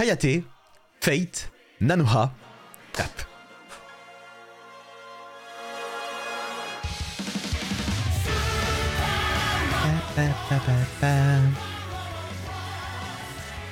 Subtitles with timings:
[0.00, 0.44] Hayate,
[1.00, 2.32] Fate, Nanoha,
[2.92, 3.10] Tap.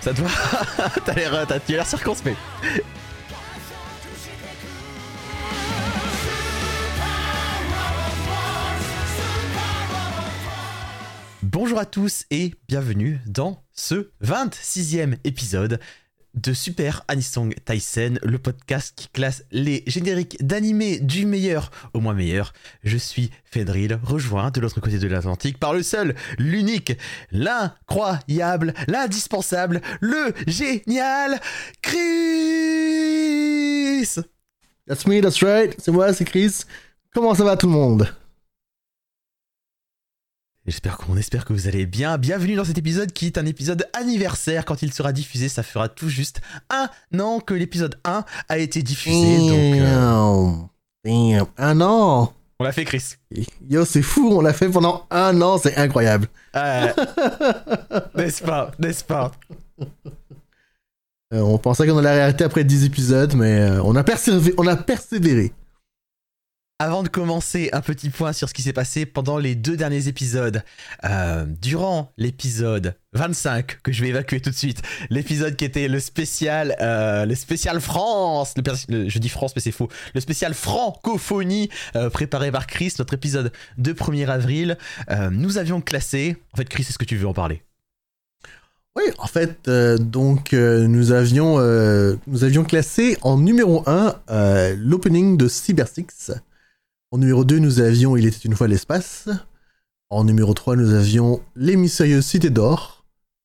[0.01, 0.29] Ça te va?
[1.05, 2.37] T'as l'air, t'as, l'air circonspect.
[11.45, 15.79] Bonjour à tous et bienvenue dans ce 26e épisode
[16.37, 22.15] de Super Anisong Tyson, le podcast qui classe les génériques d'animé du meilleur au moins
[22.15, 22.53] meilleur.
[22.85, 26.93] Je suis Fedril, rejoint de l'autre côté de l'Atlantique par le seul, l'unique,
[27.33, 31.41] l'incroyable, l'indispensable, le génial
[31.83, 32.07] Chris
[34.87, 36.61] That's me, that's right, c'est moi, c'est Chris.
[37.13, 38.09] Comment ça va tout le monde?
[40.67, 42.19] J'espère qu'on espère que vous allez bien.
[42.19, 44.65] Bienvenue dans cet épisode qui est un épisode anniversaire.
[44.65, 46.89] Quand il sera diffusé, ça fera tout juste un
[47.21, 49.39] an que l'épisode 1 a été diffusé.
[49.39, 50.51] Donc, euh,
[51.05, 51.47] Damn.
[51.57, 53.17] Un an on l'a fait, Chris.
[53.69, 56.27] Yo, c'est fou, on l'a fait pendant un an, c'est incroyable.
[56.57, 56.91] Euh,
[58.17, 59.33] n'est-ce pas N'est-ce pas?
[61.35, 64.75] Euh, on pensait qu'on allait arrêter après 10 épisodes, mais on, a persévé- on a
[64.75, 65.53] persévéré.
[66.79, 70.09] Avant de commencer, un petit point sur ce qui s'est passé pendant les deux derniers
[70.09, 70.63] épisodes.
[71.05, 76.01] Euh, durant l'épisode 25, que je vais évacuer tout de suite, l'épisode qui était le
[76.01, 82.11] spécial, euh, le spécial France, je dis France mais c'est faux, le spécial francophonie euh,
[82.11, 84.77] préparé par Chris, notre épisode de 1er avril,
[85.31, 87.63] nous avions classé, en fait Chris, est-ce que tu veux en parler?
[88.97, 91.59] Oui, en fait, donc nous avions
[92.27, 96.33] nous avions classé en numéro 1 euh, l'opening de Cyber Six.
[97.13, 99.29] En numéro 2, nous avions Il était une fois l'espace.
[100.11, 103.05] En numéro 3, nous avions Les mystérieuses cités d'or.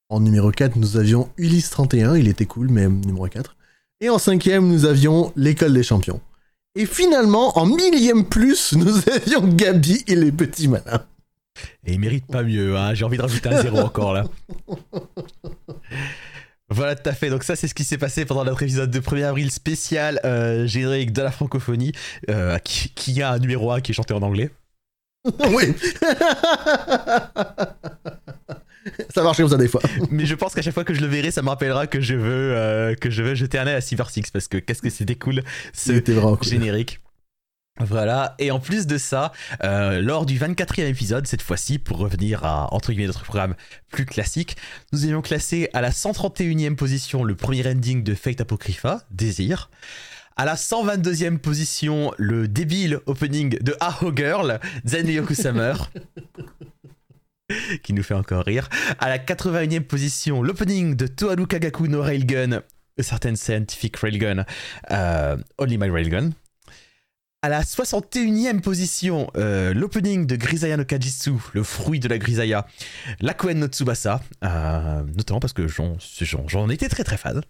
[0.09, 3.56] En numéro 4, nous avions Ulysse 31, il était cool, mais numéro 4.
[4.02, 6.22] Et en cinquième, nous avions L'école des champions.
[6.73, 11.06] Et finalement, en millième plus, nous avions Gabi et les petits malins.
[11.86, 12.96] Et il mérite pas mieux, hein.
[12.96, 14.25] j'ai envie de rajouter un zéro encore là.
[16.72, 17.30] Voilà, tout à fait.
[17.30, 20.66] Donc ça, c'est ce qui s'est passé pendant notre épisode de 1er avril spécial euh,
[20.66, 21.92] générique de la francophonie,
[22.30, 24.50] euh, qui, qui a un numéro 1 qui est chanté en anglais.
[25.50, 25.76] oui.
[29.14, 29.81] ça marche comme ça des fois.
[30.10, 32.16] Mais je pense qu'à chaque fois que je le verrai, ça me rappellera que je
[32.16, 34.90] veux, euh, que je veux jeter un œil à Cyber Six, parce que qu'est-ce que
[34.90, 35.44] c'était cool
[35.74, 36.48] ce C'était vraiment cool.
[36.48, 37.02] générique.
[37.80, 39.32] Voilà, et en plus de ça,
[39.64, 43.56] euh, lors du 24e épisode, cette fois-ci, pour revenir à entre guillemets notre programme
[43.92, 44.58] plus classique,
[44.92, 49.70] nous avions classé à la 131e position le premier ending de Fate Apocrypha, Désir.
[50.36, 55.92] À la 122e position, le débile opening de Aho Girl, Zen Yoku Summer.
[57.84, 58.70] qui nous fait encore rire.
[59.00, 62.62] À la 81e position, l'opening de Toharu Kagaku no Railgun,
[63.00, 64.46] A Certain Scientific Railgun,
[64.92, 66.31] euh, Only My Railgun.
[67.44, 72.68] À la 61e position, euh, l'opening de Grisaya no Kajitsu, le fruit de la Grisaya,
[73.19, 77.41] l'Akuen no Tsubasa, euh, notamment parce que j'en, étais très très fan.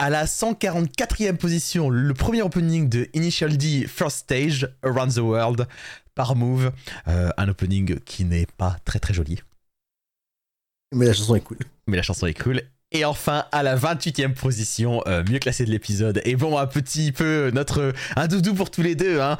[0.00, 5.68] À la 144e position, le premier opening de Initial D First Stage, Around the World,
[6.16, 6.72] par Move,
[7.06, 9.38] euh, un opening qui n'est pas très très joli,
[10.92, 11.58] Mais la chanson est cool.
[11.86, 12.62] mais la chanson est cool.
[12.92, 17.12] Et enfin, à la 28e position, euh, mieux classé de l'épisode, et bon, un petit
[17.12, 17.92] peu notre.
[18.16, 19.36] un doudou pour tous les deux, hein.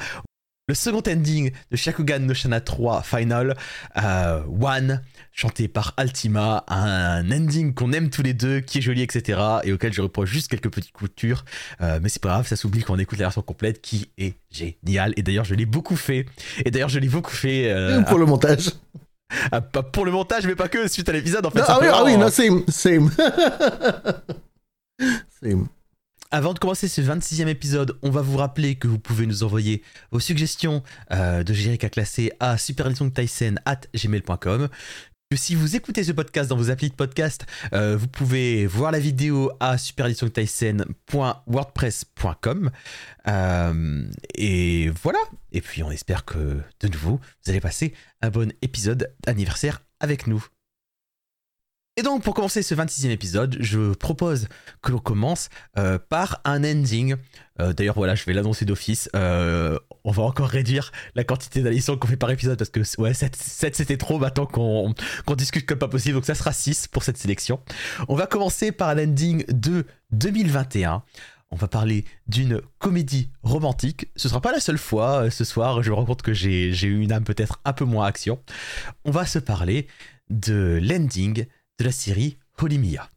[0.67, 3.57] Le second ending de Shakugan no Shana 3 Final,
[4.01, 5.01] euh, One,
[5.33, 9.41] chanté par Altima, un ending qu'on aime tous les deux, qui est joli, etc.
[9.65, 11.43] et auquel je reproche juste quelques petites coutures.
[11.81, 14.35] Euh, mais c'est pas grave, ça s'oublie quand on écoute la version complète qui est
[14.49, 15.13] géniale.
[15.17, 16.25] Et d'ailleurs, je l'ai beaucoup fait.
[16.63, 17.75] Et d'ailleurs, je l'ai beaucoup fait.
[18.07, 18.69] pour le montage.
[19.51, 21.59] Ah, pas pour le montage, mais pas que, suite à l'épisode, en fait.
[21.59, 23.11] Non, ah oui, ah oui, non, same, same.
[25.41, 25.67] same.
[26.33, 29.83] Avant de commencer ce 26e épisode, on va vous rappeler que vous pouvez nous envoyer
[30.11, 30.81] vos suggestions
[31.11, 34.69] euh, de génériques à classer à superlisongtyson@gmail.com.
[34.69, 38.91] Que si vous écoutez ce podcast dans vos applis de podcast, euh, vous pouvez voir
[38.91, 42.71] la vidéo à superlisongtyson.wordpress.com.
[43.27, 44.03] Euh,
[44.35, 45.19] et voilà.
[45.51, 50.27] Et puis on espère que de nouveau, vous allez passer un bon épisode d'anniversaire avec
[50.27, 50.45] nous.
[51.97, 54.47] Et donc, pour commencer ce 26e épisode, je propose
[54.81, 57.15] que l'on commence euh, par un ending.
[57.59, 59.09] Euh, D'ailleurs, voilà, je vais l'annoncer d'office.
[59.13, 63.13] Euh, on va encore réduire la quantité d'additions qu'on fait par épisode parce que, ouais,
[63.13, 63.35] 7,
[63.75, 64.95] c'était trop maintenant qu'on
[65.35, 66.15] discute comme pas possible.
[66.15, 67.59] Donc, ça sera 6 pour cette sélection.
[68.07, 71.03] On va commencer par un ending de 2021.
[71.49, 74.07] On va parler d'une comédie romantique.
[74.15, 75.83] Ce sera pas la seule fois ce soir.
[75.83, 78.41] Je me rends compte que j'ai eu une âme peut-être un peu moins action.
[79.03, 79.87] On va se parler
[80.29, 81.45] de l'ending
[81.81, 83.09] de la série Holy Mia.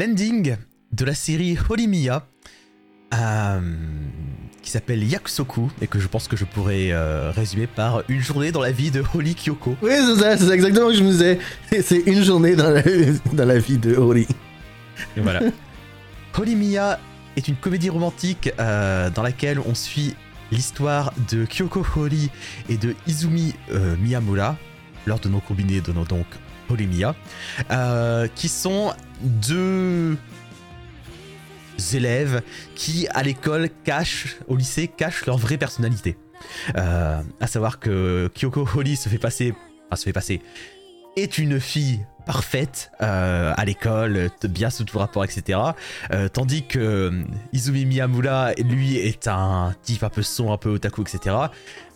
[0.00, 0.56] L'ending
[0.92, 2.26] de la série Holy Mia,
[3.12, 3.60] euh,
[4.62, 8.50] qui s'appelle Yakusoku, et que je pense que je pourrais euh, résumer par une journée
[8.50, 9.76] dans la vie de Holy Kyoko.
[9.82, 11.38] Oui, c'est ça, c'est exactement ce que je me disais.
[11.82, 12.82] C'est une journée dans la,
[13.32, 14.26] dans la vie de Holy.
[15.16, 15.40] Et voilà.
[16.38, 16.98] Holy Mia
[17.36, 20.14] est une comédie romantique euh, dans laquelle on suit
[20.50, 22.30] l'histoire de Kyoko Hori
[22.70, 23.54] et de Izumi
[24.00, 24.56] Miyamura,
[25.06, 26.26] lors de nos combinés donnant donc
[26.76, 27.14] Mia,
[28.34, 30.16] qui sont deux
[31.94, 32.42] élèves
[32.74, 36.16] qui, à l'école, cachent, au lycée, cachent leur vraie personnalité.
[36.76, 39.54] Euh, à savoir que Kyoko Holly se fait passer,
[39.86, 40.40] enfin se fait passer,
[41.16, 45.58] est une fille parfaite euh, à l'école, bien sous tout rapport, etc.
[46.12, 51.02] Euh, tandis que Izumi Miyamura, lui, est un type un peu son, un peu otaku,
[51.02, 51.36] etc.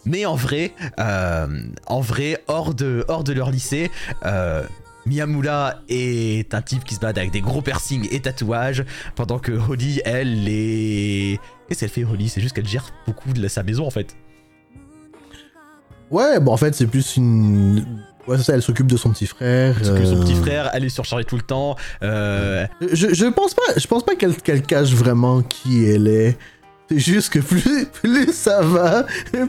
[0.07, 3.91] Mais en vrai, en vrai, hors de, hors de leur lycée,
[5.07, 8.85] Miyamura est un type qui se bat avec des gros piercings et tatouages,
[9.17, 11.39] pendant que Holly, elle, est...
[11.69, 12.29] Qu'est-ce qu'elle fait, Holly?
[12.29, 14.17] C'est juste qu'elle gère beaucoup de sa maison, en fait.
[16.11, 17.85] Ouais, bon, en fait, c'est plus une...
[18.27, 19.77] Ouais, c'est ça, elle s'occupe de son petit frère.
[19.85, 20.43] S'occupe de son petit euh.
[20.43, 21.77] frère, elle est surchargée tout le temps.
[22.03, 22.67] Euh.
[22.81, 26.39] Je, je, pense pas, je pense pas qu'elle cache vraiment qui elle est.
[26.95, 29.07] C'est juste que plus, plus ça va,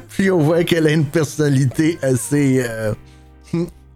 [0.09, 2.63] plus on voit qu'elle a une personnalité assez...
[2.67, 2.93] Euh,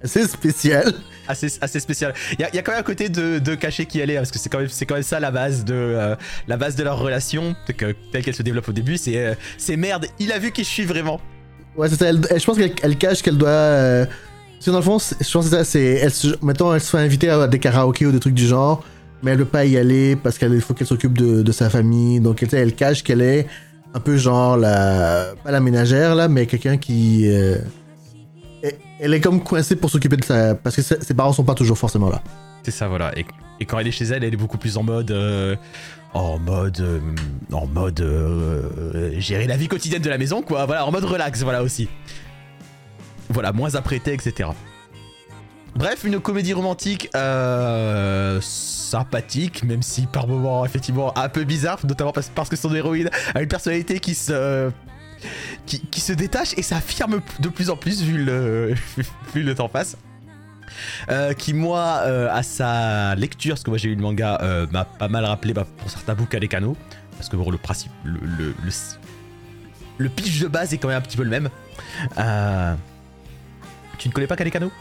[0.04, 0.94] assez spéciale
[1.30, 2.14] assez, assez spécial.
[2.38, 4.40] Il y, a quand même un côté de, de cacher qui elle est, parce que
[4.40, 6.16] c'est quand, même, quand même ça la base de, euh,
[6.48, 8.98] la base de leur relation, que, telle qu'elle se développe au début.
[8.98, 11.22] C'est euh, c'est merde, il a vu qui je suis vraiment.
[11.78, 12.12] Ouais, c'est ça.
[12.12, 13.50] je pense qu'elle cache qu'elle doit.
[13.50, 14.06] Euh,
[14.66, 15.64] dans le fond, je pense que c'est ça.
[15.64, 16.12] C'est, elle,
[16.42, 18.84] mettons, elle se fait inviter à des karaokés ou des trucs du genre,
[19.22, 22.20] mais elle veut pas y aller parce qu'il faut qu'elle s'occupe de, sa famille.
[22.20, 23.48] Donc, elle, cache qu'elle est
[23.94, 25.34] un peu genre la.
[25.44, 27.30] Pas la ménagère, là, mais quelqu'un qui
[29.00, 31.78] elle est comme coincée pour s'occuper de ça, parce que ses parents sont pas toujours
[31.78, 32.22] forcément là.
[32.64, 33.12] C'est ça, voilà.
[33.18, 33.26] Et,
[33.66, 35.12] quand elle est chez elle, elle est beaucoup plus en mode.
[35.12, 35.56] Euh,
[36.14, 36.80] en mode.
[36.82, 37.00] Euh,
[37.52, 38.02] en mode.
[38.02, 40.66] Euh, gérer la vie quotidienne de la maison, quoi.
[40.66, 41.88] Voilà, en mode relax, voilà aussi.
[43.30, 44.50] Voilà, moins apprêté, etc.
[45.76, 47.10] Bref, une comédie romantique
[48.90, 53.10] sympathique, même si par moments, effectivement, un peu bizarre, notamment parce, parce que son héroïne
[53.36, 54.72] a une personnalité qui se
[55.66, 58.74] qui, se détache et s'affirme de plus en plus vu le,
[59.34, 59.98] vu le temps passe.
[61.10, 64.68] Euh, qui moi euh, à sa lecture, parce que moi j'ai eu le manga, euh,
[64.72, 66.78] m'a pas mal rappelé bah, pour certains bouts Kanekano,
[67.18, 68.54] parce que bon, le principe, le,
[69.98, 71.50] le, pitch de base est quand même un petit peu le même.
[73.98, 74.72] tu ne connais pas Kanekano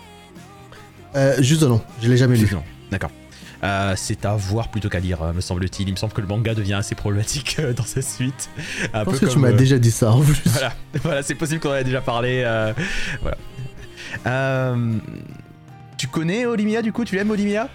[1.40, 2.48] Juste non, je l'ai jamais lu.
[2.90, 3.10] D'accord.
[3.64, 5.88] Euh, c'est à voir plutôt qu'à lire, me semble-t-il.
[5.88, 8.50] Il me semble que le manga devient assez problématique euh, dans sa suite.
[8.56, 10.40] Je pense que tu m'as euh, déjà dit ça en plus.
[10.46, 10.72] Voilà,
[11.02, 12.44] voilà c'est possible qu'on en ait déjà parlé.
[13.22, 14.76] voilà.
[15.96, 17.04] tu connais Olimia du coup?
[17.04, 17.68] Tu aimes Olimia?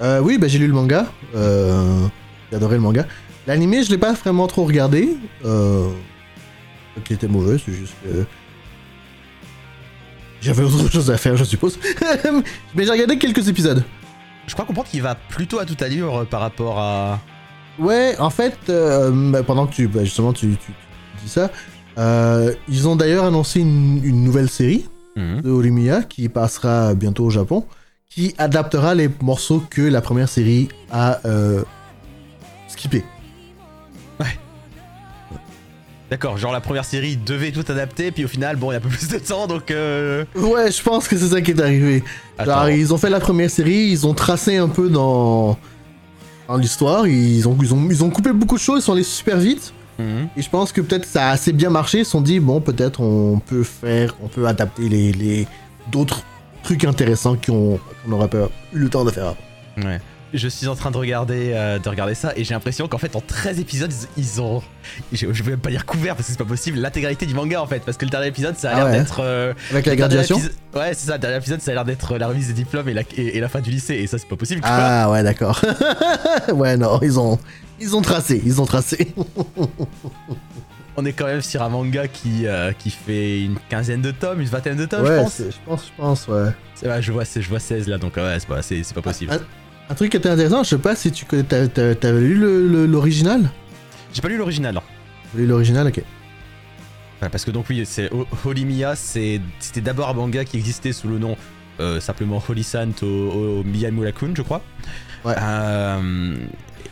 [0.00, 1.06] Oui, bah, j'ai lu le manga.
[1.34, 3.06] j'ai adoré le manga.
[3.46, 5.16] L'animé, je l'ai pas vraiment trop regardé.
[5.44, 5.88] Euh,
[7.04, 8.24] qui était mauvais, c'est juste que.
[10.40, 11.78] J'avais autre chose à faire, je suppose.
[12.74, 13.84] Mais j'ai regardé quelques épisodes.
[14.46, 17.20] Je crois comprendre qu'il va plutôt à toute allure euh, par rapport à.
[17.78, 21.50] Ouais, en fait, euh, bah, pendant que tu, bah, justement tu, dis ça,
[21.98, 24.86] euh, ils ont d'ailleurs annoncé une, nouvelle série
[25.16, 25.42] mhm.
[25.42, 27.66] de Olimia qui passera bientôt au Japon,
[28.08, 31.62] qui adaptera les morceaux que la première série a euh,
[32.68, 33.04] skippé.
[36.10, 38.78] D'accord, genre la première série devait tout adapter, puis au final, bon, il y a
[38.78, 39.70] un peu plus de temps, donc.
[39.70, 40.24] Euh...
[40.36, 42.04] Ouais, je pense que c'est ça qui est arrivé.
[42.38, 45.58] Alors, ils ont fait la première série, ils ont tracé un peu dans,
[46.46, 49.02] dans l'histoire, ils ont, ils, ont, ils ont coupé beaucoup de choses, ils sont allés
[49.02, 49.72] super vite.
[49.98, 50.28] Mhm.
[50.36, 52.60] Et je pense que peut-être ça a assez bien marché, ils se sont dit, bon,
[52.60, 55.48] peut-être on peut faire, on peut adapter les, les
[55.90, 56.22] d'autres
[56.62, 59.34] trucs intéressants qu'on n'aurait pas eu le temps de faire.
[59.78, 60.00] Ouais
[60.34, 63.14] je suis en train de regarder, euh, de regarder ça et j'ai l'impression qu'en fait
[63.16, 64.62] en 13 épisodes ils, ont,
[65.12, 67.62] je, je vais même pas dire couvert parce que c'est pas possible, l'intégralité du manga
[67.62, 68.98] en fait parce que le dernier épisode ça a Ah l'air ouais.
[68.98, 69.20] d'être...
[69.20, 72.18] euh, Avec la graduation épisode- Ouais c'est ça, le dernier épisode ça a l'air d'être
[72.18, 74.28] la remise des diplômes et la, et, et la fin du lycée et ça c'est
[74.28, 74.70] pas possible quoi.
[74.72, 75.60] Ah ouais, d'accord.
[76.52, 77.38] ouais, non, ils ont,
[77.80, 79.14] ils ont tracé, ils ont tracé.
[80.98, 84.40] On est quand même sur un manga qui, euh, qui fait une quinzaine de tomes,
[84.40, 85.38] une vingtaine de tomes je pense.
[85.38, 86.50] je pense, je pense, ouais.
[86.82, 89.32] Je vois, je vois 16 là donc euh, ouais c'est pas, pas possible.
[89.34, 89.44] Ah,
[89.88, 92.34] Un truc qui était intéressant, je sais pas si tu connais, t'as- t'as- t'avais lu
[92.34, 93.50] le- le- l'original?
[94.12, 94.82] J'ai pas lu l'original non.
[95.32, 96.02] T'as lu l'original, ok.
[97.22, 100.56] Ouais, parce que donc oui, c'est Ho- Holy Mia, c'est- c'était d'abord un manga qui
[100.58, 101.36] existait sous le nom
[101.78, 104.62] euh, simplement Holy Sant au, au Mia Murakun, je crois.
[105.24, 105.34] Ouais.
[105.40, 106.36] Euh,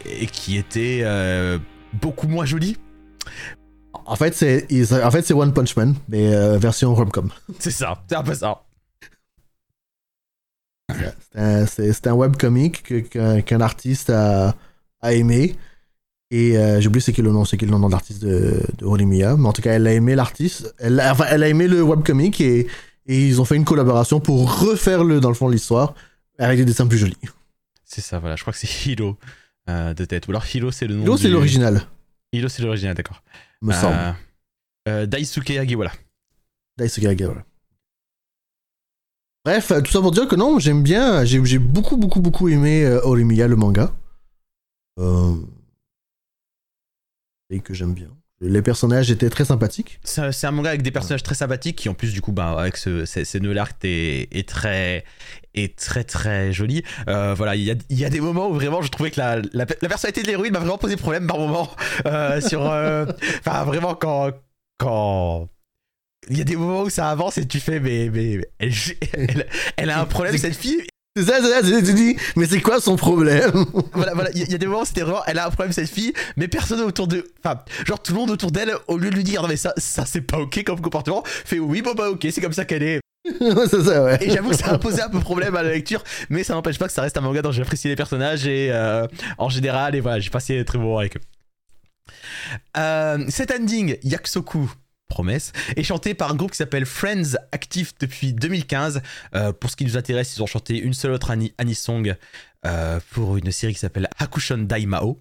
[0.06, 1.58] et qui était euh,
[1.94, 2.76] beaucoup moins joli.
[4.06, 4.66] En fait, c'est,
[5.02, 7.30] en fait, c'est One Punch Man, mais version rom-com.
[7.58, 8.63] C'est ça, c'est un peu ça.
[11.66, 13.10] C'est un, un webcomic
[13.44, 14.54] qu'un artiste a,
[15.00, 15.56] a aimé.
[16.30, 18.60] Et euh, j'ai oublié c'est quel le nom, c'est quel le nom de l'artiste de,
[18.78, 19.36] de Horimiya.
[19.36, 20.74] Mais en tout cas, elle a aimé l'artiste.
[20.78, 22.66] Elle, a- enfin, elle a aimé le webcomic et,
[23.06, 25.94] et ils ont fait une collaboration pour refaire le, dans le fond l'histoire
[26.38, 27.16] avec des dessins plus jolis.
[27.84, 29.16] C'est ça, voilà, je crois que c'est Hilo
[29.68, 30.26] euh, de tête.
[30.26, 31.02] Ou alors Hilo, c'est le nom.
[31.04, 31.82] Hilo, c'est l'original,
[32.32, 33.22] Hilo, c'est l'original, d'accord.
[33.62, 33.94] me semble.
[33.96, 34.12] Euh,
[34.88, 35.92] euh, Daisuke Hagiwara.
[36.76, 37.44] Daisuke voilà.
[39.44, 42.48] Bref, euh, tout ça pour dire que non, j'aime bien, j'ai j'ai beaucoup, beaucoup, beaucoup
[42.48, 43.92] aimé euh, Horimiya, le manga.
[44.98, 45.34] Euh...
[47.50, 48.08] Et que j'aime bien.
[48.40, 50.00] Les personnages étaient très sympathiques.
[50.02, 52.76] C'est un- manga avec des personnages très sympathiques qui en plus du coup bah, avec
[52.76, 55.04] ce, ces, ces nœuds l'arc est, est très
[55.54, 56.82] est très très joli.
[57.08, 59.20] Euh, voilà, il y a, il y a des moments où vraiment je trouvais que
[59.20, 61.70] la, la, la personnalité de l'héroïne m'a vraiment posé problème par moment.
[62.06, 63.06] Euh, sur euh,
[63.38, 64.32] enfin vraiment quand
[64.78, 65.48] quand
[66.30, 68.72] il y a des moments où ça avance et tu fais mais mais mais elle,
[69.12, 70.82] elle, elle a un problème cette fille
[71.16, 73.52] C'est ça, c'est ça, c'est- tu dis, mais c'est quoi son problème?
[73.92, 75.46] Voilà, voilà, il y, a- il y a des moments où c'était vraiment, elle a
[75.46, 78.74] un problème cette fille, mais personne autour de, enfin, genre tout le monde autour d'elle,
[78.88, 81.60] au lieu de lui dire non mais ça, ça c'est pas ok comme comportement, fait
[81.60, 83.00] oui bon bah ok, c'est comme ça qu'elle est.
[83.70, 84.18] C'est ça, ouais.
[84.22, 86.78] Et j'avoue que ça a posé un peu problème à la lecture, mais ça n'empêche
[86.78, 89.06] pas que ça reste un manga dont j'ai apprécié les personnages et euh,
[89.38, 91.20] en général et voilà, j'ai passé des très bons moments avec eux.
[92.76, 94.70] Euh, cet ending, Yakusoku.
[95.08, 99.02] Promesse, est chanté par un groupe qui s'appelle Friends, actif depuis 2015.
[99.34, 102.16] Euh, pour ce qui nous intéresse, ils ont chanté une seule autre ani- Anisong
[102.66, 105.20] euh, pour une série qui s'appelle Hakushon Daimao.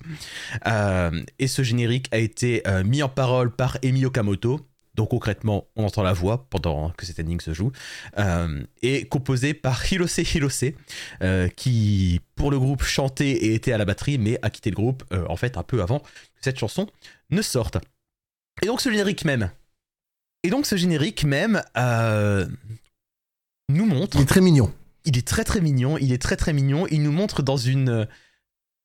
[0.67, 4.61] Euh, et ce générique a été euh, mis en parole par Emi Okamoto.
[4.95, 7.71] Donc concrètement, on entend la voix pendant que cet ending se joue.
[8.83, 10.65] Et composé par Hirose Hirose,
[11.55, 15.03] qui pour le groupe chantait et était à la batterie, mais a quitté le groupe
[15.27, 16.05] en fait un peu avant que
[16.41, 16.87] cette chanson
[17.31, 17.79] ne sorte.
[18.61, 19.49] Et donc ce générique même.
[20.43, 22.45] Et donc ce générique même euh,
[23.69, 24.71] nous montre Il est très mignon.
[25.05, 27.89] il est très très mignon, il est très très mignon, il nous montre dans une
[27.89, 28.05] euh,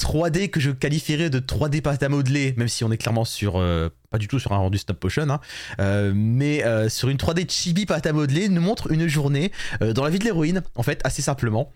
[0.00, 3.57] 3D que je qualifierais de 3D pâte à modeler, même si on est clairement sur,
[3.57, 5.41] euh, pas du tout sur un rendu stop motion, hein,
[5.81, 9.50] euh, mais euh, sur une 3D chibi pâte à modeler, il nous montre une journée
[9.83, 11.73] euh, dans la vie de l'héroïne, en fait, assez simplement.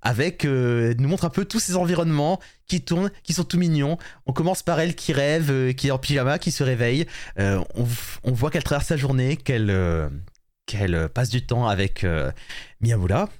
[0.00, 3.98] Avec euh, nous montre un peu tous ces environnements qui tournent, qui sont tout mignons.
[4.26, 7.06] On commence par elle qui rêve, euh, qui est en pyjama, qui se réveille.
[7.38, 7.84] Euh, on,
[8.22, 9.72] on voit qu'elle traverse sa journée, qu'elle
[10.66, 12.06] qu'elle passe du temps avec
[12.82, 13.30] Miyamura,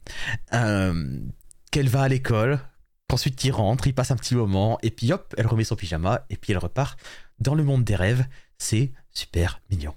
[0.50, 2.58] qu'elle va à l'école,
[3.06, 6.24] qu'ensuite il rentre, il passe un petit moment, et puis hop, elle remet son pyjama,
[6.30, 6.98] et puis elle repart
[7.38, 8.24] dans le monde des rêves.
[8.56, 9.94] C'est super mignon.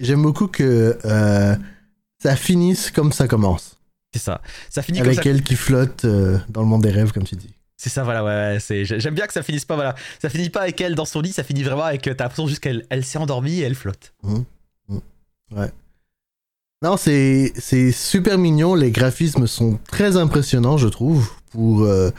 [0.00, 0.98] J'aime beaucoup que
[2.20, 3.77] ça finisse comme ça commence.
[4.12, 4.40] C'est ça.
[4.70, 5.30] Ça finit Avec comme ça.
[5.30, 7.52] elle qui flotte euh, dans le monde des rêves, comme tu dis.
[7.76, 9.94] C'est ça, voilà, ouais, ouais, c'est, j'aime bien que ça finisse pas, voilà.
[10.20, 12.48] Ça finit pas avec elle dans son lit, ça finit vraiment avec, euh, t'as l'impression
[12.48, 14.14] juste qu'elle elle s'est endormie et elle flotte.
[16.82, 18.74] Non, c'est c'est super mignon.
[18.74, 21.30] Les graphismes sont très impressionnants, je trouve.
[21.50, 22.10] Pour euh,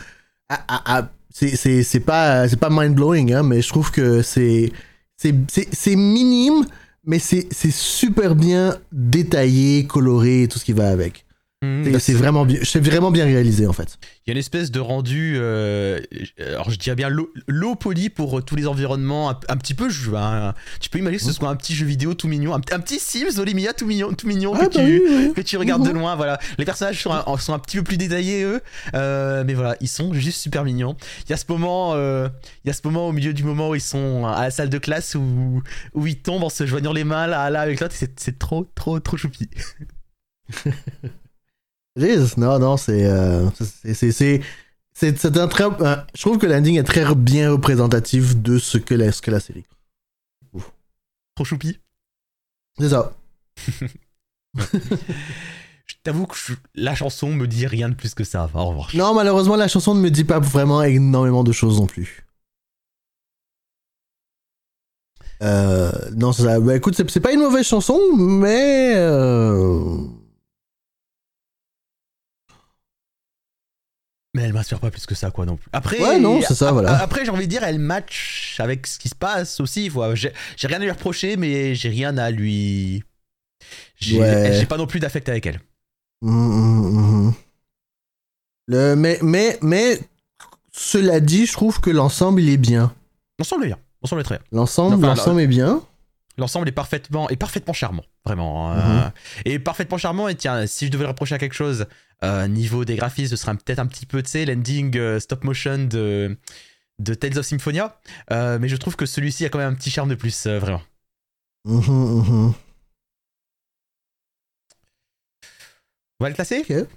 [0.50, 3.92] ah, ah, ah, c'est c'est c'est pas c'est pas mind blowing, hein, mais je trouve
[3.92, 4.72] que c'est
[5.16, 6.66] c'est minime,
[7.06, 11.26] mais c'est c'est super bien détaillé, coloré, tout ce qui va avec.
[11.62, 13.98] Hmm, C'est- bah, vraiment, bien- c'est vraiment bien réalisé en fait.
[14.26, 16.00] Il y a une espèce de rendu, euh,
[16.40, 19.90] alors je dirais bien low poly pour euh, tous les environnements, un, un petit peu,
[19.90, 22.62] je, un- tu peux imaginer que ce soit un petit jeu vidéo tout mignon, un,
[22.72, 25.34] un petit Sims Olimia tout mignon, tout mignon Ah, que, bah tu, oui, oui.
[25.34, 25.98] que tu regardes de Mhm.
[26.00, 26.40] loin, voilà.
[26.58, 28.62] Les personnages sont un, sont petit peu plus détaillés eux,
[28.96, 30.96] euh, mais voilà, ils sont juste super mignons.
[31.26, 32.30] Il y a ce moment, euh,
[32.64, 34.70] il y a ce moment au milieu du moment où ils sont à la salle
[34.70, 35.62] de classe où,
[35.94, 39.02] où ils tombent en se joignant les mains là, là avec l'autre, c'est trop, trop,
[39.02, 39.50] trop choupi.
[42.38, 43.06] Non, non, c'est.
[43.06, 43.50] euh,
[43.84, 44.42] c'est- c'est-
[45.38, 45.66] un très.
[45.66, 49.32] euh, je trouve que l'ending est très bien représentatif de ce que la, ce que
[49.32, 49.66] la série.
[51.36, 51.80] Trop choupi.
[52.80, 53.14] C'est ça.
[55.86, 58.50] Je t'avoue que je- la chanson me dit rien de plus que ça.
[58.54, 58.90] Au revoir.
[58.94, 62.26] Non, malheureusement, la chanson ne me dit pas vraiment énormément de choses non plus.
[65.42, 66.60] Euh, non, c'est ça.
[66.60, 68.94] Bah, écoute, c'est c'est pas une mauvaise chanson, mais.
[68.96, 69.98] euh,
[74.40, 75.68] Mais elle m'inspire pas plus que ça, quoi, non plus.
[75.74, 76.98] Après, Ouais, non, c'est ça, ap- voilà.
[77.02, 79.92] Après, j'ai envie de dire, elle match avec ce qui se passe aussi.
[80.16, 83.04] J'ai rien à lui reprocher, mais j'ai rien à lui.
[84.00, 84.66] J'ai Ouais.
[84.66, 85.60] pas non plus d'affect avec elle.
[86.22, 87.34] hum, hum, hum.
[88.68, 90.00] Le, mais, mais, mais,
[90.72, 92.94] cela dit, je trouve que l'ensemble, il est bien.
[93.40, 93.80] L'ensemble est bien.
[94.02, 94.46] L'ensemble est très bien.
[94.54, 95.82] L'ensemble, Enfin, l'ensemble est bien.
[96.40, 98.74] L'ensemble est parfaitement, est parfaitement charmant, vraiment.
[98.74, 98.82] Mhm.
[98.82, 99.10] euh,
[99.46, 100.28] et parfaitement charmant.
[100.28, 101.86] Et tiens, si je devais le reprocher à quelque chose,
[102.24, 105.44] euh, niveau des graphismes, ce serait peut-être un petit peu, tu sais, l'ending euh, stop
[105.44, 106.38] motion de,
[107.00, 108.00] de Tales of Symphonia.
[108.32, 110.82] Euh, mais je trouve que celui-ci a quand même un petit charme de plus, vraiment.
[111.66, 112.54] Mhm, mhm.
[116.20, 116.66] On va le classer?
[116.70, 116.88] Ok.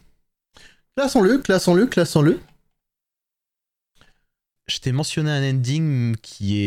[0.96, 2.40] Classons-le, classons-le, classons-le.
[4.68, 6.58] Je t'ai mentionné un ending qui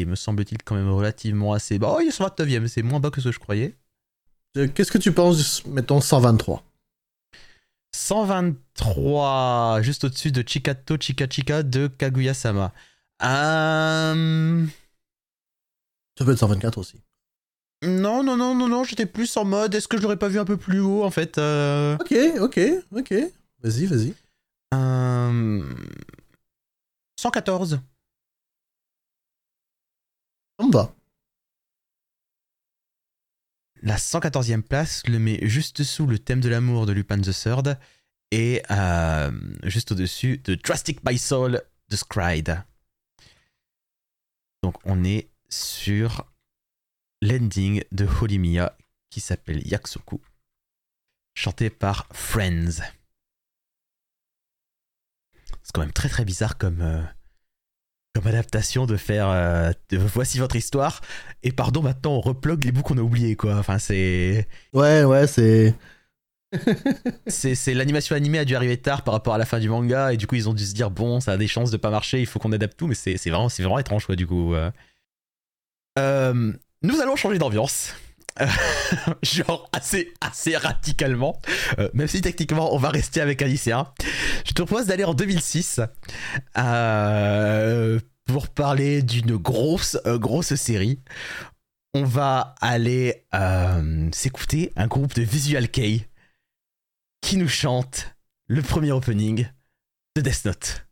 [0.00, 1.94] est, me semble-t-il, quand même relativement assez bas.
[1.96, 3.76] Oh, il est sur 29ème, c'est moins bas que ce que je croyais.
[4.56, 6.62] Euh, Qu'est-ce que tu penses, mettons, 123
[7.94, 12.72] 123, juste au-dessus de Chikato Chika Chika de Kaguya-sama.
[13.22, 14.66] Euh...
[16.18, 16.96] Ça peut être 124 aussi.
[17.84, 20.38] Non, non, non, non, non, j'étais plus en mode, est-ce que je l'aurais pas vu
[20.38, 21.96] un peu plus haut, en fait euh...
[22.00, 22.60] Ok, ok,
[22.96, 23.14] ok.
[23.62, 24.14] Vas-y, vas-y.
[24.74, 25.62] euh,
[27.24, 27.80] 114.
[30.58, 30.94] Ça me va.
[33.80, 37.78] La 114e place le met juste sous le thème de l'amour de Lupin the Third
[38.30, 39.32] et euh,
[39.62, 42.62] juste au-dessus de Drastic by Soul de Scride.
[44.62, 46.30] Donc on est sur
[47.22, 48.76] l'ending de Holimiya
[49.08, 50.20] qui s'appelle Yaksoku,
[51.34, 52.82] chanté par Friends.
[55.74, 57.02] Quand même très très bizarre comme, euh,
[58.14, 61.00] comme adaptation de faire euh, de voici votre histoire
[61.42, 63.56] et pardon maintenant on replogue les bouts qu'on a oubliés quoi.
[63.56, 65.74] Enfin c'est Ouais, ouais, c'est.
[67.26, 70.16] c'est l'animation animée a dû arriver tard par rapport à la fin du manga et
[70.16, 72.20] du coup ils ont dû se dire bon ça a des chances de pas marcher
[72.20, 74.54] il faut qu'on adapte tout mais c'est vraiment c'est vraiment étrange quoi du coup.
[75.98, 77.94] Euh, nous allons changer d'ambiance.
[78.40, 78.46] Euh,
[79.22, 81.40] genre assez assez radicalement.
[81.78, 85.80] Euh, même si techniquement on va rester avec un je te propose d'aller en 2006
[86.58, 91.00] euh, pour parler d'une grosse grosse série.
[91.96, 93.24] On va aller
[94.12, 96.08] s'écouter un groupe de Visual Kei
[97.20, 98.16] qui nous chante
[98.48, 99.46] le premier opening
[100.16, 100.83] de Death Note.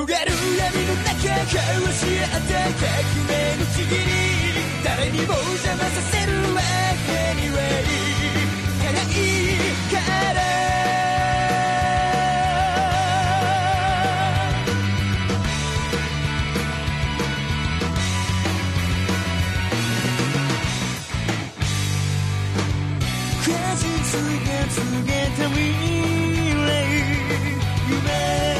[0.00, 2.88] 広がる闇の中交わし合って革
[3.28, 4.08] 命のちぎり
[4.82, 6.60] 誰にも邪魔させるわ
[7.06, 7.92] けにはい
[8.80, 9.04] かない
[9.92, 10.00] か
[10.32, 10.40] ら
[23.44, 23.84] 果実
[24.46, 25.60] が告げた未
[26.56, 26.70] 来
[27.90, 28.59] 夢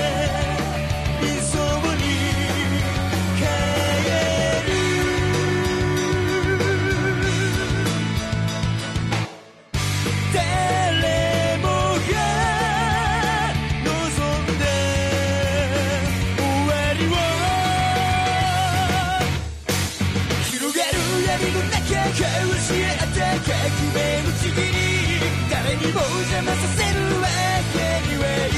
[25.89, 27.25] 誰にも邪魔させるわ
[27.73, 28.49] けにはい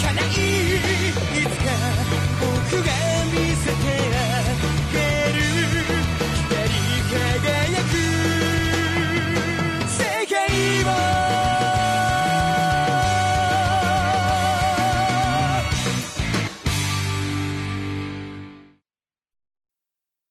[0.00, 0.30] かないい
[1.42, 1.66] つか
[2.40, 2.46] 僕
[2.82, 2.90] が
[3.26, 3.74] 見せて
[4.14, 4.24] あ
[4.92, 4.94] げ
[5.34, 5.40] る
[6.46, 6.74] 光り
[7.10, 7.92] 輝く
[9.90, 10.34] 世界
[10.84, 10.86] を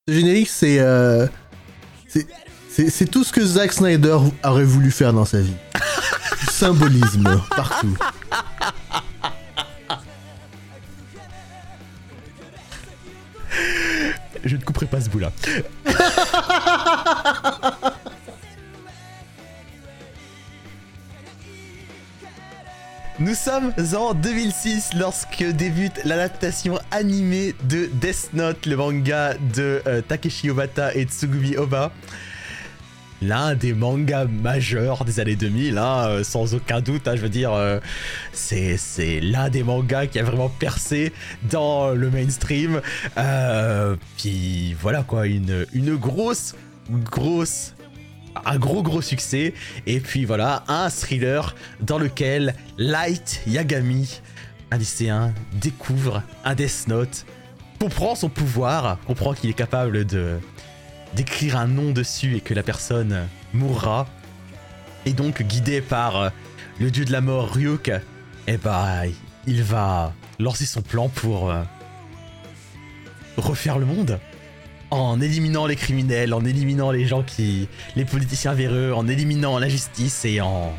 [0.07, 0.79] Ce générique, c'est.
[0.79, 1.27] euh,
[2.07, 2.27] c'est-
[2.73, 5.51] C'est c'est tout ce que Zack Snyder aurait voulu faire dans sa vie.
[6.56, 7.94] Symbolisme partout.
[14.42, 15.30] Je ne couperai pas ce bout-là.
[23.18, 30.00] Nous sommes en 2006 lorsque débute l'adaptation animée de Death Note, le manga de euh,
[30.00, 31.92] Takeshi Obata et Tsugumi Oba.
[33.22, 37.30] L'un des mangas majeurs des années 2000, hein, euh, sans aucun doute, hein, je veux
[37.30, 37.80] dire, euh,
[38.32, 41.12] c'est c'est l'un des mangas qui a vraiment percé
[41.50, 42.80] dans le mainstream.
[43.16, 46.54] Euh, puis voilà quoi, une, une grosse,
[46.90, 47.74] grosse
[48.44, 49.54] un gros gros succès
[49.86, 54.20] et puis voilà un thriller dans lequel Light Yagami
[54.70, 57.24] un lycéen découvre un Death Note
[57.80, 60.38] comprend son pouvoir comprend qu'il est capable de
[61.16, 64.06] d'écrire un nom dessus et que la personne mourra
[65.06, 66.28] et donc guidé par euh,
[66.78, 67.90] le dieu de la mort Ryuk
[68.46, 69.02] eh bah
[69.46, 71.62] il va lancer son plan pour euh,
[73.38, 74.20] refaire le monde
[74.90, 77.68] en éliminant les criminels, en éliminant les gens qui.
[77.96, 80.72] les politiciens véreux, en éliminant l'injustice et en.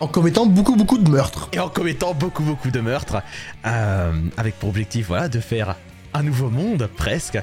[0.00, 1.48] En commettant beaucoup, beaucoup de meurtres.
[1.52, 3.22] et en commettant beaucoup, beaucoup de meurtres.
[3.66, 5.76] euh, avec pour objectif, voilà, de faire
[6.14, 7.38] un nouveau monde, presque.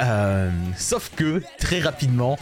[0.00, 2.38] Euh, sauf que, très rapidement,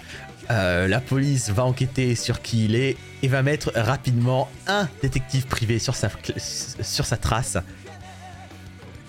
[0.50, 5.46] euh, la police va enquêter sur qui il est et va mettre rapidement un détective
[5.46, 7.56] privé sur sa, sur sa trace.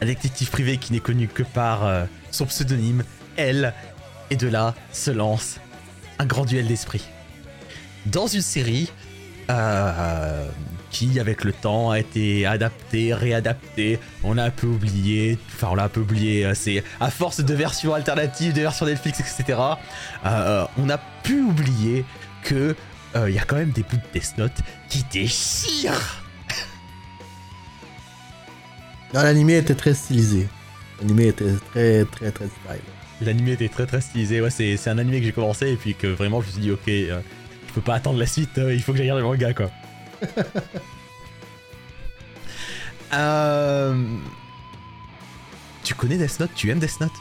[0.01, 3.03] Un détective privé qui n'est connu que par euh, son pseudonyme,
[3.37, 3.73] elle.
[4.31, 5.59] Et de là se lance
[6.17, 7.03] un grand duel d'esprit.
[8.07, 8.91] Dans une série
[10.95, 15.75] qui, avec le temps, a été adaptée, réadaptée, on a un peu oublié, enfin on
[15.75, 19.59] l'a un peu oublié, euh, c'est à force de versions alternatives, de versions Netflix, etc.
[20.25, 22.05] euh, on a pu oublier
[22.43, 22.77] que
[23.17, 24.53] euh, il y a quand même des bouts de Death Note
[24.87, 26.23] qui déchirent.
[29.13, 30.47] Non, l'animé était très stylisé.
[31.01, 32.81] L'animé était très, très, très style.
[33.21, 36.07] L'animé était très très stylisé, ouais, c'est un animé que j'ai commencé et puis que
[36.07, 37.19] vraiment je me suis dit, ok, euh,
[37.67, 39.69] je peux pas attendre la suite, euh, il faut que j'aille lire le manga quoi.
[43.13, 43.93] Euh,
[45.83, 46.49] Tu connais Death Note?
[46.55, 47.11] Tu aimes Death Note?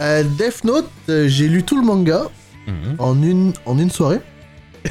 [0.00, 2.22] Euh, Death Note, euh, j'ai lu tout le manga
[2.66, 2.96] Mhm.
[2.98, 4.20] en une, en une soirée.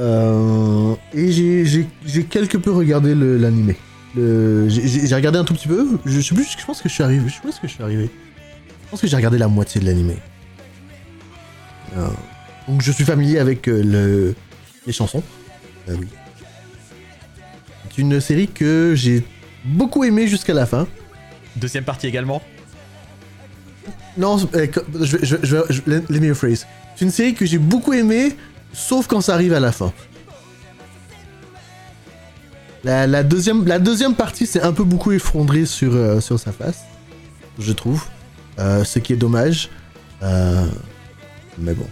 [0.00, 1.86] Euh, et j'ai-
[2.30, 3.76] quelque peu regardé l'animé.
[4.14, 5.98] J'ai regardé un tout petit peu.
[6.06, 7.28] Je sais plus, je pense que je suis arrivé.
[7.28, 8.08] Je pense que je suis arrivé.
[8.84, 10.16] Je pense que j'ai regardé la moitié de l'animé.
[12.68, 14.34] Donc je suis familier avec euh, le,
[14.86, 15.22] les chansons.
[15.88, 16.06] Euh, oui.
[17.90, 19.24] C'est une série que j'ai
[19.64, 20.86] beaucoup aimée jusqu'à la fin.
[21.56, 22.42] Deuxième partie également
[24.16, 24.66] Non, euh,
[25.00, 26.66] je vais, je je je- let let me rephrase.
[26.94, 28.36] C'est une série que j'ai beaucoup aimée,
[28.72, 29.92] sauf quand ça arrive à la fin.
[32.84, 36.52] La, la deuxième, la deuxième partie s'est un peu beaucoup effondrée sur, euh, sur sa
[36.52, 36.82] face,
[37.58, 38.04] je trouve.
[38.58, 39.68] Ce qui est dommage.
[40.20, 41.86] Mais bon.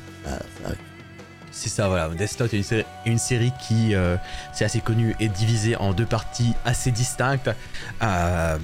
[1.57, 2.11] C'est ça, voilà.
[2.11, 4.17] Death Note est une série, qui, euh,
[4.53, 7.51] c'est assez connu, est divisée en deux parties assez distinctes.
[8.03, 8.59] Euh,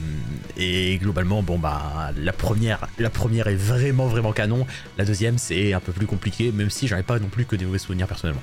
[0.59, 4.66] et globalement, bon, bah, la première, la première est vraiment, vraiment canon.
[4.98, 7.57] La deuxième, c'est un peu plus compliqué, même si j'en ai pas non plus que
[7.57, 8.42] des mauvais souvenirs personnellement.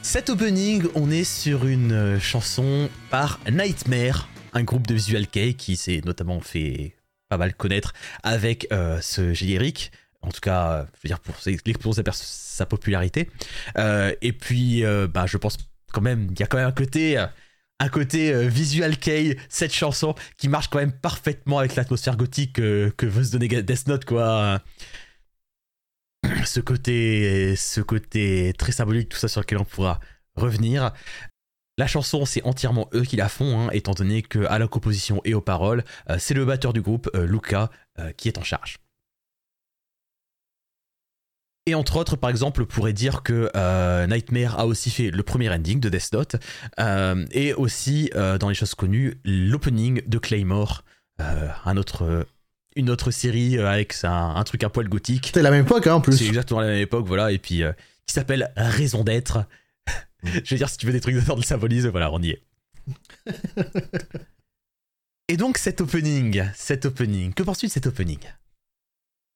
[0.00, 5.52] Cet opening, on est sur une euh, chanson par Nightmare, un groupe de visual kei
[5.52, 6.96] qui s'est notamment fait
[7.28, 7.92] pas mal connaître
[8.22, 8.68] avec
[9.00, 9.90] ce générique.
[10.24, 13.28] En tout cas, euh, je veux dire, pour l'explosion de sa, popularité.
[13.76, 15.58] Euh, et puis, euh, bah, je pense
[15.92, 16.68] quand même, il y a quand même
[17.80, 23.06] un côté, visual kei, cette chanson, qui marche quand même parfaitement avec l'atmosphère gothique que
[23.06, 24.62] veut se donner Death Note, quoi.
[26.46, 30.00] Ce côté, ce côté très symbolique, tout ça sur lequel on pourra
[30.36, 30.92] revenir.
[31.76, 35.20] La chanson, c'est entièrement eux qui la font, hein, étant donné que à la composition
[35.24, 35.84] et aux paroles,
[36.18, 37.70] c'est le batteur du groupe, Luca,
[38.16, 38.78] qui est en charge.
[41.66, 45.22] Et entre autres, par exemple, on pourrait dire que euh, Nightmare a aussi fait le
[45.22, 46.36] premier ending de Death Note,
[46.78, 50.84] euh, et aussi, euh, dans les choses connues, l'opening de Claymore,
[51.18, 52.26] un autre,
[52.76, 55.26] une autre série avec un, un truc un poil gothique.
[55.26, 56.18] C'était la même époque, hein, en plus.
[56.18, 57.62] C'est exactement la même époque, voilà, et puis
[58.06, 59.46] qui s'appelle Raison d'être.
[60.22, 62.42] Je veux dire, si tu veux des trucs de le symbolise, voilà, on y est.
[65.28, 68.20] et donc, cet opening, cet opening, que penses-tu de cet opening?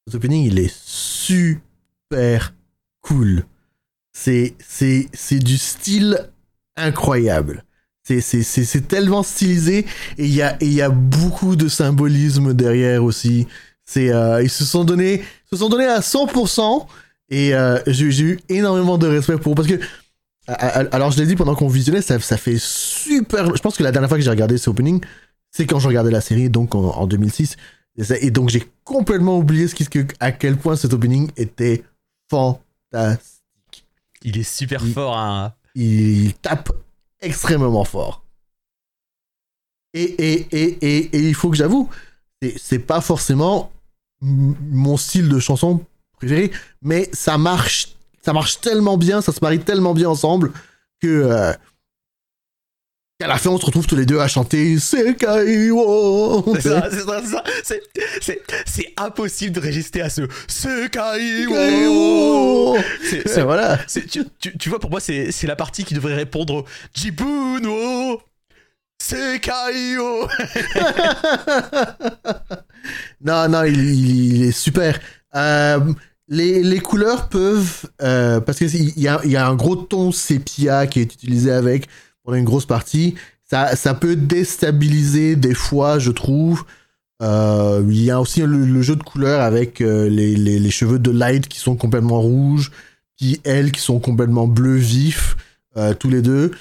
[0.07, 1.68] Cet opening, il est super
[3.03, 3.45] cool.
[4.13, 6.29] C'est, c'est, c'est du style
[6.77, 7.65] incroyable.
[8.03, 9.81] C'est, c'est, c'est, c'est tellement stylisé
[10.17, 13.47] et il y a, y a beaucoup de symbolisme derrière aussi.
[13.85, 16.87] C'est, euh, ils se sont donnés, se sont donnés à 100%
[17.31, 19.79] et euh, j'ai eu énormément de respect pour parce que
[20.47, 23.55] alors je l'ai dit pendant qu'on visionnait, ça, ça fait super.
[23.55, 25.03] Je pense que la dernière fois que j'ai regardé ce opening,
[25.51, 27.57] c'est quand je regardais la série, donc en, en 2006.
[27.99, 29.75] Et, et donc j'ai complètement oublié ce
[30.21, 31.83] à quel point cet opening était
[32.31, 33.85] fantastique.
[34.23, 35.55] Il est super Il- fort, hein.
[35.75, 36.71] Il tape
[37.21, 38.25] extrêmement fort.
[39.95, 41.89] Et, et, et, et, et il faut que j'avoue,
[42.43, 43.71] c'est- c'est pas forcément
[44.21, 45.85] mon style de chanson
[46.17, 46.51] préféré,
[46.83, 50.53] mais ça marche, ça marche tellement bien, ça se marie tellement bien ensemble
[51.01, 51.53] que euh,
[53.21, 56.45] qu'à la fin on se retrouve tous les deux à chanter Sekaiwo.
[56.55, 57.43] C'est ça, c'est ça, c'est ça.
[58.67, 61.57] C'est- impossible de résister à ce Sekaiwo.
[63.27, 63.79] C'est- voilà.
[64.09, 68.21] tu, tu- tu vois, pour moi, c'est, c'est la partie qui devrait répondre Jibuno
[69.01, 70.29] Sekaiwo.
[73.25, 74.99] non, non, il, il- il est super.
[75.35, 75.81] Euh,
[76.29, 77.87] les, les couleurs peuvent...
[78.03, 81.89] euh, parce qu'il y a, y a un gros ton sépia qui est utilisé avec
[82.29, 83.15] pendant une grosse partie.
[83.51, 86.65] Ça, ça peut déstabiliser des fois, je trouve.
[87.23, 90.71] Euh, il y a aussi le, le jeu de couleurs avec euh, les, les, les
[90.71, 92.71] cheveux de Light qui sont complètement rouges,
[93.17, 95.37] puis elles qui sont complètement bleu vif,
[95.79, 96.53] euh, tous les deux.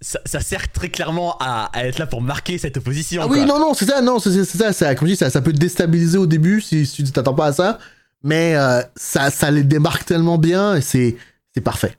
[0.00, 3.20] Ça, ça sert très clairement à, à être là pour marquer cette opposition.
[3.22, 3.36] Ah quoi.
[3.36, 5.52] oui, non, non, c'est ça, non, c'est ça, ça, comme je dis, ça, ça peut
[5.52, 7.78] te déstabiliser au début si, si tu t'attends pas à ça,
[8.24, 8.54] mais
[8.96, 11.16] ça, ça les démarque tellement bien et c'est
[11.62, 11.94] parfait.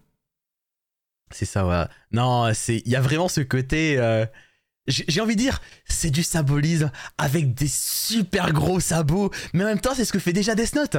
[1.34, 1.84] C'est ça, ouais.
[2.12, 3.96] Non, c'est, il y a vraiment ce côté.
[3.98, 4.26] euh,
[4.88, 9.80] J'ai envie de dire, c'est du symbolisme avec des super gros sabots, mais en même
[9.80, 10.98] temps, c'est ce que fait déjà Death Note.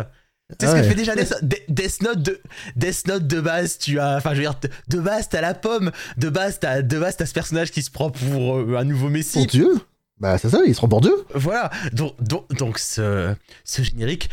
[0.61, 0.83] C'est ce Ouais.
[0.83, 2.41] que fait déjà Death, De- Death Note de
[2.77, 3.79] Death Note de base.
[3.79, 4.55] Tu as, enfin, je veux dire,
[4.89, 7.91] de- base t'as la pomme, de base t'as, de base t'as ce personnage qui se
[7.91, 9.47] prend pour euh, un nouveau Pour messie.
[9.47, 9.73] Dieu
[10.21, 11.71] Bah c'est ça, ils seront pour Dieu Voilà.
[11.93, 14.29] Donc, donc, donc ce, ce générique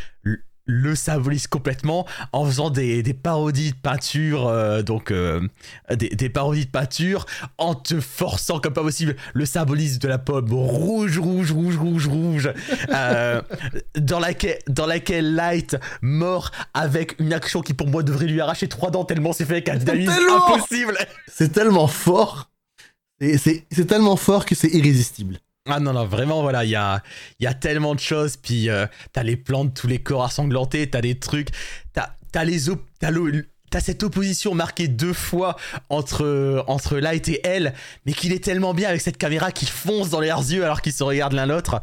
[0.70, 5.42] le- symbolise complètement en faisant des, des parodies de peinture, euh, donc euh,
[5.96, 7.26] des, des parodies de peinture,
[7.58, 12.08] en te forçant comme pas possible le symbolisme de la pomme rouge, rouge, rouge, rouge,
[12.08, 12.50] rouge,
[12.94, 13.42] euh,
[13.98, 18.68] dans, laquelle, dans laquelle Light mort avec une action qui pour moi devrait lui arracher
[18.68, 20.98] trois dents tellement c'est fait qu'un dynamisme Tellement impossible.
[21.28, 22.50] C'est tellement fort
[23.22, 25.40] Et c'est tellement fort que c'est irrésistible.
[25.70, 27.04] Ah non, non, vraiment, voilà, il y a,
[27.40, 30.90] y a tellement de choses, puis euh, t'as les plans de tous les corps ensanglantés,
[30.90, 31.50] t'as des trucs,
[31.94, 35.56] t'as, t'as les op- t'as, cette opposition marquée deux fois
[35.90, 37.74] entre, entre Light et elle,
[38.06, 40.94] mais qu'il est tellement bien avec cette caméra qui fonce dans leurs yeux alors qu'ils
[40.94, 41.80] se regardent l'un l'autre.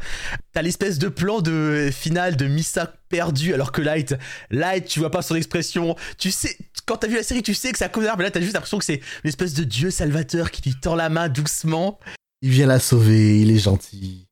[0.52, 4.16] T'as l'espèce de plan de finale de Misa perdu alors que Light,
[4.50, 7.70] Light, tu vois pas son expression, tu sais, quand t'as vu la série, tu sais
[7.70, 10.50] que ça cause mais là t'as juste l'impression que c'est une espèce de dieu salvateur
[10.50, 12.00] qui lui tend la main doucement.
[12.42, 14.28] Il vient la sauver, il est gentil.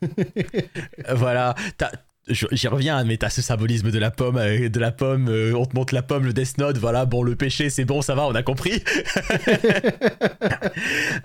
[1.14, 1.92] Voilà, t'as-
[2.28, 5.66] j'y reviens, mais t'as ce symbolisme de la pomme, euh, de la pomme, euh, on
[5.66, 8.26] te montre la pomme, le Death Note, voilà, bon, le péché, c'est bon, ça va,
[8.26, 8.82] on a compris.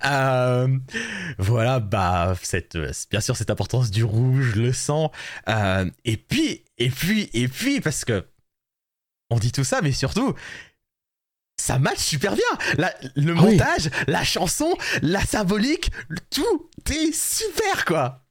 [0.06, 0.68] Euh,
[1.38, 2.78] voilà, bah, cette,
[3.10, 5.12] bien sûr, cette importance du rouge, le sang,
[5.48, 8.26] euh, et puis, et puis, et puis, parce que,
[9.30, 10.34] on dit tout ça, mais surtout,
[11.60, 12.76] ça match super bien.
[12.78, 13.52] La- le Ah oui.
[13.58, 15.92] montage, la chanson, la symbolique,
[16.30, 18.24] tout est super, quoi.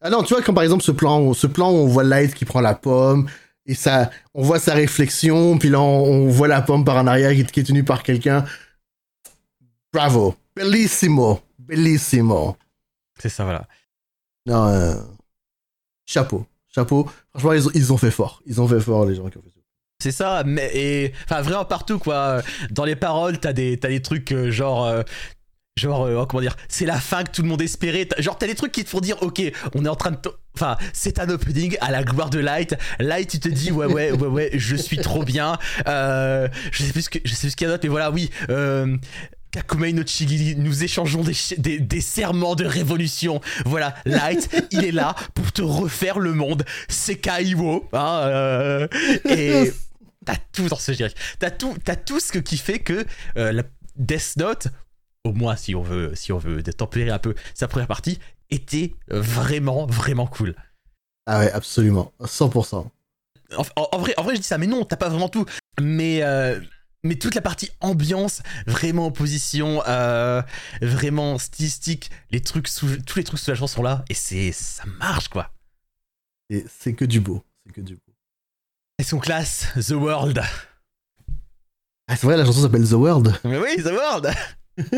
[0.00, 2.34] Ah non, tu vois, comme par exemple ce plan, ce plan où on voit Light
[2.34, 3.28] qui prend la pomme,
[3.66, 7.06] et ça, on voit sa réflexion, puis là on, on voit la pomme par en
[7.06, 8.44] arrière qui, qui est tenue par quelqu'un.
[9.92, 10.34] Bravo.
[10.56, 11.40] Bellissimo.
[11.58, 12.56] Bellissimo.
[13.18, 13.68] C'est ça, voilà.
[14.46, 14.96] Non, euh,
[16.06, 16.46] chapeau.
[16.74, 17.08] Chapeau.
[17.30, 18.42] Franchement, ils ont, ils ont fait fort.
[18.46, 19.51] Ils ont fait fort, les gens qui ont fait ça.
[20.02, 22.42] C'est ça, mais enfin vraiment partout quoi.
[22.72, 25.02] Dans les paroles, t'as des t'as des trucs euh, genre euh,
[25.76, 28.08] genre euh, comment dire, c'est la fin que tout le monde espérait.
[28.18, 29.40] Genre t'as des trucs qui te font dire ok,
[29.76, 30.18] on est en train de,
[30.56, 32.74] enfin c'est un opening à la gloire de Light.
[32.98, 35.56] Light, tu te dis ouais ouais ouais ouais, je suis trop bien.
[35.86, 38.28] Je sais plus ce je sais plus ce qu'il y a d'autre, mais voilà oui.
[39.52, 43.40] Kakumei no Chigiri, nous échangeons des, des, des serments de révolution.
[43.66, 46.64] Voilà, Light, il est là pour te refaire le monde.
[46.88, 47.86] C'est Kaiwo.
[47.92, 48.88] Hein,
[49.28, 49.70] et
[50.24, 51.16] t'as tout dans ce générique.
[51.38, 53.04] T'as tout, t'as tout ce qui fait que
[53.36, 53.62] euh, la
[53.96, 54.68] Death Note,
[55.24, 58.18] au moins si on veut, si on veut tempérer un peu sa première partie,
[58.50, 60.54] était vraiment, vraiment cool.
[61.26, 62.12] Ah ouais, absolument.
[62.20, 62.90] 100%.
[63.56, 65.44] En, en- en vrai, en vrai, je dis ça, mais non, t'as pas vraiment tout.
[65.80, 66.60] Mais, euh,
[67.04, 70.42] mais toute la partie ambiance, vraiment opposition, euh,
[70.80, 74.84] vraiment stylistique, les trucs sous, tous les trucs sous la chanson là, et c'est, ça
[74.98, 75.52] marche quoi.
[76.50, 77.42] Et c'est que du beau.
[77.66, 78.11] C'est que du beau.
[79.02, 80.40] Et son classe, The World.
[82.06, 83.34] Ah, c'est vrai, la chanson s'appelle The World.
[83.42, 84.32] Mais oui, The World.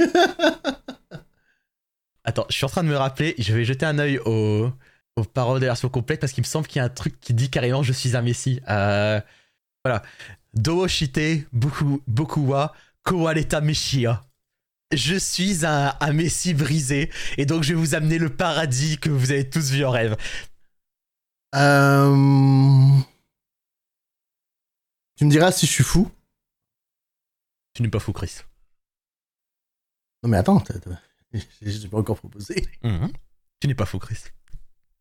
[2.24, 4.70] Attends, je suis en train de me rappeler, je vais jeter un œil au,
[5.16, 7.18] aux paroles de la version complète parce qu'il me semble qu'il y a un truc
[7.18, 8.60] qui dit carrément je suis un messie.
[8.68, 9.22] Euh,
[9.82, 10.02] voilà.
[10.52, 14.22] Dooshite Boku, Bokuwa Koaleta Meshia.
[14.92, 19.08] Je suis un, un messie brisé et donc je vais vous amener le paradis que
[19.08, 20.14] vous avez tous vu en rêve.
[21.54, 23.00] Euh...
[25.16, 26.11] Tu me diras si je suis fou.
[27.74, 28.38] Tu n'es pas fou, Chris.
[30.22, 30.62] Non mais attends,
[31.62, 32.66] j'ai pas encore proposé.
[32.83, 33.12] Mhm.
[33.61, 34.18] Tu n'es pas fou, Chris.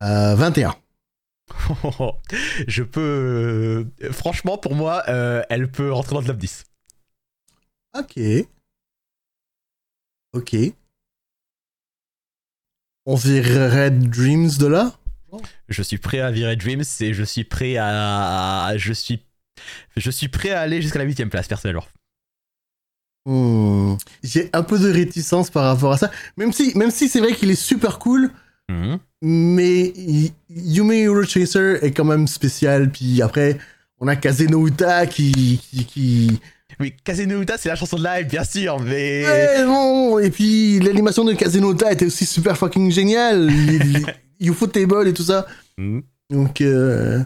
[0.03, 0.75] Euh, 21.
[2.67, 3.89] je peux.
[4.01, 6.65] euh, franchement, pour moi, euh, elle peut rentrer dans le top 10.
[7.97, 8.19] Ok.
[10.33, 10.55] Ok.
[13.05, 14.97] On virerait Dreams de là?
[15.67, 18.73] Je suis prêt à virer Dreams et je suis prêt à.
[18.77, 19.23] Je suis.
[19.97, 21.85] Je suis prêt à aller jusqu'à la 8 place, personnellement.
[23.25, 23.95] Hmm.
[24.21, 26.11] J'ai un peu de réticence par rapport à ça.
[26.37, 28.31] Même si, même si c'est vrai qu'il est super cool,
[28.69, 28.97] Mhm.
[29.21, 29.93] mais
[30.49, 32.89] Yume Hero Chaser est quand même spécial.
[32.91, 33.57] Puis après,
[33.99, 35.59] on a Kazeno Uta qui.
[35.61, 36.39] qui, qui...
[36.79, 39.23] Oui, Kazeno Uta, c'est la chanson de live, bien sûr, mais.
[39.25, 43.47] Ouais, non Et puis l'animation de Kazeno Uta était aussi super fucking géniale.
[43.47, 44.05] Les- les
[44.49, 45.45] Ufotable et tout ça.
[45.77, 46.03] Mhm.
[46.29, 46.59] Donc.
[46.61, 47.23] Euh...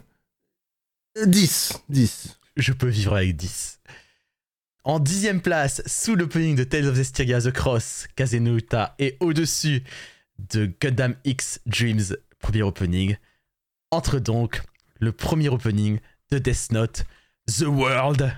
[1.26, 1.74] 10.
[1.90, 2.38] 10.
[2.58, 3.80] Je peux vivre avec 10.
[4.84, 9.84] En dixième place, sous l'opening de Tales of Zestiria The Cross, Kazeno Uta, et au-dessus
[10.52, 13.18] de Gundam X Dreams, premier opening,
[13.92, 14.62] entre donc
[15.00, 16.00] le premier opening
[16.32, 17.04] de Death Note,
[17.48, 18.32] The World,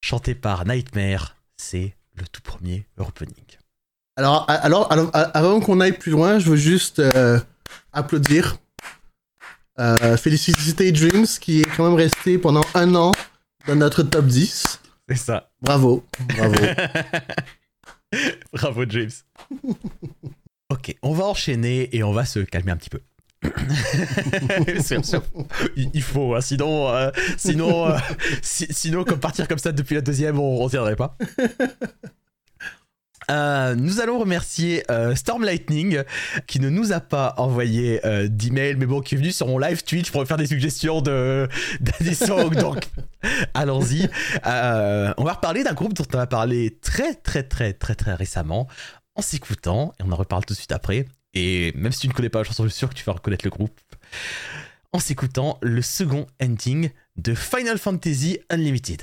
[0.00, 1.36] chanté par Nightmare.
[1.56, 3.34] C'est le tout premier opening.
[4.16, 7.40] Alors, avant qu'on aille plus loin, je veux juste euh,
[7.92, 8.58] applaudir.
[9.80, 13.12] Euh, féliciter Dreams qui est quand même resté pendant un an
[13.66, 14.80] dans notre top 10.
[15.08, 15.50] C'est ça.
[15.62, 16.04] Bravo,
[16.36, 16.54] bravo.
[18.52, 19.10] Bravo James.
[20.70, 23.00] ok, on va enchaîner et on va se calmer un petit peu.
[24.66, 25.22] Bien sûr,
[25.76, 27.96] il il faut, hein, sinon, euh, sinon, euh,
[28.42, 31.16] si- sinon, comme partir comme ça depuis la deuxième, on ne tiendrait pas.
[33.30, 36.02] Euh, nous allons remercier euh, Storm Lightning
[36.46, 39.58] qui ne nous a pas envoyé euh, d'email mais bon qui est venu sur mon
[39.58, 41.48] live Twitch pour faire des suggestions de
[41.80, 42.48] d'addition.
[42.48, 42.88] Donc
[43.54, 44.08] allons-y.
[44.46, 48.14] Euh, on va reparler d'un groupe dont on a parlé très très très très très
[48.14, 48.66] récemment
[49.14, 51.06] en s'écoutant et on en reparle tout de suite après.
[51.34, 53.12] Et même si tu ne connais pas la chanson je suis sûr que tu vas
[53.12, 53.78] reconnaître le groupe.
[54.92, 59.02] En s'écoutant le second ending de Final Fantasy Unlimited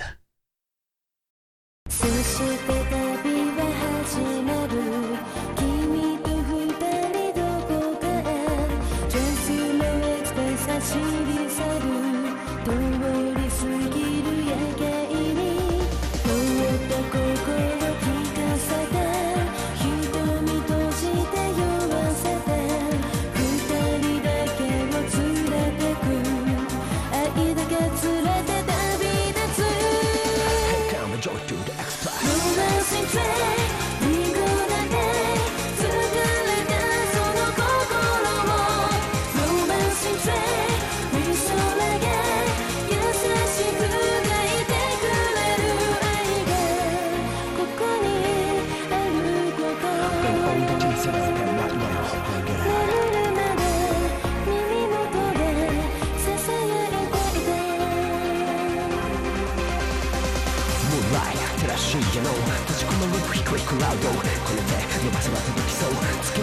[10.85, 11.14] to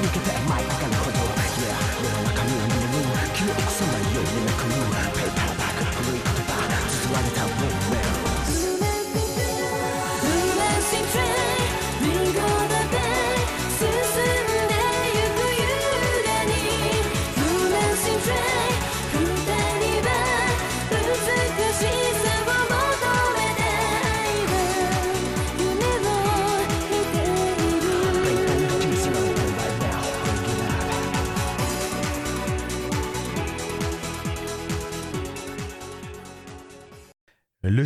[0.02, 0.81] look at that mic.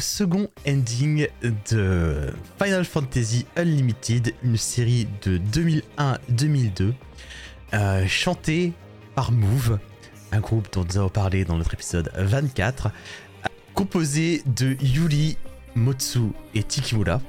[0.06, 1.26] Second ending
[1.70, 6.92] de Final Fantasy Unlimited, une série de 2001-2002,
[7.74, 8.72] euh, chantée
[9.16, 9.78] par Move,
[10.30, 15.36] un groupe dont nous avons parlé dans notre épisode 24, euh, composé de Yuri,
[15.74, 16.20] Motsu
[16.54, 17.20] et Tikimura.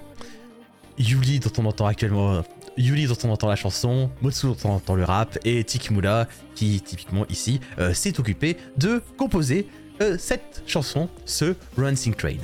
[0.99, 2.43] Yuri dont on entend actuellement
[2.78, 6.80] Yuri dont on entend la chanson, Motsu dont on entend le rap, et Tikimura qui
[6.82, 9.68] typiquement ici euh, s'est occupé de composer
[10.01, 12.38] euh, cette chanson, ce Romancing Train.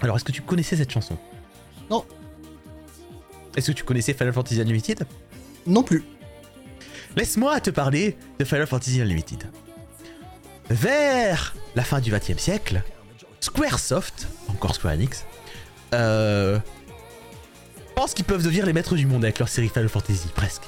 [0.00, 1.16] Alors, est-ce que tu connaissais cette chanson?
[1.90, 2.04] Non.
[3.56, 5.06] Est-ce que tu connaissais Final Fantasy Unlimited?
[5.66, 6.04] Non plus.
[7.16, 9.44] laisse-moi te parler de Final Fantasy Unlimited.
[10.68, 12.82] Vers la fin du XXe siècle,
[13.40, 15.24] Squaresoft, encore Square Enix,
[15.94, 16.58] euh,
[17.94, 20.64] pense qu'ils peuvent devenir les maîtres du monde avec leur série Final Fantasy, presque.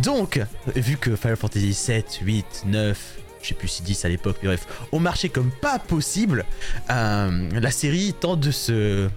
[0.00, 0.40] Donc,
[0.74, 4.48] vu que Final Fantasy 7, 8, 9, je sais plus si 10 à l'époque, mais
[4.48, 6.44] bref, ont marché comme pas possible,
[6.90, 9.08] euh, la série tente de se.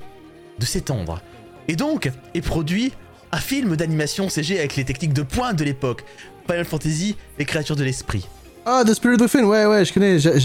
[0.59, 1.21] de s'étendre.
[1.67, 2.93] Et donc, est produit
[3.31, 6.03] un film d'animation CG avec les techniques de pointe de l'époque.
[6.47, 8.27] Final Fantasy, les créatures de l'esprit.
[8.65, 10.19] Ah, The Spirit Within, ouais, ouais, je connais.
[10.19, 10.37] j'ai-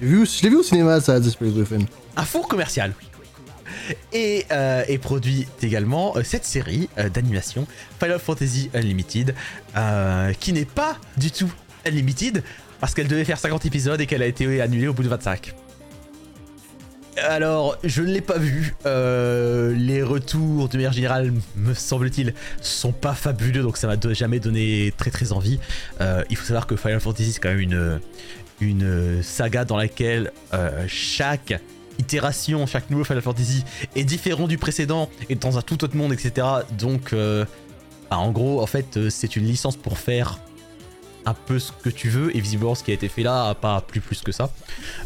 [0.00, 1.86] vu, je l'ai vu au cinéma, ça, The Spirit Within.
[2.16, 2.92] un four commercial.
[4.12, 7.66] Et, euh, et produit également euh, cette série euh, d'animation
[8.00, 9.34] Final Fantasy Unlimited,
[9.76, 11.50] euh, qui n'est pas du tout
[11.86, 12.42] Unlimited,
[12.80, 15.54] parce qu'elle devait faire 50 épisodes et qu'elle a été annulée au bout de 25.
[17.22, 18.74] Alors, je ne l'ai pas vu.
[18.84, 24.38] Euh, les retours, de manière générale, me semble-t-il, sont pas fabuleux, donc ça m'a jamais
[24.38, 25.58] donné très très envie.
[26.00, 28.00] Euh, il faut savoir que Final Fantasy, c'est quand même
[28.60, 31.58] une, saga dans laquelle euh, chaque
[31.98, 33.64] itération, chaque nouveau Final Fantasy
[33.94, 36.46] est différent du précédent et dans un tout autre monde, etc.
[36.78, 40.38] Donc, bah, en gros, en fait, c'est une licence pour faire
[41.26, 43.80] un peu ce que tu veux et visiblement ce qui a été fait là pas
[43.80, 44.50] plus plus que ça.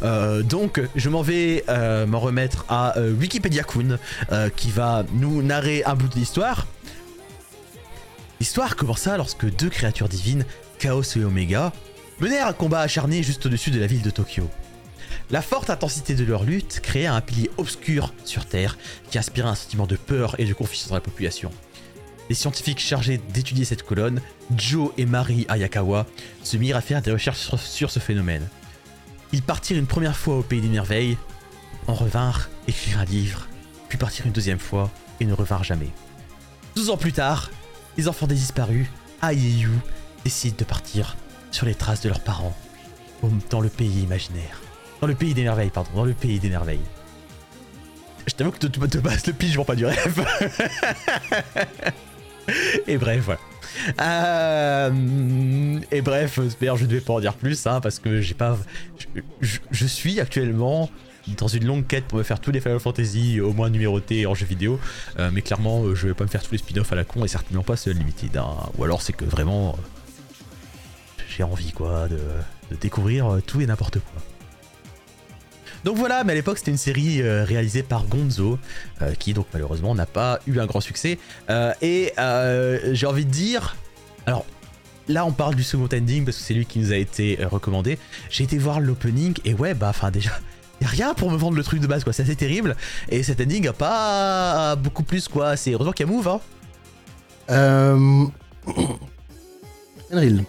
[0.02, 3.98] Euh, donc, je m'en vais euh, m'en remettre à euh, Wikipédia Kun
[4.56, 6.66] qui va nous narrer un bout de l'histoire.
[8.38, 10.44] L'histoire commença lorsque deux créatures divines,
[10.78, 11.72] Chaos et Omega,
[12.20, 14.48] menèrent un combat acharné juste au-dessus de la ville de Tokyo.
[15.30, 18.78] La forte intensité de leur lutte créa un pilier obscur sur Terre
[19.10, 21.50] qui inspira un sentiment de peur et de confusion dans la population.
[22.30, 24.20] Les scientifiques chargés d'étudier cette colonne,
[24.56, 26.06] Joe et Mari Ayakawa,
[26.44, 28.46] se mirent à faire des recherches sur, ce phénomène.
[29.32, 31.18] Ils partirent une première fois au pays des merveilles,
[31.88, 33.48] en revinrent écrire un livre,
[33.88, 35.88] puis partirent une deuxième fois et ne revinrent jamais.
[36.76, 37.50] 12 ans plus tard,
[37.98, 38.86] les enfants des disparus,
[39.24, 39.66] Ai
[40.22, 41.16] décident de partir
[41.50, 42.56] sur les traces de leurs parents,
[43.50, 44.60] dans le pays imaginaire.
[45.00, 46.78] Dans le pays des merveilles, pardon, dans le pays des merveilles.
[48.24, 50.24] Je t'avoue que de, base, le pitch, je vends pas du rêve.
[52.86, 53.40] et bref, voilà.
[54.00, 58.34] Euh, et bref, d'ailleurs, je ne vais pas en dire plus, hein, parce que j'ai
[58.34, 58.58] pas.
[59.40, 60.90] Je, suis actuellement
[61.38, 64.34] dans une longue quête pour me faire tous les Final Fantasy au moins numérotés en
[64.34, 64.80] jeu vidéo,
[65.18, 67.24] euh, mais clairement, euh, je vais pas me faire tous les spin-offs à la con
[67.24, 68.36] et certainement pas ce Unlimited.
[68.36, 68.56] hein.
[68.78, 69.78] Ou alors, c'est que vraiment.
[71.28, 72.18] j'ai envie, quoi, de,
[72.80, 74.29] découvrir tout et n'importe quoi.
[75.84, 78.58] Donc voilà, mais à l'époque c'était une série euh, réalisée par Gonzo,
[79.02, 81.18] euh, qui donc malheureusement n'a pas eu un grand succès.
[81.48, 83.76] Euh, et euh, j'ai envie de dire,
[84.26, 84.44] alors
[85.08, 87.98] là on parle du second ending parce que c'est lui qui nous a été recommandé.
[88.28, 90.30] J'ai été voir l'opening et ouais bah enfin déjà.
[90.82, 92.74] Y a rien pour me vendre le truc de base quoi, c'est assez terrible.
[93.10, 96.40] Et cet ending a pas beaucoup plus quoi, c'est heureusement qu'il y a Move hein.
[97.50, 98.24] Euh...
[100.12, 100.44] Enril,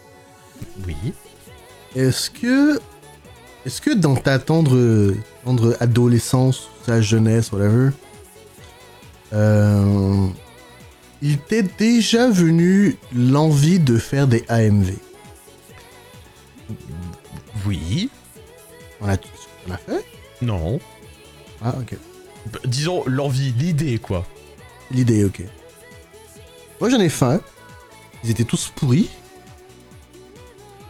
[0.87, 0.95] Oui.
[1.95, 2.79] est-ce que...
[3.65, 5.13] Est-ce que dans ta tendre,
[5.45, 7.91] tendre adolescence, ta jeunesse, whatever,
[9.33, 10.27] euh,
[11.21, 14.93] il t'est déjà venu l'envie de faire des AMV
[17.67, 18.09] Oui.
[18.99, 19.17] On a,
[19.67, 20.05] on a fait?
[20.41, 20.79] Non.
[21.61, 21.97] Ah, ok.
[22.65, 24.25] Disons l'envie, l'idée quoi.
[24.89, 25.43] L'idée, ok.
[26.79, 27.41] Moi, j'en ai fait un.
[28.23, 29.09] Ils étaient tous pourris.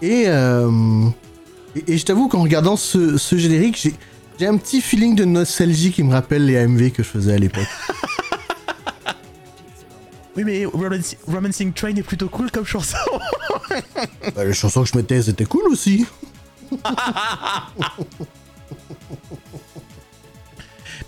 [0.01, 1.09] Et, euh,
[1.75, 3.93] et, et je t'avoue qu'en regardant ce, ce générique, j'ai,
[4.39, 7.37] j'ai un petit feeling de nostalgie qui me rappelle les AMV que je faisais à
[7.37, 7.67] l'époque.
[10.37, 12.95] Oui mais Romanci- Romancing Train est plutôt cool comme chanson.
[14.33, 16.05] Bah, les chansons que je mettais, c'était cool aussi.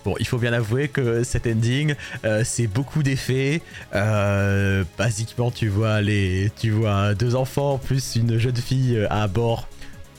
[0.04, 1.96] Bon, il faut bien avouer que cet ending,
[2.26, 3.62] euh, c'est beaucoup d'effets.
[3.96, 9.70] Euh, basiquement, tu vois les, tu vois deux enfants plus une jeune fille à bord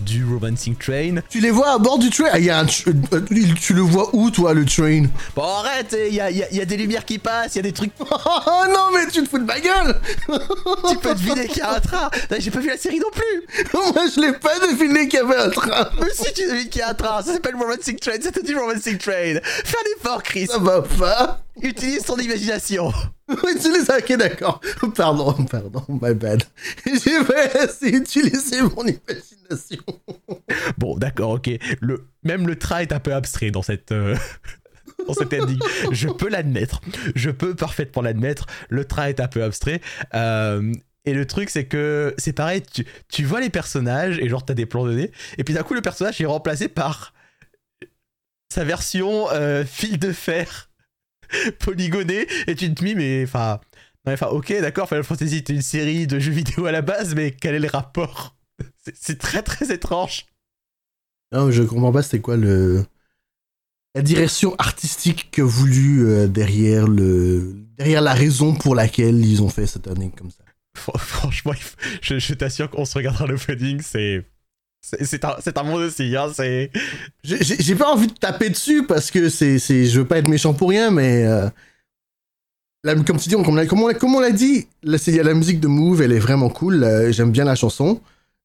[0.01, 1.16] du Romancing Train.
[1.30, 2.26] Tu les vois à bord du train?
[2.32, 3.20] Ah, y a un tr- euh,
[3.61, 5.05] tu le vois où, toi, le train?
[5.36, 7.61] Bon, arrête, il y a, y a- y a des lumières qui passent, il y
[7.61, 7.92] a des trucs.
[8.47, 10.01] Oh non, mais tu te fous de ma gueule
[10.88, 12.11] tu peux deviner qu'il y a un train.
[12.38, 13.64] J'ai pas vu la série non plus.
[13.72, 15.88] Moi, je l'ai pas deviné qu'il y avait un train.
[16.01, 18.55] Mais si tu devines qu'il y a un train, ça s'appelle Romancing Train, te dit
[18.55, 19.38] Romancing Train.
[19.42, 20.47] Fais un effort, Chris.
[20.47, 21.43] Ça va pas.
[21.62, 22.92] Utilise ton imagination.
[23.28, 24.61] Utilise, ok, d'accord.
[24.94, 26.42] Pardon, pardon, my bad.
[26.86, 27.16] J'ai
[27.59, 29.82] assez utilisé mon imagination.
[30.78, 31.50] Bon, d'accord, ok.
[31.80, 33.92] Le, même le train est un peu abstrait dans cette.
[33.92, 34.16] euh,
[35.07, 35.59] Dans cet ending.
[35.92, 36.80] Je peux l'admettre.
[37.14, 38.46] Je peux parfaitement l'admettre.
[38.68, 39.80] Le train est un peu abstrait.
[40.14, 40.72] Euh,
[41.05, 44.55] et le truc, c'est que c'est pareil, tu, tu vois les personnages et genre t'as
[44.55, 45.11] des plans nez.
[45.38, 47.12] Et puis d'un coup, le personnage est remplacé par
[48.52, 50.70] sa version euh, fil de fer
[51.60, 52.26] polygonée.
[52.46, 53.60] Et tu te dis, mais enfin,
[54.06, 57.30] Enfin, ok, d'accord, Final Fantasy est une série de jeux vidéo à la base, mais
[57.30, 58.36] quel est le rapport
[58.84, 60.26] C'est- C'est très très étrange.
[61.32, 62.84] Non, je comprends pas c'était quoi le
[63.94, 69.48] la direction artistique que voulu euh, derrière le derrière la raison pour laquelle ils ont
[69.48, 70.44] fait cette année comme ça.
[70.76, 71.52] Fr- Franchement,
[72.02, 74.24] je, je t'assure qu'on se regardera l'opening, c'est.
[74.24, 74.34] C'est
[75.03, 76.70] c'est un, c'est un monde aussi, hein, c'est.
[77.22, 80.53] J'ai- pas envie de taper dessus parce que c'est c'est je veux pas être méchant
[80.55, 81.49] pour rien mais euh,
[82.85, 84.99] la- comme tu dis comme on l'a comme on l'a- comme on l'a dit la,
[84.99, 88.01] c'est- la musique de Move elle est vraiment cool euh, j'aime bien la chanson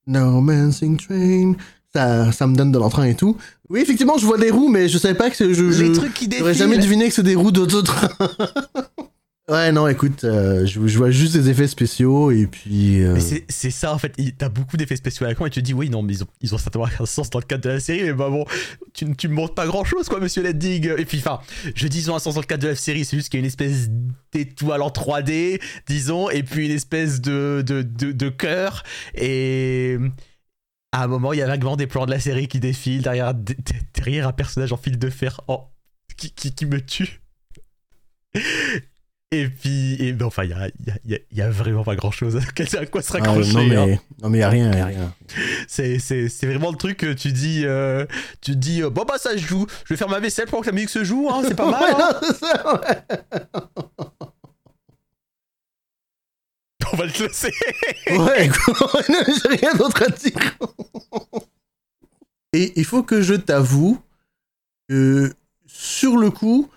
[0.08, 1.54] No Romancing Train
[1.94, 3.36] ça ça me donne de l'entrain et tout
[3.70, 6.14] oui effectivement je vois des roues mais je savais pas que je, je Les trucs
[6.14, 8.10] qui J'aurais jamais deviné que c'est des roues d'autotrain.
[9.50, 13.02] ouais, non, écoute, euh, je, vois juste des effets spéciaux et puis.
[13.02, 15.74] euh, c'est- ça en fait, t'as beaucoup d'effets spéciaux à l'écran et tu te dis
[15.74, 17.80] oui non mais ils ont, ils ont certainement un sens dans le cadre de la
[17.80, 18.46] série mais bah bon
[18.94, 21.40] tu, tu me montres pas grand chose quoi monsieur Leddig et puis enfin
[21.76, 23.40] je dis ils ont un sens dans le cadre de la série c'est juste qu'il
[23.40, 23.90] y a une espèce
[24.34, 28.84] d'étoile en 3D disons et puis une espèce de, de, cœur.
[29.16, 29.98] Et
[30.92, 33.34] à un moment il y a vaguement des plans de la série qui défilent derrière,
[33.94, 35.66] derrière un personnage en fil de fer oh,
[36.18, 37.22] qui, qui me tue
[39.32, 41.38] et puis, et ben, enfin, il y a, il y, a, il y a- il
[41.38, 42.36] y a vraiment pas grand chose
[42.78, 43.54] à quoi se ah, raccrocher.
[43.54, 43.86] non, hein.
[43.86, 45.14] mais, non, mais y a rien, y a rien.
[45.68, 45.98] C'est,
[46.44, 48.08] vraiment le truc que tu dis, euh,
[48.42, 50.68] tu dis, euh, bon bah ça se joue, je vais faire ma vaisselle pendant que
[50.68, 51.96] la musique se joue, hein, c'est pas mal.
[51.96, 52.20] Hein.
[56.94, 57.54] On va le classer.
[58.10, 60.58] Ouais, j'ai rien d'autre à dire.
[62.54, 64.02] Et il faut que je t'avoue
[64.88, 65.32] que
[65.68, 66.68] sur le coup,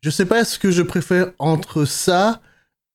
[0.00, 2.40] je sais pas ce que je préfère entre ça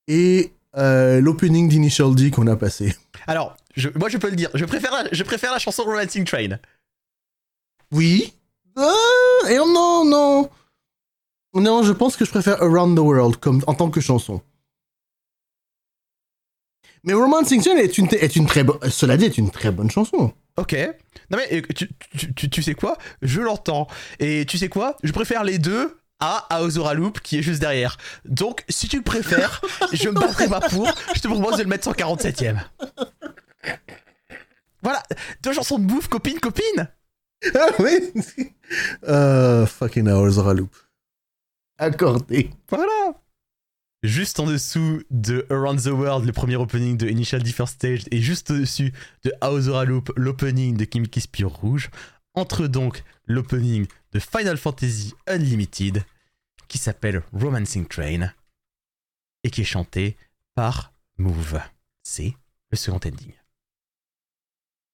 [0.08, 2.95] et euh, l'opening d'Initial D qu'on a passé.
[3.28, 6.26] Alors, je, moi je peux le dire, je préfère la, je préfère la chanson Romancing
[6.26, 6.60] Train.
[7.91, 8.34] Oui.
[8.76, 8.91] Ah,
[9.49, 10.49] et non, non.
[11.54, 14.41] Non, je pense que je préfère Around the World comme, en tant que chanson.
[17.04, 18.80] Mais Romancing Train est une, est une très bonne.
[18.89, 20.34] Cela dit, est une très bonne chanson.
[20.58, 20.74] Ok.
[21.30, 22.97] Non mais euh, tu, tu, tu, tu sais quoi?
[23.22, 23.88] Je l'entends.
[24.20, 24.97] Et tu sais quoi?
[25.04, 27.97] Je préfère les deux à Aozora Loop qui est juste derrière.
[28.26, 29.61] Donc, si tu le préfères,
[29.93, 30.88] je me battrai pas pour.
[31.16, 32.61] Je te propose de le mettre 147ème.
[34.82, 35.01] Voilà,
[35.41, 36.89] deux chansons de bouffe, copine, copine.
[37.55, 38.14] Ah oui.
[39.07, 40.76] Euh, fucking hours of a loop.
[41.78, 42.49] Accordé.
[42.70, 43.14] Voilà.
[44.03, 48.01] Juste en dessous de Around the World, le premier opening de Initial D First Stage,
[48.11, 48.91] et juste au-dessus
[49.24, 51.89] de Aozora Loop, l'opening de Kimiki Spire Rouge,
[52.34, 56.03] entre donc l'opening de Final Fantasy Unlimited,
[56.68, 58.32] qui s'appelle Romancing Train,
[59.43, 60.18] et qui est chanté
[60.55, 61.59] par Move.
[62.03, 62.36] C'est
[62.72, 63.34] le second ending.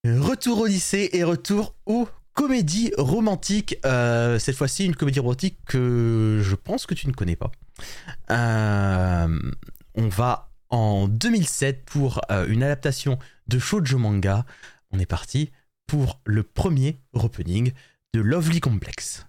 [0.05, 3.77] Retour au lycée et retour aux comédies romantiques.
[3.85, 7.51] Euh, cette fois-ci, une comédie romantique que je pense que tu ne connais pas.
[8.31, 9.39] Euh,
[9.95, 14.45] on va en 2007 pour euh, une adaptation de shoujo manga.
[14.91, 15.51] On est parti
[15.85, 17.73] pour le premier opening
[18.13, 19.28] de Lovely Complex.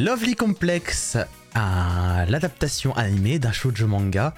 [0.00, 1.18] Lovely Complex,
[1.54, 4.32] l'adaptation animée d'un shoujo manga,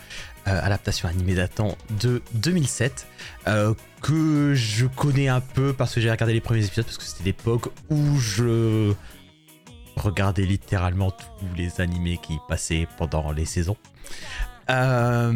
[0.48, 3.06] euh, adaptation animée datant de 2007,
[3.46, 7.04] euh, que je connais un peu parce que j'ai regardé les premiers épisodes parce que
[7.04, 8.92] c'était l'époque où je
[9.94, 13.76] regardais littéralement tous les animés qui passaient pendant les saisons.
[14.68, 15.32] Euh,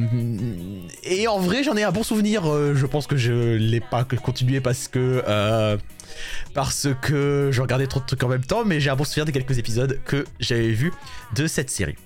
[1.04, 2.42] et en vrai, j'en ai un bon souvenir.
[2.74, 5.22] je pense que je l'ai pas continué parce que
[6.54, 9.24] parce que je regardais trop de trucs en même temps, mais j'ai un bon souvenir
[9.24, 10.92] des quelques épisodes que j'avais vus
[11.34, 11.96] de cette série.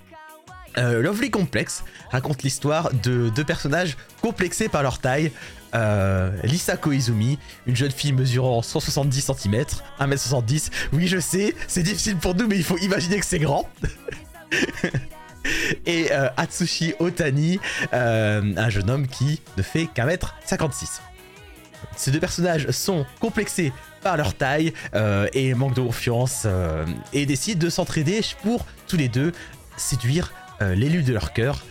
[0.78, 5.32] Euh, Lovely Complex raconte l'histoire de deux personnages complexés par leur taille.
[5.74, 9.64] Euh, Lisa Koizumi, une jeune fille mesurant 170 cm,
[10.01, 10.70] 1m70.
[10.92, 13.68] Oui, je sais, c'est difficile pour nous, mais il faut imaginer que c'est grand.
[15.86, 17.61] Et euh, Atsushi Otani,
[17.92, 21.01] un jeune homme qui ne fait qu'un mètre 56.
[21.97, 23.72] Ces deux personnages sont complexés
[24.03, 28.97] par leur taille euh, et manquent de confiance euh, et décident de s'entraider pour tous
[28.97, 29.33] les deux
[29.76, 31.64] séduire euh, l'élu de leur cœur.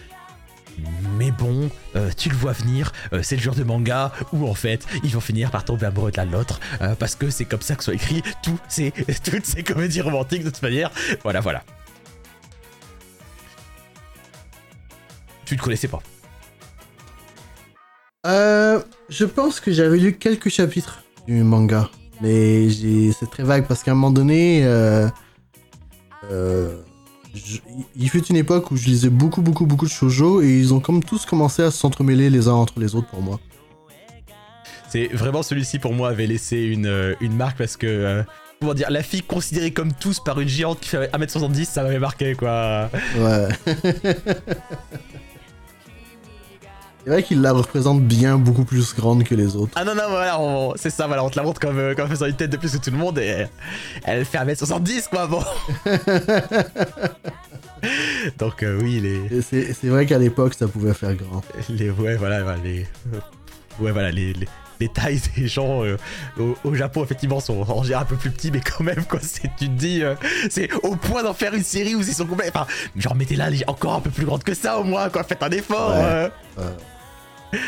[1.17, 1.69] Mais bon,
[2.15, 5.51] tu le vois venir, c'est le genre de manga où en fait ils vont finir
[5.51, 6.61] par tomber amoureux de l'un l'autre
[6.99, 10.89] parce que c'est comme ça que sont écrits toutes ces comédies romantiques de toute manière.
[11.21, 11.65] Voilà, voilà.
[15.43, 16.01] Tu ne connaissais pas.
[18.25, 21.89] Euh, je pense que j'avais lu quelques chapitres du manga,
[22.21, 25.07] mais c'est très vague parce qu'à un moment donné, euh,
[26.29, 26.75] euh,
[27.33, 27.59] je-
[27.95, 30.81] il fut une époque où je lisais beaucoup, beaucoup, beaucoup de shoujo et ils ont
[30.81, 33.39] comme tous commencé à s'entremêler les uns entre les autres pour moi.
[34.89, 38.23] C'est vraiment celui-ci pour moi avait laissé une, euh, une marque parce que.
[38.59, 41.99] comment dire, la fille considérée comme tous par une géante qui fait 1m70, ça m'avait
[41.99, 42.89] marqué quoi.
[43.17, 43.47] Ouais.
[47.09, 49.71] c'est vrai qu'il la représente bien beaucoup plus grande que les autres.
[49.75, 52.07] Ah non, non, voilà, on- c'est ça, voilà, on te la montre comme, euh, comme
[52.07, 53.45] faisant une tête de plus que tout le monde et euh,
[54.03, 55.43] elle fait 1m70 quoi, bon.
[58.37, 61.41] Donc euh, oui, les, C'est vrai qu'à l'époque, ça pouvait faire grand.
[61.69, 61.89] les.
[61.89, 62.85] Ouais, voilà, les.
[63.79, 64.33] Ouais, voilà, les.
[64.33, 64.47] les
[64.81, 65.97] les tailles des gens euh,
[66.39, 69.19] au, au Japon effectivement sont en général un peu plus petits mais quand même quoi
[69.21, 70.15] c'est tu te dis euh,
[70.49, 73.95] c'est au point d'en faire une série où ils sont complets enfin genre mettez-la encore
[73.95, 76.31] un peu plus grande que ça au moins quoi faites un effort Ouais.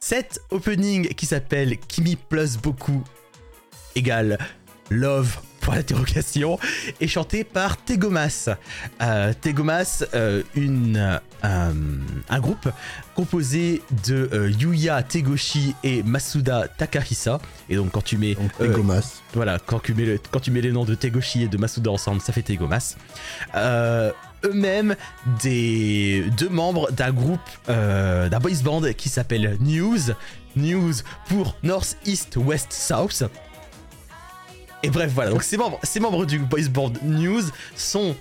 [0.00, 3.02] Cet opening qui s'appelle Kimi plus beaucoup
[3.94, 4.38] égale
[4.90, 6.58] Love point d'interrogation
[7.00, 8.50] est chanté par Tegomas.
[9.00, 11.70] Euh, Tegomas, euh, une, euh,
[12.28, 12.68] un groupe
[13.14, 17.40] composé de Yuya Tegoshi et Masuda Takahisa.
[17.70, 18.76] Et donc quand tu mets Donc,
[19.32, 21.90] voilà, quand tu, mets le- quand tu mets les noms de Tegoshi et de Masuda
[21.90, 22.96] ensemble, ça fait Tegomas.
[24.44, 24.96] Eux-mêmes,
[25.42, 30.12] des deux membres d'un groupe, euh, d'un boys band qui s'appelle News.
[30.56, 30.92] News
[31.28, 33.24] pour North, East, West, South.
[34.82, 35.30] Et bref, voilà.
[35.30, 37.42] Donc ces membres, ces membres du boys band News
[37.74, 38.14] sont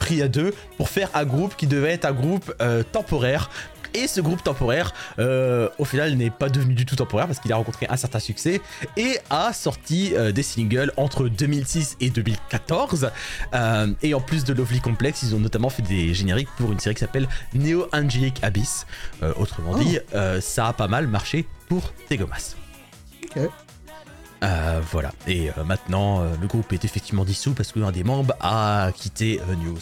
[0.00, 3.48] pris à deux pour faire un groupe qui devait être un groupe euh, temporaire.
[3.94, 7.52] Et ce groupe temporaire, euh, au final, n'est pas devenu du tout temporaire parce qu'il
[7.52, 8.60] a rencontré un certain succès
[8.96, 13.10] et a sorti euh, des singles entre 2006 et 2014.
[13.54, 16.80] Euh, et en plus de Lovely Complex, ils ont notamment fait des génériques pour une
[16.80, 18.86] série qui s'appelle Neo Angelic Abyss.
[19.36, 19.78] Autrement Oh.
[19.78, 22.54] dit, euh, ça a pas mal marché pour Tegomas.
[23.36, 23.48] Ok.
[24.42, 25.12] Euh, voilà.
[25.26, 29.40] Et euh, maintenant, euh, le groupe est effectivement dissous parce qu'un des membres a quitté
[29.64, 29.78] News.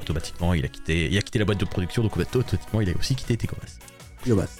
[0.00, 2.92] Automatiquement, il a quitté, il a quitté la boîte de production, donc automatiquement, il a
[2.98, 3.78] aussi quitté Tegomas.
[4.26, 4.58] Gomasses.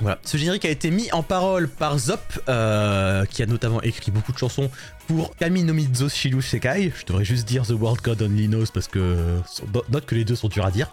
[0.00, 0.18] Voilà.
[0.24, 4.32] Ce générique a été mis en parole par Zop, euh, qui a notamment écrit beaucoup
[4.32, 4.70] de chansons
[5.06, 6.92] pour Kami no Mizo Shiru Sekai.
[6.94, 9.40] Je devrais juste dire The World God Only Knows parce que
[9.88, 10.90] note que les deux sont durs à dire.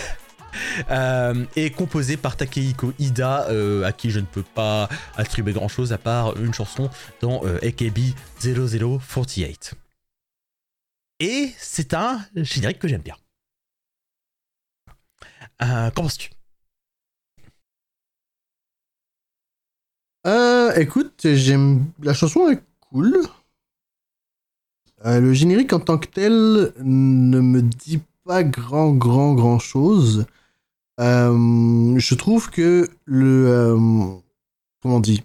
[0.91, 5.69] Euh, et composé par Takehiko Ida, euh, à qui je ne peux pas attribuer grand
[5.69, 6.91] chose à part une chanson
[7.23, 9.73] dans AKB 0048.
[11.23, 13.15] Et c'est un générique que j'aime bien.
[15.63, 16.33] Euh, Qu'en penses-tu?
[20.27, 21.93] Euh, écoute, j'aime.
[22.03, 23.23] La chanson est cool.
[25.05, 30.27] Euh, le générique en tant que tel ne me dit pas grand, grand, grand chose.
[30.99, 33.81] Euh, je trouve que le.
[34.83, 35.23] comment dit?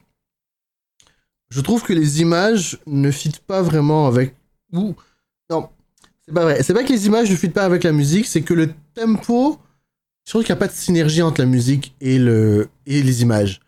[1.49, 4.35] Je trouve que les images ne fitent pas vraiment avec.
[4.71, 4.95] Non,
[6.27, 6.63] c'est pas vrai.
[6.63, 9.59] C'est pas que les images ne fitent pas avec la musique, c'est que le tempo.
[10.25, 13.21] Je trouve qu'il n'y a pas de synergie entre la musique et, le, et les
[13.21, 13.61] images.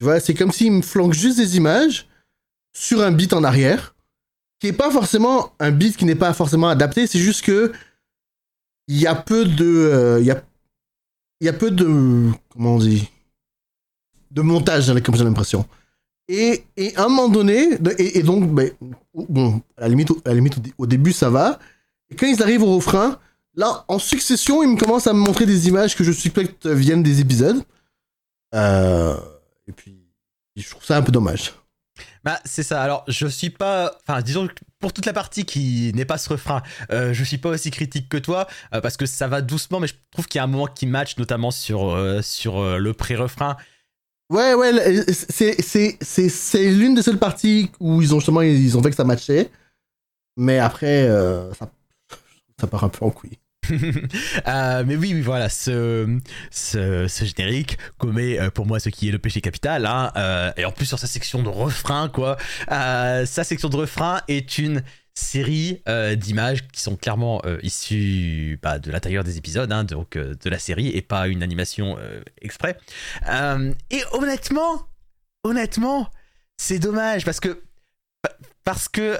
[0.00, 2.08] Tu vois, c'est comme s'il me flanque juste des images
[2.74, 3.94] sur un beat en arrière,
[4.58, 7.72] qui est pas forcément un beat qui n'est pas forcément adapté, c'est juste que
[8.88, 10.42] il y a peu de, euh, il y a,
[11.40, 11.84] il y a peu de,
[12.48, 13.08] comment on dit,
[14.32, 15.64] de montage, comme j'ai l'impression.
[16.26, 18.70] Et, et à un moment donné, et, donc, ben,
[19.14, 21.60] bon, à la limite, à la limite au début ça va,
[22.10, 23.18] et quand ils arrivent au refrain,
[23.54, 27.02] là, en succession, ils me commencent à me montrer des images que je suspecte viennent
[27.02, 27.62] des épisodes.
[28.54, 29.16] Euh,
[29.66, 29.96] et puis,
[30.56, 31.54] je trouve ça un peu dommage.
[32.24, 32.82] Bah, c'est ça.
[32.82, 33.98] Alors, je suis pas.
[34.02, 37.38] Enfin, disons que pour toute la partie qui n'est pas ce refrain, euh, je suis
[37.38, 40.38] pas aussi critique que toi, euh, parce que ça va doucement, mais je trouve qu'il
[40.38, 43.56] y a un moment qui match, notamment sur, euh, sur le pré-refrain.
[44.30, 48.78] Ouais, ouais, c'est, c'est, c'est, c'est l'une des seules parties où ils ont justement ils
[48.78, 49.50] ont fait que ça matchait.
[50.36, 51.08] Mais après,
[51.58, 51.70] ça,
[52.60, 53.38] ça part un peu en couille.
[54.48, 56.18] Euh, mais oui, voilà, ce,
[57.36, 59.86] générique commet euh, pour moi ce qui est le péché capital.
[59.86, 62.36] hein, euh, et en plus, sur sa section de refrain, quoi.
[62.68, 64.82] Sa section de refrain est une
[65.14, 65.82] série
[66.16, 70.88] d'images qui sont clairement issues bah, de l'intérieur des épisodes, hein, donc de la série,
[70.88, 71.98] et pas une animation
[72.40, 72.76] exprès.
[73.90, 74.88] Et honnêtement,
[75.44, 76.10] honnêtement,
[76.56, 77.62] c'est dommage parce que.
[78.64, 79.18] Parce que.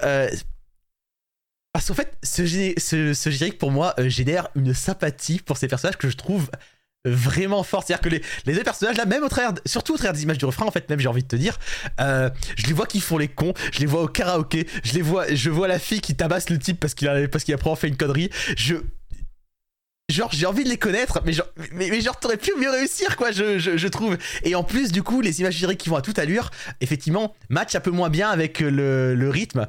[1.70, 5.68] Euh, parce qu'en fait, ce, ce, générique, pour moi, euh, génère une sympathie pour ces
[5.68, 6.50] personnages que je trouve
[7.04, 7.84] vraiment fort.
[7.84, 10.44] C'est-à-dire que les, deux personnages, là, même au travers, surtout au travers des images du
[10.44, 11.58] refrain, en fait, même j'ai envie de te dire,
[12.00, 15.02] euh, je les vois qui font les cons, je les vois au karaoké, je les
[15.02, 17.58] vois, je vois la fille qui tabasse le type parce qu'il a, parce qu'il a
[17.58, 18.30] probablement fait une connerie.
[18.56, 18.76] Je.
[20.10, 23.30] Genre, j'ai envie de les connaître, mais genre, mais, genre, t'aurais pu mieux réussir, quoi,
[23.30, 24.18] je, je, je trouve.
[24.42, 26.50] Et en plus, du coup, les images génériques qui vont à toute allure,
[26.80, 29.68] effectivement, match un peu moins bien avec le rythme.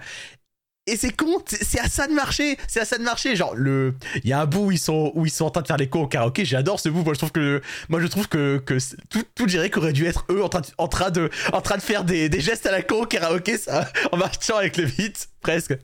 [0.87, 3.35] Et c'est con, c'est à ça de marcher, c'est à ça de marcher.
[3.35, 5.61] Genre le, il y a un bout où ils sont où ils sont en train
[5.61, 6.43] de faire les cons au karaoké.
[6.43, 7.03] J'adore ce bout.
[7.03, 8.77] Moi je trouve que moi je trouve que que
[9.09, 11.11] tout tout générique aurait dû être eux en train de, en train
[11.53, 14.57] en train de faire des, des gestes à la con au karaoké, ça, en marchant
[14.57, 15.77] avec le beat presque.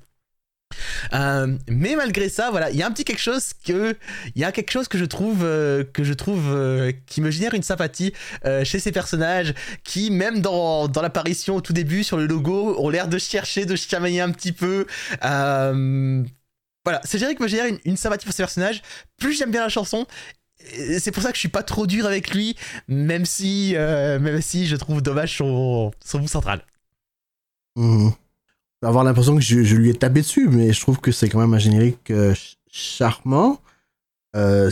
[1.13, 3.95] Euh, mais malgré ça, voilà, il y a un petit quelque chose que,
[4.35, 7.31] il y a quelque chose que je trouve, euh, que je trouve, euh, qui me
[7.31, 8.13] génère une sympathie
[8.63, 9.53] chez ces personnages,
[9.83, 13.65] qui même dans, dans l'apparition au tout début sur le logo, ont l'air de chercher,
[13.65, 14.85] de chamailler un petit peu.
[15.21, 18.81] Voilà, c'est générique me génère une, sympathie pour ces personnages.
[19.17, 20.07] Plus j'aime bien la chanson,
[20.99, 22.55] c'est pour ça que je suis pas trop dur avec lui,
[22.87, 26.63] même si, même si je trouve dommage son, son bout central.
[27.75, 28.13] Mhm.
[28.83, 31.53] Avoir l'impression que je, lui ai tapé dessus, mais je trouve que c'est quand même
[31.53, 33.59] un générique euh, ch- charmant.
[34.35, 34.69] Euh,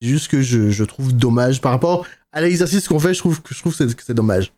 [0.00, 3.14] juste que je, trouve dommage par rapport à l'exercice qu'on fait.
[3.14, 4.52] Je trouve que que c'est- dommage.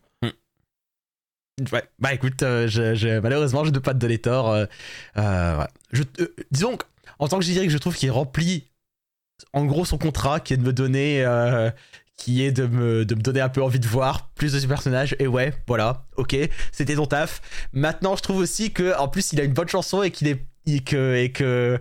[1.71, 4.49] Ouais, bah écoute, euh, je, malheureusement, je ne peux pas te donner tort.
[4.49, 4.65] euh,
[5.17, 5.63] euh,
[6.19, 6.77] euh, disons
[7.19, 8.67] en tant que générique, je trouve qu'il remplit
[9.53, 11.23] en gros son contrat qui est de me donner.
[12.17, 14.67] Qui est de me, de me donner un peu envie de voir plus de ce
[14.67, 15.15] personnage.
[15.19, 16.35] Et ouais, voilà, ok,
[16.71, 17.41] c'était ton taf.
[17.73, 20.45] Maintenant, je trouve aussi que en plus, il a une bonne chanson et qu'il est.
[20.67, 21.15] Et que.
[21.15, 21.79] Et que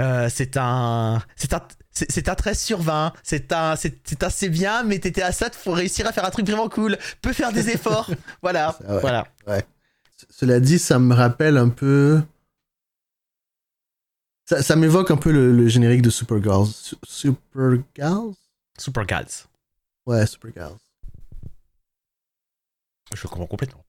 [0.00, 1.22] euh, c'est un.
[1.36, 1.60] C'est un.
[1.94, 5.72] C'est un 13 sur 20, c'est un, c'est assez bien, mais t'étais à ça, faut
[5.72, 8.10] réussir à faire un truc vraiment cool, peut faire des efforts,
[8.42, 9.00] voilà, ouais.
[9.00, 9.26] voilà.
[10.30, 12.22] Cela dit, ça me rappelle un peu.
[14.48, 16.68] Ça, ça m'évoque un peu le, le générique de Supergirls.
[16.68, 18.32] Su- Supergirls?
[18.78, 19.26] Super Gals.
[20.06, 20.78] Ouais, Supergirls.
[23.14, 23.86] Je comprends complètement.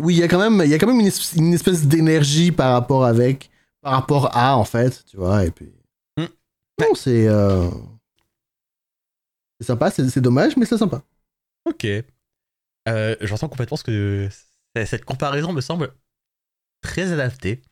[0.00, 1.86] Oui, il y a quand même, il y a quand même une, es- une espèce
[1.86, 3.50] d'énergie par rapport avec,
[3.80, 5.72] par rapport à, en fait, tu vois, et puis.
[6.18, 6.24] Hmm.
[6.80, 7.28] Non, c'est.
[7.28, 7.70] euh,
[9.60, 11.02] C'est sympa, c'est dommage, mais c'est sympa.
[11.66, 11.86] Ok.
[12.88, 14.28] Euh, J'entends complètement ce que
[14.86, 15.94] cette comparaison me semble
[16.82, 17.62] très adaptée.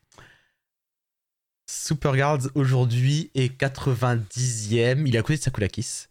[1.67, 5.07] Supergirls aujourd'hui est 90e.
[5.07, 6.07] Il est à côté de Sakulakis,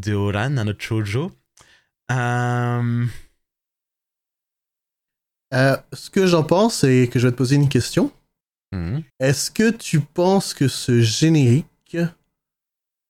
[0.00, 1.32] de Oran, un autre shoujo.
[2.10, 3.06] Euh,
[5.54, 8.12] Euh, ce que j'en pense, c'est que je vais te poser une question.
[8.72, 9.00] hmm.
[9.18, 11.96] Est-ce que tu penses que ce générique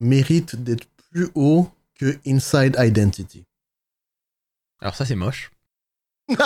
[0.01, 3.45] mérite d'être plus haut que Inside Identity?
[4.81, 5.51] Alors ça c'est moche.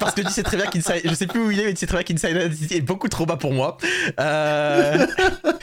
[0.00, 1.02] Parce que tu sais très bien qu'Inside...
[1.04, 3.08] Je sais plus où il est, mais tu sais très bien qu'Inside Identity est beaucoup
[3.08, 3.76] trop bas pour moi.
[4.20, 5.06] Euh...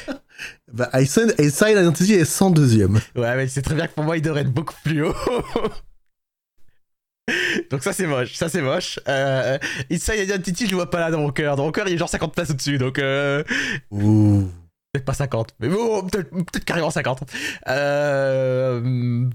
[0.73, 2.99] bah, Inside, Inside Identity est 102ème.
[3.15, 5.15] Ouais, mais c'est très bien que pour moi, il devrait être beaucoup plus haut.
[7.71, 8.99] Donc ça c'est moche, ça c'est moche.
[9.07, 9.57] Euh,
[9.91, 11.55] Inside Identity, je le vois pas là dans mon cœur.
[11.55, 13.43] Dans mon cœur, il est genre 50 places au-dessus, donc euh,
[13.91, 14.49] Ouh.
[14.93, 17.23] peut-être pas 50, mais bon, peut-être peut carrément 50.
[17.67, 19.29] Euh,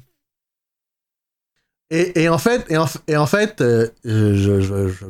[1.93, 5.05] Et, et en fait, et en, et en fait euh, je, je, je, je,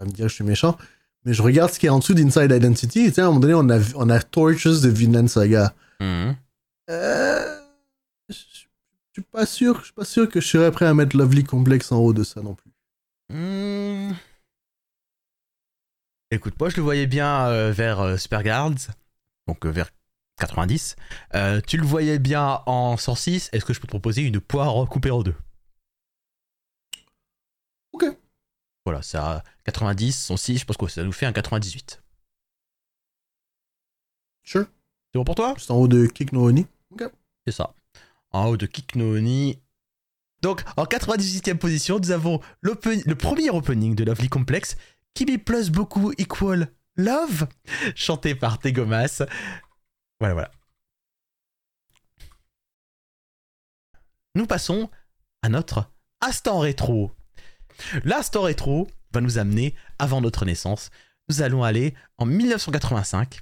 [0.00, 0.78] vais me dire que je suis méchant,
[1.24, 3.00] mais je regarde ce qui est en dessous d'Inside Identity.
[3.00, 5.74] Et à un moment donné, on a, on a Torches de Vinland Saga.
[6.00, 6.32] hmm.
[6.90, 7.58] Euh,
[8.30, 8.34] je
[9.12, 11.92] suis pas sûr, je suis pas sûr que je serais prêt à mettre Lovely Complex
[11.92, 12.70] en haut de ça non plus.
[13.30, 14.14] Hmm.
[16.30, 18.76] Écoute, moi je le voyais bien euh, vers euh, Supergirls,
[19.46, 19.90] donc vers
[20.38, 20.96] 90.
[21.34, 23.48] Euh, tu le voyais bien en 106.
[23.52, 25.34] Est-ce que je peux te proposer une poire coupée en deux
[27.92, 28.04] Ok.
[28.88, 32.02] Voilà, c'est à 90, 106, je pense que ça nous fait un 98.
[34.44, 34.64] Sure.
[35.12, 35.52] C'est bon pour toi?
[35.58, 36.66] Juste en haut de Kick No Oni.
[37.46, 37.74] C'est ça.
[38.30, 39.60] En haut de Kick no Oni.
[40.40, 42.74] Donc, en 98e position, nous avons le
[43.14, 44.78] premier opening de Lovely Complex,
[45.12, 47.46] Kimi Plus Beaucoup Equal Love,
[47.94, 49.22] chanté par Tegomas.
[50.18, 50.50] Voilà, voilà.
[54.34, 54.88] Nous passons
[55.42, 57.12] à notre instant rétro.
[58.04, 60.90] L'instant rétro va nous amener avant notre naissance.
[61.28, 63.40] nous allons aller en 1985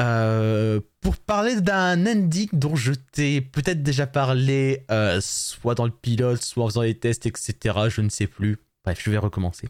[0.00, 5.92] euh, pour parler d'un ending dont je t'ai peut-être déjà parlé, euh, soit dans le
[5.92, 7.78] pilote, soit en faisant les tests, etc.
[7.88, 8.58] Je ne sais plus.
[8.84, 9.68] Bref, je vais recommencer.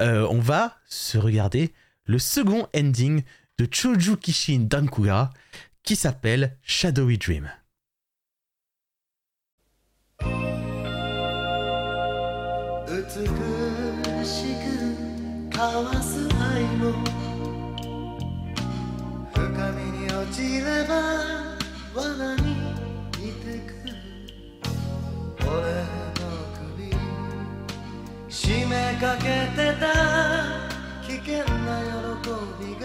[0.00, 1.72] Euh, on va se regarder
[2.04, 3.22] le second ending
[3.58, 5.30] de Choju Kishin Dankuga
[5.82, 7.50] qui s'appelle Shadowy Dream.
[13.16, 13.20] 美
[14.26, 14.66] しく
[15.52, 16.90] 交わす愛も
[19.32, 19.38] 深
[19.70, 20.92] みに落ちれば
[21.94, 22.56] 罠に
[23.16, 23.94] 似てくる。
[25.42, 26.26] 俺の
[26.74, 26.90] 首
[28.28, 29.22] 締めかけ
[29.54, 29.82] てた
[31.06, 31.70] 危険な
[32.20, 32.26] 喜
[32.58, 32.74] び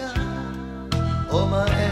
[1.32, 1.89] お前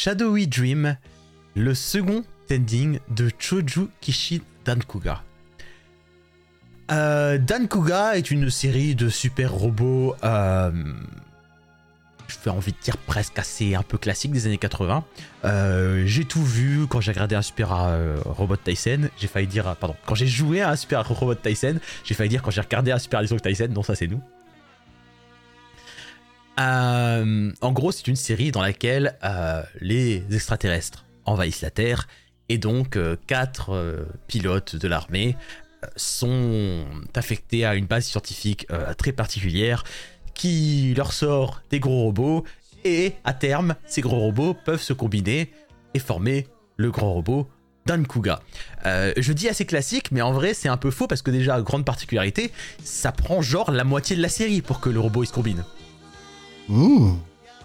[0.00, 0.96] Shadowy Dream,
[1.56, 2.22] le second
[2.52, 5.24] ending de Choju Kishi Dankuga.
[6.92, 10.70] Euh, Dankuga est une série de super robots, euh,
[12.28, 15.02] je fais envie de dire presque assez un peu classique des années 80.
[15.44, 19.08] Euh, j'ai tout vu quand j'ai regardé un super euh, robot Tyson.
[19.16, 22.42] J'ai failli dire, pardon, quand j'ai joué à un super robot Tyson, j'ai failli dire
[22.42, 23.68] quand j'ai regardé un super Tyson.
[23.74, 24.22] Non, ça c'est nous.
[26.58, 32.08] Euh, en gros, c'est une série dans laquelle euh, les extraterrestres envahissent la Terre
[32.48, 35.36] et donc euh, quatre pilotes de l'armée
[35.94, 36.84] sont
[37.14, 39.84] affectés à une base scientifique très particulière
[40.34, 42.44] qui leur sort des gros robots
[42.84, 45.52] et à terme, ces gros robots peuvent se combiner
[45.94, 47.48] et former le grand robot
[47.86, 48.40] Dankuga.
[48.86, 51.60] Euh, je dis assez classique, mais en vrai c'est un peu faux parce que déjà,
[51.62, 52.52] grande particularité,
[52.84, 55.64] ça prend genre la moitié de la série pour que le robot se combine.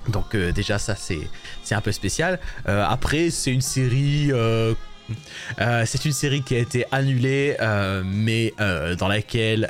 [0.09, 1.29] Donc euh, déjà ça c'est
[1.71, 2.39] un peu spécial.
[2.67, 4.73] Euh, après c'est une série euh,
[5.85, 7.57] c'est une série qui a été annulée
[8.05, 8.53] mais
[8.97, 9.69] dans laquelle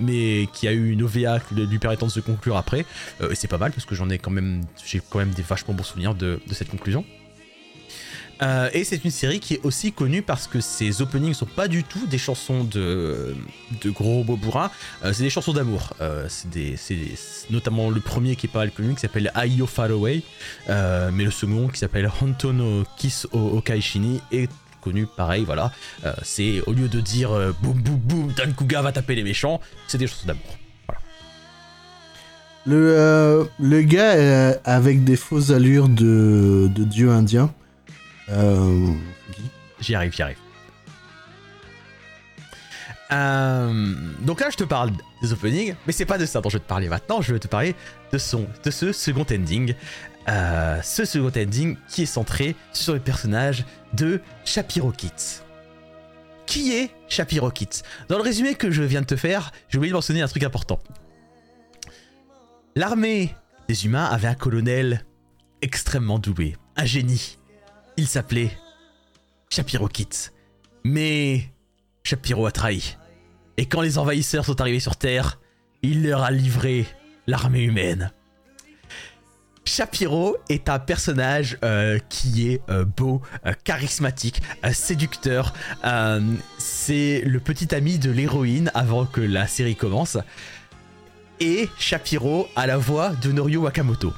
[0.00, 2.84] mais qui a eu une OVA lui permettant de se conclure après.
[3.30, 5.74] Et c'est pas mal parce que j'en ai quand même j'ai quand même des vachement
[5.74, 7.04] bons souvenirs de cette conclusion.
[8.40, 11.66] Euh, et c'est une série qui est aussi connue parce que ses openings sont pas
[11.68, 13.34] du tout des chansons de,
[13.82, 14.70] de gros robots bourrins,
[15.04, 15.94] euh, c'est des chansons d'amour.
[16.00, 16.76] Euh, c'est
[17.50, 20.22] notamment le premier qui est pas mal connu qui s'appelle Ayo Far Away,
[20.68, 25.72] mais le second qui s'appelle Hontono Kiss o Okaishini est connu pareil, voilà.
[26.22, 27.30] C'est au lieu de dire
[27.62, 30.58] boum boum boum, Dankuga va taper les méchants, c'est des chansons d'amour.
[32.66, 37.52] Le, le gars avec des fausses allures de, de dieu indien.
[38.30, 38.92] Euh,
[39.80, 40.38] J'y arrive, j'y arrive.
[43.10, 44.90] Euh, donc là, je te parle
[45.22, 47.22] des openings, mais c'est pas de ça dont je vais te parler maintenant.
[47.22, 47.74] Je vais te parler
[48.12, 49.74] de, son, de ce second ending.
[50.28, 53.64] Euh, ce second ending qui est centré sur le personnage
[53.94, 55.42] de Shapiro Kids.
[56.44, 57.50] Qui est Shapiro
[58.08, 60.42] Dans le résumé que je viens de te faire, j'ai oublié de mentionner un truc
[60.42, 60.78] important.
[62.74, 63.34] L'armée
[63.68, 65.04] des humains avait un colonel
[65.62, 67.37] extrêmement doué, un génie.
[67.98, 68.52] Il s'appelait
[69.50, 70.30] Shapiro Kids.
[70.84, 71.52] Mais
[72.04, 72.96] Shapiro a trahi.
[73.56, 75.40] Et quand les envahisseurs sont arrivés sur Terre,
[75.82, 76.86] il leur a livré
[77.26, 78.12] l'armée humaine.
[79.64, 84.42] Shapiro est un personnage euh, qui est euh, beau, euh, charismatique,
[84.72, 85.52] séducteur.
[86.56, 90.18] C'est le petit ami de l'héroïne avant que la série commence.
[91.40, 94.12] Et Shapiro a la voix de Norio Wakamoto.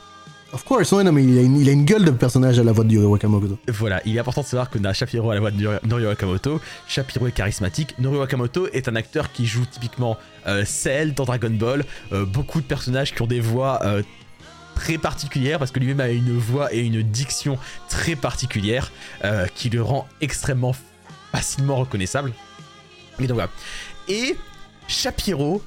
[0.52, 2.84] Of course, ouais, non, mais il a, une, a gueule de personnage à la voix
[2.84, 3.58] de Yuri Wakamoto.
[3.68, 6.60] Voilà, il est important de savoir que na- Shapiro a la voix de Norio- Wakamoto.
[6.88, 7.94] Shapiro est charismatique.
[7.98, 10.64] Norio Wakamoto est un acteur qui joue typiquement euh,
[11.16, 11.84] dans Dragon Ball.
[12.12, 14.02] Euh, beaucoup de personnages qui ont des voix euh,
[14.74, 18.90] très particulières parce que lui-même a une voix et une diction très particulière
[19.24, 20.74] euh, qui le rend extrêmement
[21.32, 22.32] facilement reconnaissable.
[23.20, 23.50] Et donc voilà.
[24.08, 24.36] Et
[24.88, 25.62] Shapiro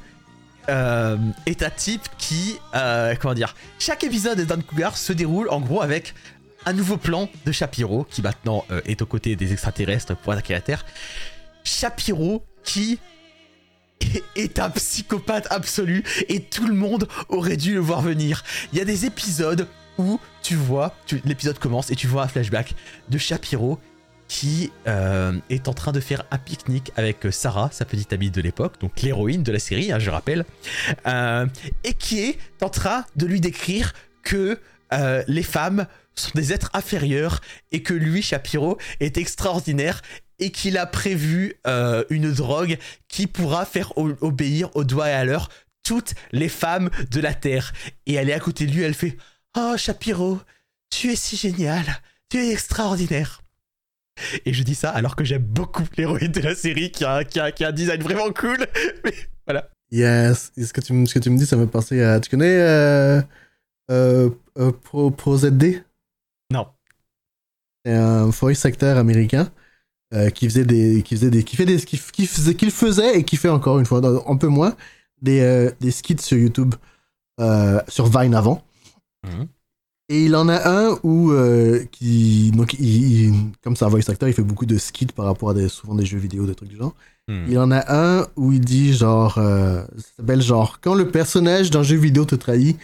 [0.70, 5.50] euh, est un type qui, euh, comment dire, chaque épisode de Dan Cougar se déroule
[5.50, 6.14] en gros avec
[6.66, 10.54] un nouveau plan de Shapiro qui maintenant euh, est aux côtés des extraterrestres pour attaquer
[10.54, 10.86] la Terre.
[11.64, 13.00] Shapiro qui
[14.36, 18.44] est- un psychopathe absolu et tout le monde aurait dû le voir venir.
[18.72, 20.96] Il y a des épisodes où tu vois,
[21.26, 22.74] l'épisode commence et tu vois un flashback
[23.10, 23.80] de Shapiro
[24.34, 28.42] qui euh, est en train de faire un pique-nique avec Sarah, sa petite amie de
[28.42, 30.44] l'époque, donc l'héroïne de la série, hein, je rappelle,
[31.06, 31.46] euh,
[31.84, 34.60] et qui est en train de lui décrire que
[34.92, 40.02] euh, les femmes sont des êtres inférieurs et que lui, Shapiro, est extraordinaire
[40.40, 41.56] et qu'il a prévu
[42.10, 45.50] une drogue qui pourra faire obéir au doigt et à l'heure
[45.84, 47.72] toutes les femmes de la Terre.
[48.08, 49.16] Et elle est à côté de lui, elle fait
[49.56, 50.40] Oh Shapiro,
[50.90, 51.86] tu es si génial,
[52.30, 53.43] tu es extraordinaire.
[54.46, 57.40] Et je dis ça alors que j'aime beaucoup l'héroïne de la série qui a, qui,
[57.40, 58.58] a, qui a un design vraiment cool.
[59.04, 59.14] Mais
[59.46, 59.70] voilà.
[59.92, 60.52] Yes.
[60.58, 62.20] Et ce que tu, me- ce que tu me dis, ça me pensait à.
[62.20, 63.22] Tu connais euh,
[63.92, 65.84] euh, euh, Pro, Pro ZD
[66.52, 66.68] Non.
[67.86, 69.52] C'est un voice acteur américain
[70.14, 71.04] euh, qui faisait des.
[71.04, 71.44] Qui faisait des.
[71.44, 71.78] Qui fait des.
[71.78, 74.76] Qui, qui faisait, qu'il faisait et qui fait encore une fois, un peu moins,
[75.22, 76.76] des, des skits sur YouTube,
[77.88, 78.64] sur Vine avant.
[79.26, 79.48] Mhm.
[80.10, 83.34] Et il en a un où, euh, qui, donc, il, il-
[83.64, 85.96] comme c'est un voice actor, il fait beaucoup de skits par rapport à des, souvent
[85.96, 86.94] des jeux vidéo, des trucs du genre.
[87.30, 87.46] Hmm.
[87.48, 87.84] Il en a
[88.22, 92.26] un où il dit genre, euh, ça s'appelle genre, quand le personnage d'un jeu vidéo
[92.26, 92.78] te trahit,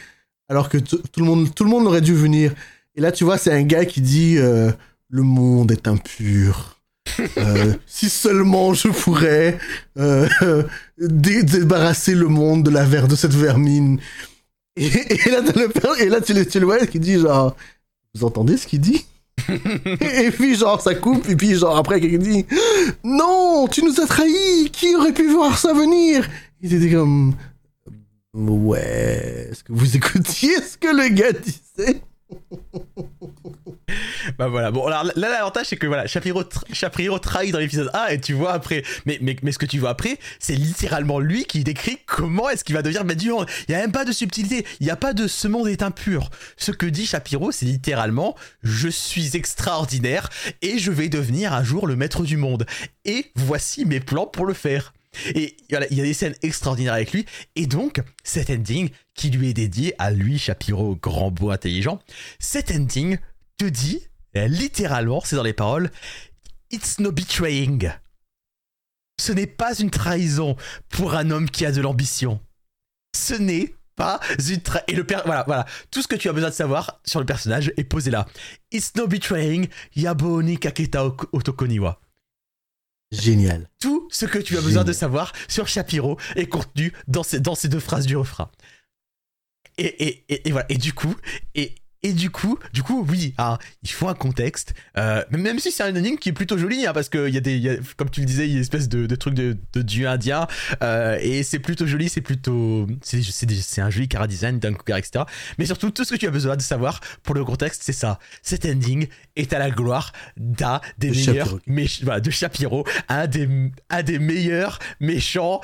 [0.47, 2.53] alors que tout le monde, tout le monde aurait dû venir.
[2.95, 4.72] Et là, tu vois, c'est un gars qui dit, euh,
[5.09, 6.78] le monde est impur.
[7.38, 9.57] Euh, si seulement je pourrais
[9.97, 10.28] euh,
[10.97, 13.99] dé- débarrasser le monde de la ver de cette vermine.
[14.80, 14.86] Et,
[15.28, 17.56] et là, le père- et là, tu, le- tu le vois qui dit genre,
[18.16, 19.06] vous entendez ce qu'il dit?
[20.02, 22.46] Et puis genre ça coupe et puis genre après quelqu'un dit
[23.06, 26.28] non tu nous as trahis qui aurait pu voir ça venir?
[26.62, 27.34] Il était comme
[28.34, 32.02] ouais est-ce que vous écoutiez ce que le gars disait?
[34.38, 38.08] Bah voilà, bon alors là l'avantage c'est que voilà, Shapiro, Shapiro trahit dans l'épisode 1
[38.08, 41.46] et tu vois après, mais, mais, mais ce que tu vois après, c'est littéralement lui
[41.46, 43.48] qui décrit comment est-ce qu'il va devenir maître du monde.
[43.68, 45.84] Il n'y a même pas de subtilité, il n'y a pas de ce monde est
[45.84, 46.30] impur.
[46.58, 50.30] Ce que dit Shapiro c'est littéralement je suis extraordinaire
[50.62, 52.66] et je vais devenir un jour le maître du monde.
[53.06, 54.94] Et voici mes plans pour le faire.
[55.36, 57.26] Et voilà, il y a des scènes extraordinaires avec lui.
[57.55, 61.99] Et donc, cet ending qui lui est dédié à lui, Shapiro, grand beau intelligent,
[62.39, 63.18] cet ending
[63.57, 64.01] te dit,
[64.38, 65.91] euh, littéralement, c'est dans les paroles,
[66.72, 67.91] It's no betraying.
[69.20, 70.55] Ce n'est pas une trahison
[70.89, 72.39] pour un homme qui a de l'ambition.
[73.18, 74.86] Ce n'est pas une trahison.
[74.88, 75.22] Et le per...
[75.26, 75.66] voilà, voilà.
[75.89, 78.28] Tout ce que tu as besoin de savoir sur le personnage est posé là.
[78.72, 81.99] It's no betraying Yabo ni Kaketa ok- Otokoniwa.
[83.12, 87.39] Génial Tout ce que tu as besoin de savoir sur Shapiro est contenu dans ces,
[87.39, 88.51] dans ces deux phrases du refrain.
[89.78, 90.68] Et, et, et, et voilà.
[90.70, 91.16] Et du coup,
[91.55, 94.74] et, et du coup, du coup, oui, hein, il faut un contexte.
[94.97, 97.41] Euh, même- si c'est un ending qui est plutôt joli, hein, parce qu'il y a
[97.41, 99.16] des, il y a- comme tu le disais, il y a une espèce de, de
[99.16, 100.47] truc de, de dieu indien,
[100.84, 104.60] euh, et c'est plutôt joli, c'est plutôt, c'est, c'est, des- c'est un joli cara design
[104.60, 105.26] d'un etc.
[105.58, 108.20] Mais surtout, tout ce que tu as besoin de savoir pour le contexte, c'est ça.
[108.41, 111.60] Cet ending est à la gloire d'un des De meilleurs, Shapiro.
[111.68, 113.50] méch- voilà, de Shapiro, un des,
[113.89, 115.60] un des meilleurs méchants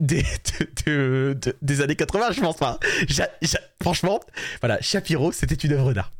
[0.00, 2.78] des, de- de- de- des années 80, je pense pas.
[3.82, 4.20] Franchement,
[4.60, 6.12] voilà, Shapiro, c'était une œuvre d'art.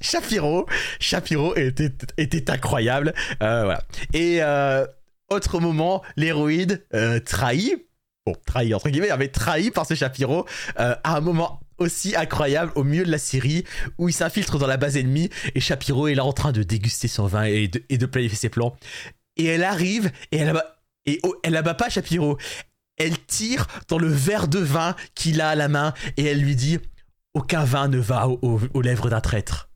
[0.00, 0.66] Shapiro,
[1.00, 3.12] Shapiro était, était incroyable.
[3.42, 3.82] Euh, voilà.
[4.12, 4.86] Et euh,
[5.30, 7.74] autre moment, l'héroïne euh, trahie,
[8.26, 10.46] bon, trahie entre guillemets, mais trahie par ce Shapiro
[10.78, 13.64] euh, à un moment aussi incroyable au milieu de la série
[13.98, 17.08] où il s'infiltre dans la base ennemie et Shapiro est là en train de déguster
[17.08, 18.76] son vin et de, et de planifier ses plans.
[19.36, 20.76] Et elle arrive et elle abat,
[21.06, 22.38] et oh, elle abat pas Shapiro.
[22.96, 26.56] Elle tire dans le verre de vin qu'il a à la main et elle lui
[26.56, 26.78] dit
[27.34, 29.68] Aucun vin ne va au- au- aux lèvres d'un traître.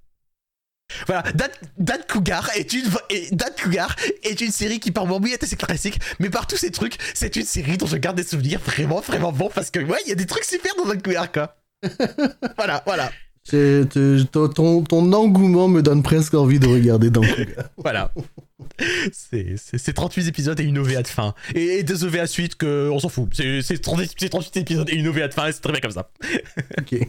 [1.07, 6.01] Voilà, Dan, Dan Cougar est une est une série qui par moments est assez classique,
[6.19, 9.33] mais par tous ces trucs, c'est une série dont je garde des souvenirs vraiment vraiment
[9.33, 11.57] bons parce que ouais, il y a des trucs super dans Dan Cougar quoi.
[12.57, 13.13] voilà, voilà,
[13.51, 17.23] ton, ton, ton engouement me donne presque envie de regarder dans
[17.77, 18.13] voilà.
[19.13, 21.35] C'est c'est- c'est 38 épisodes et une OVA de fin.
[21.55, 23.29] Et, et des OVA suite que on s'en fout.
[23.33, 25.81] C'est c'est 30 c'est 38 épisodes et une OVA de fin et c'est très bien
[25.81, 26.11] comme ça.
[26.79, 27.09] ok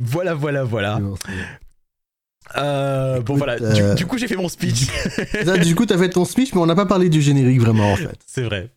[0.00, 1.00] Voilà, voilà, voilà.
[2.56, 4.88] Euh, bon voilà, euh, du, du coup j'ai fait mon speech.
[5.44, 7.92] Ça, du coup t'as fait ton speech mais on n'a pas parlé du générique vraiment
[7.92, 8.68] en fait c'est vrai.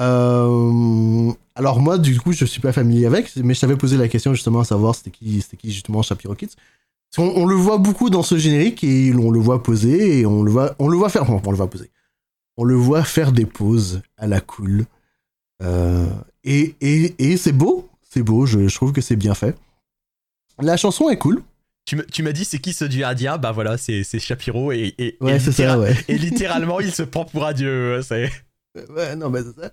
[0.00, 4.08] Euh, alors moi, du coup, je suis pas familier avec, mais je t'avais posé la
[4.08, 6.54] question justement à savoir c'était qui, c'était qui justement Shapiro Kids.
[7.18, 10.50] On, le voit beaucoup dans ce générique et on le voit poser et on le
[10.50, 11.90] voit, on le voit faire, on le voit poser.
[12.56, 14.86] On le voit faire des pauses à la cool.
[15.62, 16.06] Euh,
[16.42, 18.46] et et, et c'est beau, c'est beau.
[18.46, 19.54] Je, je trouve que c'est bien fait.
[20.58, 21.42] La chanson est cool.
[21.84, 25.16] Tu m'as dit c'est qui ce dieu indien Bah voilà, c'est c'est Shapiro et, et,
[25.20, 25.96] Ouais, et c'est ça, littéra- ouais.
[26.08, 28.00] et littéralement il se prend pour un dieu.
[28.02, 28.30] C'est
[28.96, 29.70] Ouais, non, mais c'est ça.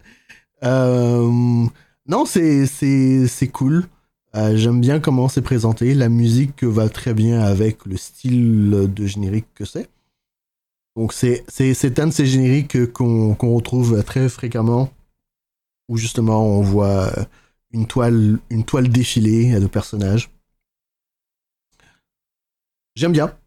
[0.63, 1.65] Euh,
[2.07, 3.85] non, c'est, c'est, c'est cool.
[4.35, 5.93] Euh, J'aime bien comment c'est présenté.
[5.93, 9.89] La musique va très bien avec le style de générique que c'est.
[10.95, 14.91] Donc c'est c'est- c'est un de ces génériques qu'on qu'on retrouve très fréquemment
[15.87, 17.11] où justement on voit
[17.71, 20.29] une toile, une toile défilée de personnages.
[22.95, 23.37] J'aime bien,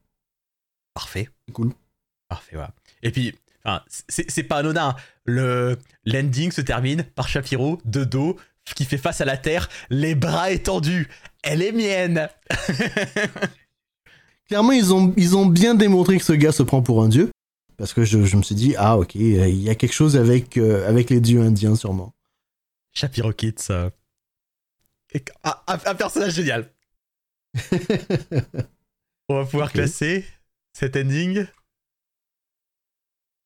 [0.95, 1.29] Parfait.
[1.47, 1.73] c'est cool.
[2.29, 2.73] Parfait, voilà.
[3.03, 3.35] Et puis,
[3.65, 4.97] enfin, c'est pas anodin.
[5.25, 8.37] Le l'ending se termine par Shapiro de dos
[8.77, 11.09] qui fait face à la terre, les bras étendus.
[11.43, 12.29] Elle est mienne.
[14.49, 17.31] Clairement, ils ont, ils ont bien démontré que ce gars se prend pour un dieu.
[17.77, 20.57] Parce que je, je me suis dit, ah ok, il y a quelque chose avec,
[20.57, 22.15] euh, avec les dieux indiens sûrement.
[22.93, 23.71] Shapiro Kids.
[23.71, 23.91] euh,
[25.43, 26.71] ah, un, un personnage génial.
[29.29, 30.25] On va pouvoir classer
[30.73, 31.47] cet ending.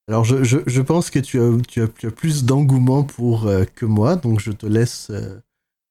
[0.09, 3.65] Alors je, je, pense que tu as, tu as, tu as plus d'engouement pour euh,
[3.65, 5.41] que moi, donc je te laisse, euh,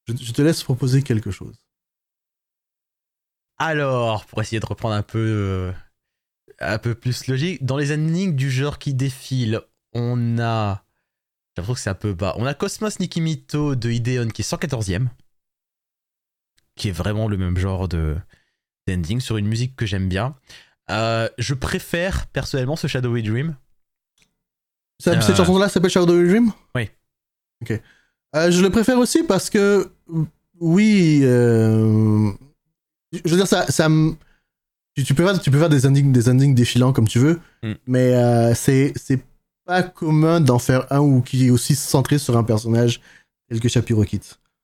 [0.08, 1.54] je, te laisse proposer quelque chose.
[3.58, 5.72] Alors, pour essayer de reprendre un peu, euh,
[6.60, 9.60] un peu plus logique, dans les endings du genre qui défilent,
[9.92, 10.82] on a.
[11.54, 12.34] J'ai l'impression que c'est un peu bas.
[12.38, 15.08] On a Cosmos Nikimito de Ideon qui est 114ème.
[16.74, 18.16] Qui est vraiment le même genre de
[18.86, 20.36] d'ending sur une musique que j'aime bien.
[20.88, 23.56] Je préfère personnellement ce Shadowy Dream.
[24.98, 25.20] Ça- Euh.
[25.20, 26.90] Cette chanson-là s'appelle Shadow Dream Oui.
[27.62, 27.80] Ok.
[28.34, 29.90] Euh, je le préfère aussi parce que,
[30.60, 32.30] oui, euh,
[33.12, 34.14] je veux dire, ça, ça me-
[34.96, 37.72] tu, peux faire, tu peux faire des endings, des endings défilants comme tu veux, Mm.
[37.86, 38.92] mais euh, c'est,
[39.64, 43.00] pas commun d'en faire un ou qui est aussi centré sur un personnage
[43.48, 44.20] tel que Shapiro Kit.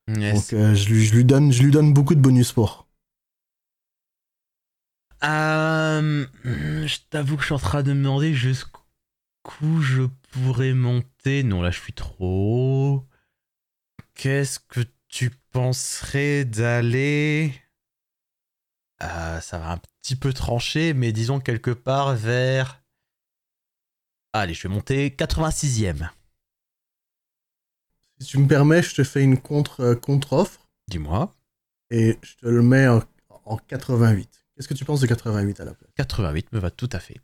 [0.07, 2.87] Donc euh, je, lui, je, lui donne, je lui donne beaucoup de bonus pour.
[5.23, 6.25] Euh,
[6.85, 8.81] je t'avoue que je suis en train de me demander jusqu'où
[9.81, 11.43] je pourrais monter.
[11.43, 12.15] Non, là, je suis trop.
[12.97, 13.07] haut.
[14.15, 17.53] Qu'est-ce que tu penserais d'aller?
[19.01, 22.81] Euh, ça va un petit peu trancher, mais disons quelque part vers.
[24.33, 26.09] Allez, je vais monter 86ème.
[28.19, 31.33] Si tu me permets, je te fais une contre, euh, contre-offre Dis-moi.
[31.89, 33.01] et je te le mets en,
[33.45, 34.45] en 88.
[34.55, 35.91] Qu'est-ce que tu penses de 88 à la place?
[35.95, 37.19] 88 me va tout à fait.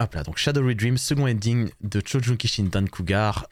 [0.00, 3.46] Hop là, donc Shadowy Dream, second ending de Chojun Kishin Dan Cougar,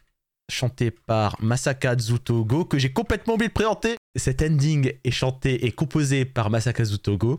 [0.50, 3.96] chanté par Masaka Zutogo, que j'ai complètement oublié de présenter.
[4.16, 7.38] Cet ending est chanté et composé par Masaka Zutogo,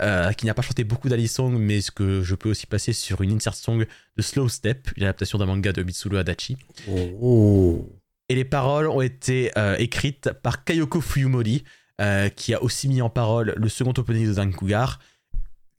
[0.00, 3.22] euh, qui n'a pas chanté beaucoup d'Alisong, mais ce que je peux aussi passer sur
[3.22, 3.86] une insert song
[4.16, 6.58] de Slow Step, une adaptation d'un manga de Mitsuru Adachi.
[6.86, 7.88] Oh.
[8.28, 11.64] Et les paroles ont été euh, écrites par Kayoko Fuyumori,
[12.02, 15.00] euh, qui a aussi mis en parole le second opening de Dan Cougar.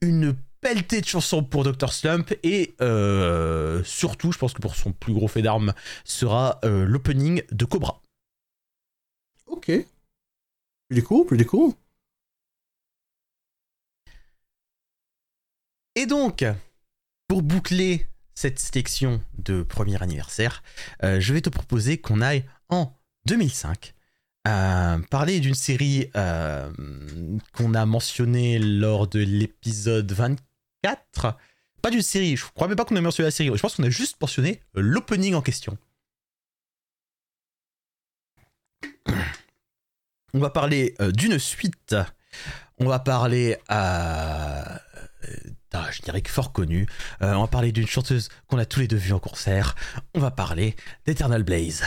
[0.00, 1.92] Une pelletée de chansons pour Dr.
[1.92, 6.86] Slump et euh, surtout, je pense que pour son plus gros fait d'armes, sera euh,
[6.86, 8.00] l'opening de Cobra.
[9.46, 9.70] Ok.
[10.88, 11.72] Pretty cool, pretty cool.
[15.94, 16.44] Et donc,
[17.28, 20.62] pour boucler cette sélection de premier anniversaire,
[21.02, 22.96] euh, je vais te proposer qu'on aille en
[23.26, 23.94] 2005
[24.48, 26.72] euh, parler d'une série euh,
[27.52, 30.51] qu'on a mentionnée lors de l'épisode 24.
[31.82, 33.82] Pas d'une série, je crois même pas qu'on a mentionné la série, je pense qu'on
[33.82, 35.76] a juste mentionné l'opening en question.
[40.34, 41.94] On va parler euh, d'une suite.
[42.78, 44.80] On va parler à.
[45.74, 46.86] Ah, je dirais que fort connue.
[47.22, 49.74] Euh, on va parler d'une chanteuse qu'on a tous les deux vue en concert.
[50.14, 50.76] On va parler
[51.06, 51.82] d'Eternal Blaze.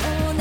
[0.00, 0.31] oh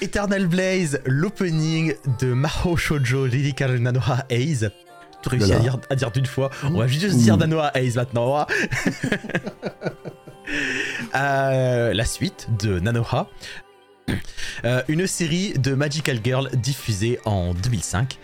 [0.00, 4.64] Eternal Blaze, l'opening de Maho Shoujo Lyrical Nanoha Ace.
[5.22, 6.50] Tout réussi à dire, à dire d'une fois.
[6.64, 7.36] On va juste dire.
[7.36, 8.38] Nanoha Ace maintenant.
[8.38, 8.46] hein.
[11.14, 13.28] Euh, la suite de Nanoha.
[14.64, 18.18] Euh, une série de Magical Girl diffusée en 2005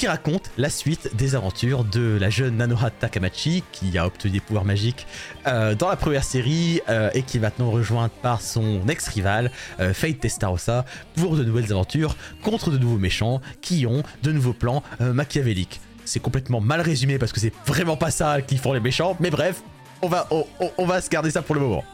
[0.00, 4.40] qui raconte la suite des aventures de la jeune Nanoha Takamachi qui a obtenu des
[4.40, 5.06] pouvoirs magiques
[5.46, 9.92] euh, dans la première série euh, et qui est maintenant rejointe par son ex-rival euh,
[9.92, 10.86] Fate Testarossa
[11.16, 15.82] pour de nouvelles aventures contre de nouveaux méchants qui ont de nouveaux plans machiavéliques.
[16.06, 19.28] C'est complètement mal résumé parce que c'est vraiment pas ça qui font les méchants, mais
[19.28, 19.62] bref,
[20.00, 20.30] on va,
[20.78, 21.84] on, va se garder ça pour le moment.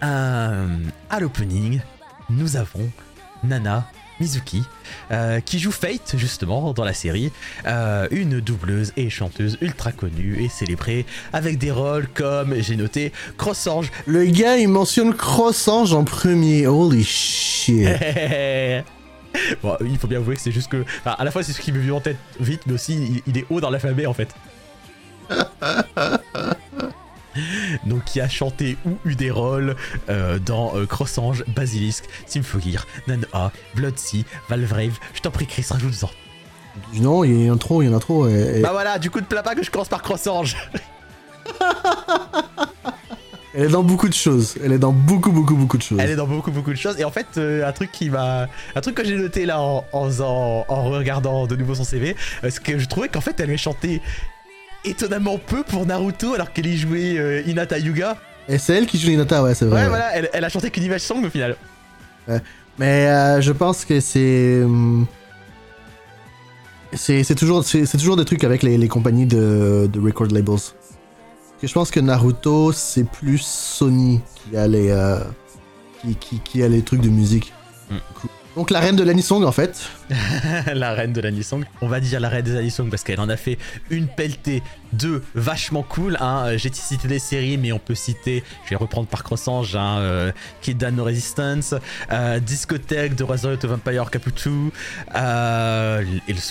[0.00, 1.80] À l'opening,
[2.28, 2.90] nous avons
[3.44, 3.86] Nana
[4.20, 4.62] Mizuki,
[5.10, 7.32] euh, qui joue Fate justement dans la série,
[7.66, 13.12] euh, une doubleuse et chanteuse ultra connue et célébrée, avec des rôles comme, j'ai noté,
[13.36, 13.90] Crossange.
[14.06, 16.66] Le gars, il mentionne Crossange en premier.
[16.66, 17.88] Holy shit.
[19.62, 21.60] bon, il faut bien avouer que c'est juste que, enfin, à la fois c'est ce
[21.60, 24.14] qui me vient en tête vite, mais aussi il, il est haut dans l'alphabet en
[24.14, 24.34] fait.
[27.86, 29.76] Donc qui a chanté ou eu des rôles
[30.08, 34.98] euh, dans euh, Crossange, Basilisk, Symphogear, Nanoa, Bloodsea, Valvrave.
[35.14, 36.10] Je t'en prie Chris, rajoute-en.
[36.94, 38.28] Non, il y en a trop, il y en a trop.
[38.28, 40.56] et- et- Bah voilà, du coup de plains pas que je commence par Crossange.
[43.56, 44.56] Elle est dans beaucoup de choses.
[44.64, 45.98] Elle est dans beaucoup, beaucoup, beaucoup de choses.
[46.00, 48.48] Elle est dans beaucoup beaucoup de choses et en fait euh, un truc qui m'a
[48.74, 52.16] un truc que j'ai noté là en, en, faisant- en regardant de nouveau son CV
[52.42, 54.02] euh, c'est que je trouvais qu'en fait elle avait chanté
[54.84, 58.16] étonnamment peu pour Naruto alors qu'elle y jouait euh, Hinata Yuga.
[58.48, 59.76] Et c'est elle qui joue Hinata, ouais, c'est vrai.
[59.76, 59.88] Ouais, ouais.
[59.88, 61.56] voilà, elle, elle a chanté qu'une image song au final.
[62.78, 64.62] Mais euh, je pense que c'est.
[64.64, 65.06] hum,
[66.92, 70.28] C'est c'est toujours, c'est c'est toujours des trucs avec les, les compagnies de, de record
[70.28, 70.54] labels.
[70.56, 75.18] Parce que je pense que Naruto, c'est plus Sony qui a les, euh,
[76.02, 77.52] qui, qui, qui a les trucs de musique.
[77.90, 77.96] Mm.
[78.56, 79.80] Donc la reine de l'anisong, en fait.
[80.74, 81.64] la reine de l'anisong.
[81.80, 83.58] On va dire la reine des anisong parce qu'elle en a fait
[83.90, 84.62] une pelletée
[84.94, 86.16] de vachement cool.
[86.20, 86.44] Hein.
[86.46, 89.98] Euh, J'ai cité des séries, mais on peut citer, je vais reprendre par Crossange, hein,
[89.98, 91.74] euh, Kid Dan No Resistance,
[92.12, 94.70] euh, Discothèque de Resurrect of Vampire Caputu,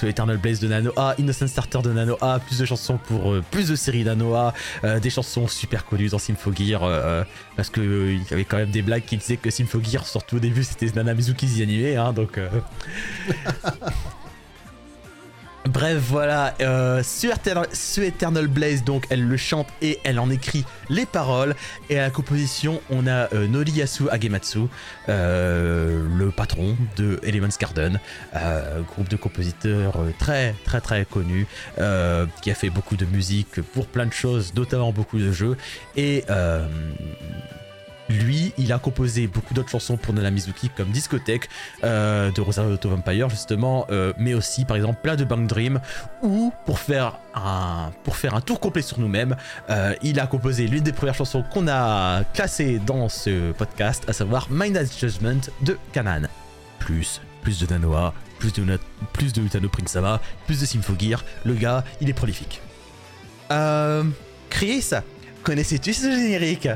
[0.03, 4.03] Eternal Blaze de Nanoa, Innocent Starter de Nanoa, plus de chansons pour plus de séries
[4.03, 4.53] Nanoa,
[5.01, 6.81] des chansons super connues dans Symphogear,
[7.55, 10.37] parce que euh, il y avait quand même des blagues qui disaient que Symphogear, surtout
[10.37, 12.39] au début, c'était Nana Mizuki animait, hein, donc.
[15.65, 17.33] Bref, voilà, euh, sur,
[18.03, 21.55] Eternal, Blaze, donc, elle le chante et elle en écrit les paroles.
[21.89, 24.59] Et à la composition, on a euh, Noriyasu Agematsu,
[25.07, 27.99] euh, le patron de Elements Garden,
[28.35, 31.47] euh, groupe de compositeurs euh, très, très, très connu,
[32.41, 35.55] qui a fait beaucoup de musique pour plein de choses, notamment beaucoup de jeux.
[35.95, 36.25] Et
[38.09, 41.49] lui, il a composé beaucoup d'autres chansons pour Nana Mizuki, comme Discothèque,
[41.83, 45.79] euh, de Rosario Auto Vampire justement, euh, mais aussi par exemple plein de Bang Dream,
[46.21, 49.35] ou pour faire un, pour faire un tour complet sur nous-mêmes,
[49.69, 54.13] euh, il a composé l'une des premières chansons qu'on a classées dans ce podcast, à
[54.13, 56.27] savoir Mind's Judgment de Kanan.
[56.79, 58.79] Plus, plus de Nanoa, plus de,
[59.13, 62.61] plus de Utano Prinsama, plus de Symphogear, le gars, il est prolifique.
[64.49, 64.89] Chris,
[65.43, 66.67] connaissais-tu ce générique?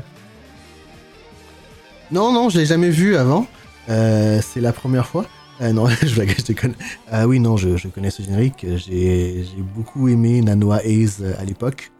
[2.10, 3.46] Non, non, je l'ai jamais vu avant.
[3.88, 5.26] Euh, c'est la première fois.
[5.60, 6.74] Euh, non, je blague, je déconne.
[7.12, 8.64] Euh, oui, non, je, je connais ce générique.
[8.76, 9.44] J'ai
[9.74, 11.90] beaucoup aimé Nanoa euh, à l'époque.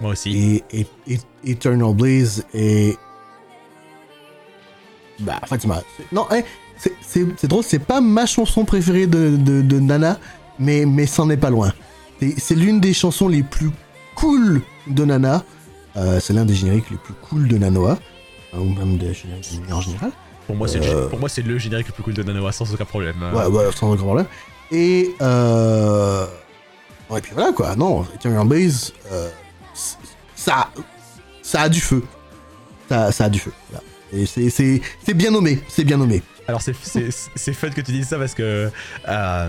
[0.00, 0.62] Moi aussi.
[0.72, 2.96] et, et- et- Eternal Blaze et.
[5.20, 5.64] Bah, en fait,
[6.12, 6.40] Non, hein,
[6.76, 6.92] c'est-
[7.36, 10.18] c'est drôle, c'est pas ma chanson préférée de, de, de Nana,
[10.58, 11.72] mais, mais c'en est pas loin.
[12.20, 13.70] C'est- C'est l'une des chansons les plus
[14.14, 15.44] cool de Nana.
[16.20, 17.98] C'est l'un des génériques les plus cool de Nanoa.
[18.56, 20.10] Hein, Ou même des génériques en général.
[20.46, 21.02] Pour moi, c'est Euh.
[21.02, 23.16] le, pour moi, c'est le générique le plus cool de Nanoa, sans aucun problème.
[23.34, 24.26] Ouais, ouais, sans aucun problème.
[24.70, 26.26] Et euh...
[27.10, 27.76] ouais, puis voilà quoi.
[27.76, 29.28] Non, Eternal Blaze, euh,
[30.34, 30.68] ça,
[31.42, 32.02] ça a du feu.
[32.88, 33.52] Ça, ça a du feu.
[33.70, 33.84] Voilà.
[34.12, 35.60] Et c'est bien nommé.
[35.68, 36.22] C'est bien nommé.
[36.48, 38.70] Alors, c'est, c'est, c'est fun que tu dises ça parce que.
[39.08, 39.48] euh,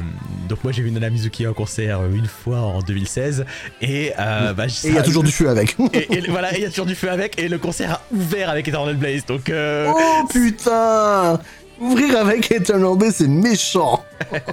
[0.49, 3.45] donc, moi, j'ai vu Nana Mizuki en concert une fois en 2016.
[3.81, 4.13] Et.
[4.19, 5.75] euh, bah, Et il y a toujours du feu avec.
[5.93, 7.39] Et, et voilà, il y a toujours du feu avec.
[7.39, 9.25] Et le concert a ouvert avec Eternal Blaze.
[9.25, 9.49] Donc.
[9.49, 11.39] euh, oh putain
[11.79, 14.03] Ouvrir avec Eternal Blaze, c'est méchant.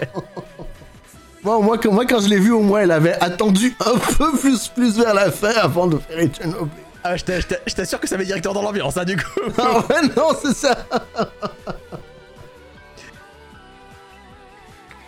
[1.42, 4.32] Bon, moi, quand, moi, quand je l'ai vu, au moins, elle avait attendu un peu
[4.38, 6.68] plus, plus vers la fin avant de faire Eternal Blaze.
[7.04, 9.14] ah, je, t'a- je t'a- je t'assure que ça met directement dans l'ambiance, hein, du
[9.16, 9.40] coup.
[9.58, 10.86] Ah ouais, non, c'est ça.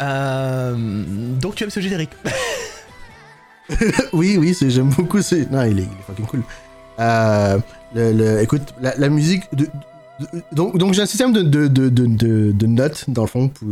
[0.01, 1.05] Euh,
[1.41, 2.11] donc, tu aimes ce générique
[4.13, 5.23] Oui, oui, j'aime beaucoup.
[5.23, 5.51] C'est...
[5.51, 6.43] Non, il est, il est fucking cool.
[6.99, 7.59] Euh,
[8.41, 9.45] écoute, la, musique,
[10.53, 13.69] Donc, donc j'ai un système de, notes, dans le fond, pour,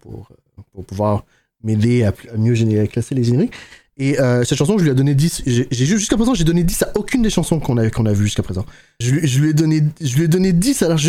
[0.00, 0.28] pour,
[0.72, 1.24] pour, pouvoir
[1.62, 3.52] m'aider à, mieux générer, classer les génériques.
[4.00, 5.42] Et euh, cette chanson, je lui ai donné 10.
[5.44, 8.26] J'ai, jusqu'à présent, j'ai donné 10 à aucune des chansons qu'on a, qu'on a vues
[8.26, 8.64] jusqu'à présent.
[9.00, 11.00] Je, lui- ai donné, je lui ai donné 10, alors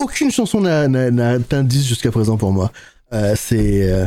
[0.00, 2.72] aucune chanson n'a atteint 10 jusqu'à présent pour moi.
[3.12, 3.90] Euh, c'est.
[3.92, 4.06] euh,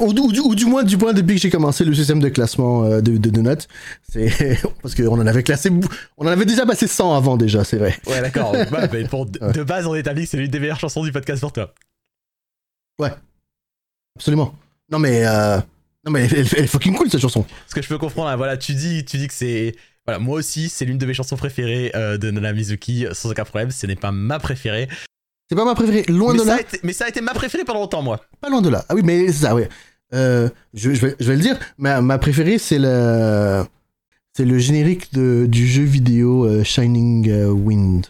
[0.00, 2.84] ou, du- ou du moins, du point depuis que j'ai commencé le système de classement
[2.84, 3.68] euh, de, de, de notes.
[4.10, 4.58] C'est.
[4.82, 5.70] Parce qu'on en avait classé.
[6.16, 7.94] On en avait déjà passé 100 avant déjà, c'est vrai.
[8.06, 8.52] Ouais, d'accord.
[8.72, 9.52] Ouais, pour, de, Ouais.
[9.52, 11.74] de base, on établit que c'est l'une des meilleures chansons du podcast pour toi.
[14.16, 14.54] Absolument.
[14.90, 15.24] Non mais.
[16.04, 17.44] Non mais elle, elle- elle est fucking cool cette chanson.
[17.68, 19.74] Ce que je peux comprendre, hein, voilà, tu dis, tu dis que c'est.
[20.06, 23.44] Voilà, moi aussi, c'est l'une de mes chansons préférées euh, de Nana Mizuki, sans aucun
[23.44, 23.70] problème.
[23.70, 24.88] Ce n'est pas ma préférée.
[25.48, 26.60] C'est pas ma préférée, loin Mais de là.
[26.60, 28.20] été, mais ça a été ma préférée pendant longtemps, moi.
[28.40, 28.84] Pas loin de là.
[28.88, 29.62] Ah oui, mais c'est ça, oui.
[30.14, 33.64] Euh, je, je vais, je vais le dire, ma, ma préférée, c'est le,
[34.34, 38.06] c'est le générique de, du jeu vidéo euh, Shining euh, Wind.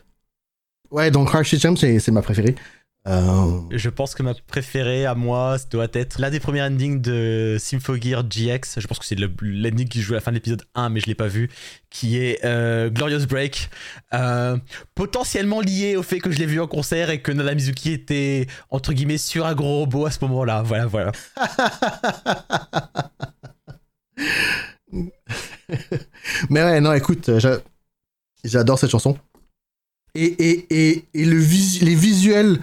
[0.90, 2.55] Ouais, donc Harsh c'est, c'est ma préférée.
[3.07, 7.01] Euh, Je pense que ma préférée à moi, ça doit être l'un des premiers endings
[7.01, 8.79] de Symphogear GX.
[8.81, 11.01] Je pense que c'est le- l'ending qui joue à la fin de l'épisode 1, mais
[11.01, 11.49] je l'ai pas vu.
[11.89, 13.70] Qui est euh, Glorious Break.
[14.12, 14.59] Euh,
[14.95, 18.47] potentiellement lié au fait que je l'ai vu en concert et que Nana Mizuki était,
[18.70, 20.62] entre guillemets, sur un gros robot à ce moment-là.
[20.62, 21.12] Voilà, voilà.
[26.51, 27.61] mais ouais, non, écoute, j'a-
[28.45, 29.16] j'adore cette chanson.
[30.15, 32.59] Et, et, et, et le vis- les visuels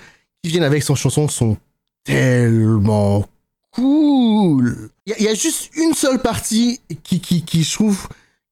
[0.46, 1.58] qui viennent avec son chanson sont
[2.04, 3.26] tellement
[3.72, 4.90] cool.
[5.06, 8.08] Il y, a- juste une seule partie qui, qui, qui je trouve,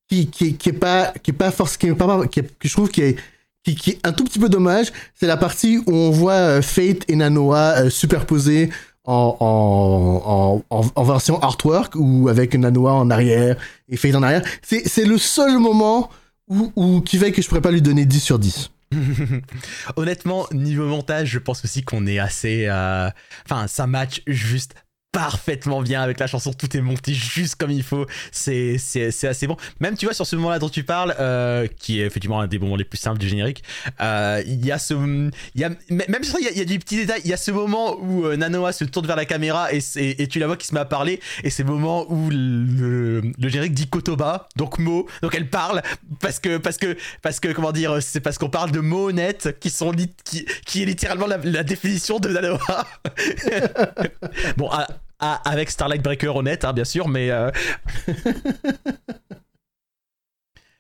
[0.10, 2.90] qui, qui, qui est pas, qui est pas force, qui est pas, qui, je trouve
[2.90, 3.16] qui est,
[3.64, 4.92] qui, est un tout petit peu dommage.
[5.14, 8.70] C'est la partie où on voit euh, Fate et Nanoa euh, superposés
[9.06, 13.56] en, en, en, version artwork ou avec Nanoa en arrière
[13.90, 14.44] et Fate en arrière.
[14.62, 16.10] C'est, c'est le seul moment
[16.48, 18.72] où, où, qui fait que je pourrais pas lui donner 10 sur 10.
[19.96, 22.66] Honnêtement, niveau montage, je pense aussi qu'on est assez.
[22.68, 23.10] euh,
[23.46, 24.76] Enfin, ça match juste
[25.14, 26.52] parfaitement bien avec la chanson.
[26.52, 28.06] Tout est monté juste comme il faut.
[28.34, 29.56] C'est c'est c'est assez bon.
[29.80, 32.60] Même tu vois sur ce moment-là dont tu parles, euh, qui est effectivement un des
[32.60, 33.64] moments les plus simples du générique.
[34.02, 34.94] euh, Il y a ce,
[35.56, 37.22] y a même sur il y y a des petits détails.
[37.24, 40.28] Il y a ce moment où euh, Nanoa se tourne vers la caméra et, et
[40.28, 41.22] tu la vois qui se met à parler.
[41.44, 45.08] Et c'est le moment où le, le générique dit Kotoba, donc mot.
[45.22, 45.84] Donc elle parle
[46.20, 49.60] parce que parce que parce que comment dire, c'est parce qu'on parle de mots honnêtes
[49.60, 49.92] qui sont
[50.26, 52.88] qui qui est littéralement la, définition de Nanoa.
[54.58, 54.88] bon, à-
[55.46, 57.50] avec Starlight Breaker honnête, hein, bien sûr, mais euh,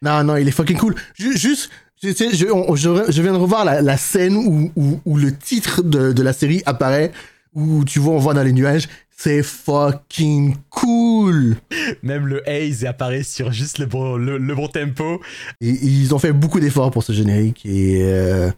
[0.01, 0.95] Non, non, il est fucking cool.
[1.15, 1.69] Ju- Juste,
[2.01, 4.99] je, tu sais, je, on- je, je viens de revoir la, la scène où, où,
[5.05, 7.11] où le titre de, de la série apparaît,
[7.53, 8.87] où tu vois, on voit dans les nuages.
[9.15, 11.55] C'est fucking cool.
[12.01, 15.21] même le haze apparaît sur juste le bon le, le bon tempo.
[15.61, 18.51] Et, ils ont fait beaucoup d'efforts pour ce générique et, euh,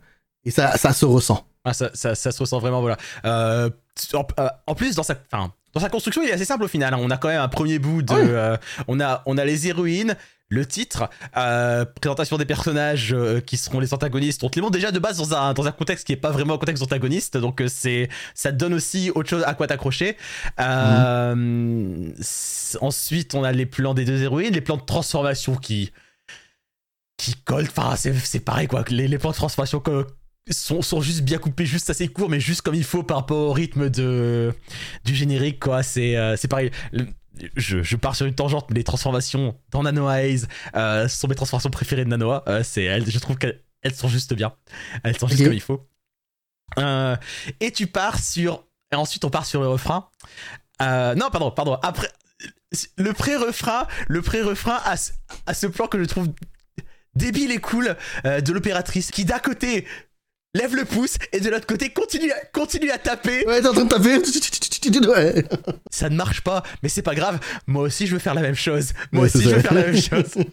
[0.46, 1.46] et ça, ça se ressent.
[1.66, 2.98] Ah, ça, ça, ça se ressent vraiment, voilà.
[3.26, 3.70] Euh,
[4.14, 6.68] en, euh, en plus, dans sa, enfin, dans sa construction, il est assez simple au
[6.68, 6.94] final.
[6.94, 6.98] hein.
[7.00, 8.14] On a quand même un premier bout de.
[8.14, 8.28] Ah oui.
[8.30, 8.58] euh,
[8.88, 10.16] on, a, on a les héroïnes,
[10.48, 14.44] le titre, euh, présentation des personnages euh, qui seront les antagonistes.
[14.44, 16.32] On te les montre déjà de base dans un, dans un contexte qui est pas
[16.32, 17.36] vraiment un contexte d'antagoniste.
[17.38, 20.18] Donc, c'est, ça te donne aussi autre chose à quoi t'accrocher.
[22.20, 25.92] S- Ensuite, on a les plans des deux héroïnes, les plans de transformation qui.
[27.18, 27.68] qui collent.
[27.76, 28.84] Enfin, c'est, pareil quoi.
[28.90, 30.06] Les, les plans de transformation que
[30.50, 33.38] sont, sont juste bien coupés, juste assez courts, mais juste comme il faut par rapport
[33.50, 34.54] au rythme de,
[35.04, 35.84] du générique, quoi.
[35.84, 36.72] C'est euh, pareil.
[36.92, 37.08] Le-
[37.58, 41.36] je, je pars sur une tangente, mais les transformations dans Nanoa Haze euh, sont mes
[41.36, 42.44] transformations préférées de Nanoa.
[42.48, 44.54] Euh, elles, je trouve qu'elles elles sont juste bien.
[45.04, 45.86] Elles sont juste comme il faut.
[46.80, 47.16] Euh,
[47.60, 48.64] et tu pars sur.
[48.94, 50.10] Et ensuite, on part sur le refrain.
[50.82, 51.74] Euh, non, pardon, pardon.
[51.84, 52.08] Après,
[52.98, 55.12] le pré-refrain, le pré-refrain ce-
[55.46, 56.30] a ce plan que je trouve
[57.16, 59.86] débile et cool euh, de l'opératrice qui d'un côté
[60.56, 63.46] lève le pouce et de l'autre côté continue à, continue à taper.
[63.46, 64.18] Ouais, t'es en train de taper.
[65.08, 65.46] Ouais.
[65.92, 67.40] Ça ne marche pas, mais c'est pas grave.
[67.68, 68.94] Moi aussi, je veux faire la même chose.
[69.12, 70.36] Moi Ouais, aussi, je veux faire la même chose.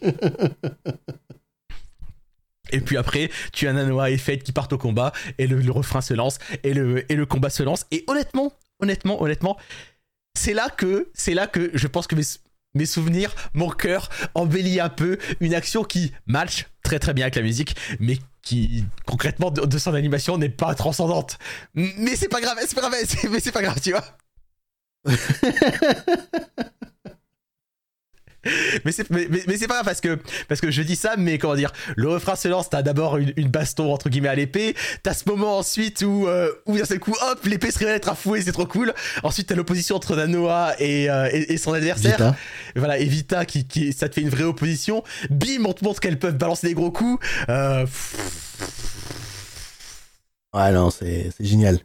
[2.71, 5.71] Et puis après, tu as Nanoa et Fate qui partent au combat, et le, le
[5.71, 7.85] refrain se lance, et le, et le combat se lance.
[7.91, 9.57] Et honnêtement, honnêtement, honnêtement,
[10.35, 12.23] c'est là que, c'est là que je pense que mes,
[12.73, 17.35] mes souvenirs, mon cœur embellit un peu une action qui match très très bien avec
[17.35, 21.39] la musique, mais qui concrètement de, son animation n'est pas transcendante.
[21.73, 22.93] Mais c'est pas grave, c'est pas grave,
[23.31, 24.03] mais c'est pas grave, tu vois.
[28.85, 31.15] Mais c'est mais, mais- mais c'est pas grave parce que parce que je dis ça
[31.17, 34.35] mais comment dire le refrain se lance t'as d'abord une, une baston entre guillemets à
[34.35, 37.95] l'épée t'as ce moment ensuite où euh, où d'un seul coup hop l'épée se révèle
[37.95, 38.93] être un fouet c'est trop cool.
[39.23, 42.17] Ensuite t'as l'opposition entre Nanoa et, euh, et, et son adversaire.
[42.17, 42.35] Vita.
[42.75, 45.03] voilà et Vita qui, qui ça te fait une vraie opposition.
[45.29, 47.25] Bim on te montre qu'elles peuvent balancer des gros coups.
[47.49, 47.85] Euh,
[50.53, 51.79] Ouais, non, c'est génial.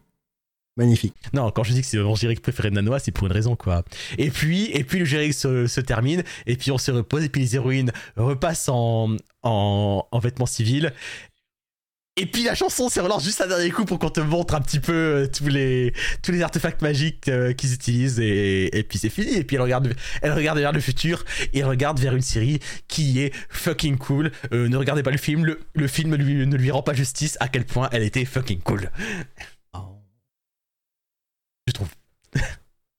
[0.79, 1.15] Magnifique.
[1.33, 3.57] Non, quand je dis que c'est mon générique préféré de Nanoa, c'est pour une raison,
[3.57, 3.83] quoi.
[4.17, 7.29] Et puis, et puis le générique se, se termine, et puis on se repose, et
[7.29, 10.93] puis les héroïnes repassent en, en, en vêtements civils.
[12.17, 14.61] Et puis la chanson se relance juste un dernier coup pour qu'on te montre un
[14.61, 15.93] petit peu euh, tous les,
[16.23, 19.35] tous les artefacts magiques euh, qu'ils utilisent, et, puis c'est fini.
[19.35, 19.93] Et puis elle regarde,
[20.23, 24.31] elle regarde vers le futur, et elle regarde vers une série qui est fucking cool.
[24.53, 27.65] Euh, ne regardez pas le film, le, film ne lui rend pas justice à quel
[27.65, 28.91] point elle était fucking cool.
[31.69, 31.89] Je trouve.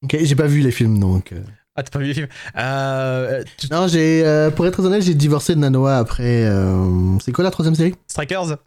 [0.04, 1.34] Ok, j'ai pas vu les films donc.
[1.34, 1.44] euh.
[1.76, 5.14] Ah, t'as pas vu le film euh, tu- Non, j'ai, euh, pour être honnête, j'ai
[5.16, 6.46] divorcé de Nanoa après.
[6.46, 7.96] euh, C'est quoi la troisième série?
[8.08, 8.58] Strikers?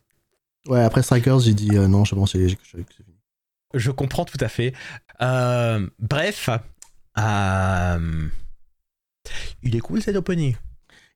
[0.68, 2.84] Ouais, après Strikers, j'ai dit non, je pense que c'est fini.
[3.74, 4.74] Je comprends tout à fait.
[5.20, 6.50] Bref,
[9.62, 10.56] il est cool cet opening.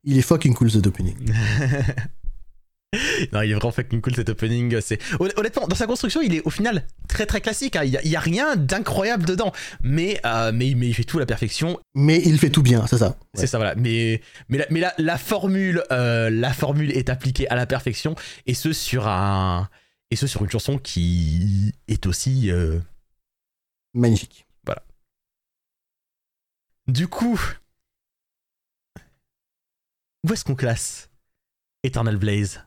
[0.05, 1.17] Il est fucking cool cet opening.
[3.33, 4.81] non, il est vraiment fucking cool cet opening.
[4.81, 7.77] C'est Hon- honnêtement dans sa construction, il est au final très très classique.
[7.77, 7.85] hein.
[7.85, 9.53] Il, y a, il y a rien d'incroyable dedans,
[9.83, 11.79] mais, euh, mais mais il fait tout à la perfection.
[11.95, 13.09] Mais il fait tout bien, c'est ça.
[13.09, 13.15] Ouais.
[13.35, 13.75] C'est ça voilà.
[13.77, 18.15] Mais mais la, mais la, la formule euh, la formule est appliquée à la perfection
[18.47, 19.69] et ce sur un
[20.11, 22.79] et ce sur une chanson qui est aussi euh,
[23.95, 24.47] Magnifique.
[26.89, 27.41] Du coup,
[30.25, 31.11] où est-ce qu'on classe
[31.83, 32.66] Eternal Blaze?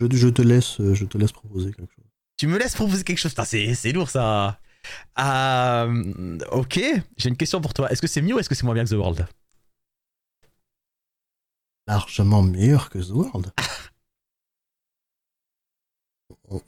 [0.00, 2.04] Je, je te laisse, euh, je te laisse proposer quelque chose.
[2.36, 4.58] Tu me laisses proposer quelque chose c'est, lourd ça.
[5.18, 6.80] Euh, ok,
[7.16, 7.90] j'ai une question pour toi.
[7.90, 9.26] Est-ce que c'est mieux ou est-ce que c'est moins bien que The World?
[11.88, 13.52] Largement meilleur que The World.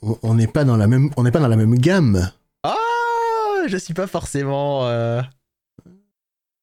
[0.01, 2.31] On- n'est pas dans la même, on n'est pas dans la même gamme.
[2.63, 2.75] Ah,
[3.67, 4.87] je suis pas forcément.
[4.87, 5.21] euh,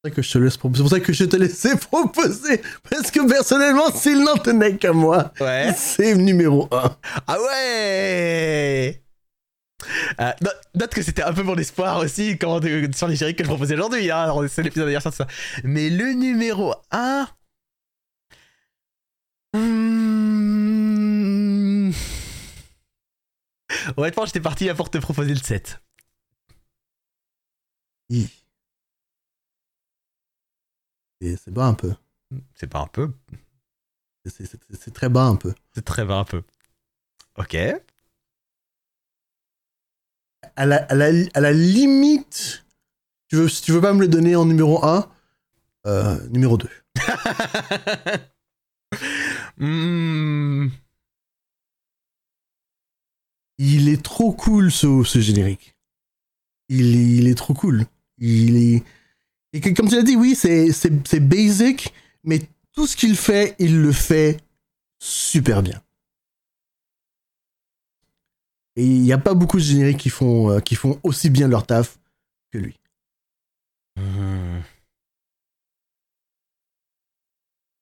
[0.08, 0.78] ça que je te laisse proposer.
[0.78, 2.62] C'est pour ça que je te laissais proposer.
[2.90, 5.72] Parce que personnellement, s'il n'en tenait qu'à moi, Ouais.
[5.76, 6.96] c'est numéro 1.
[7.26, 9.02] Ah ouais
[10.20, 10.32] Euh,
[10.74, 13.48] note, que c'était un peu mon espoir aussi quand, euh, sur les génériques que je
[13.48, 14.10] proposais aujourd'hui.
[14.10, 15.26] Hein, c'est l'épisode tout ça.
[15.64, 17.28] Mais le numéro 1.
[19.54, 21.90] Hmm...
[23.96, 25.80] Honnêtement, j'étais parti là pour te proposer le 7.
[31.20, 31.94] Et c'est bas un peu.
[32.54, 33.12] C'est pas un peu,
[34.26, 35.54] C'est- très bas un peu.
[35.74, 36.42] c'est très bas un peu.
[37.38, 37.54] Ok.
[40.56, 42.64] À la, à la, à la limite,
[43.28, 45.08] tu veux, si tu veux pas me le donner en numéro 1,
[45.86, 46.68] euh, numéro 2.
[49.58, 50.68] Hmm.
[53.58, 55.76] Il est trop cool ce, ce générique.
[56.68, 57.86] Il, est- il est trop cool.
[58.18, 58.84] Il est.
[59.64, 62.42] Et comme tu l'as dit, oui, c'est basic, mais
[62.72, 64.38] tout ce qu'il fait, il le fait
[64.98, 65.80] super bien.
[68.76, 71.48] Et il n'y a pas beaucoup de génériques qui font, euh, qui font aussi bien
[71.48, 71.98] leur taf
[72.52, 72.78] que lui.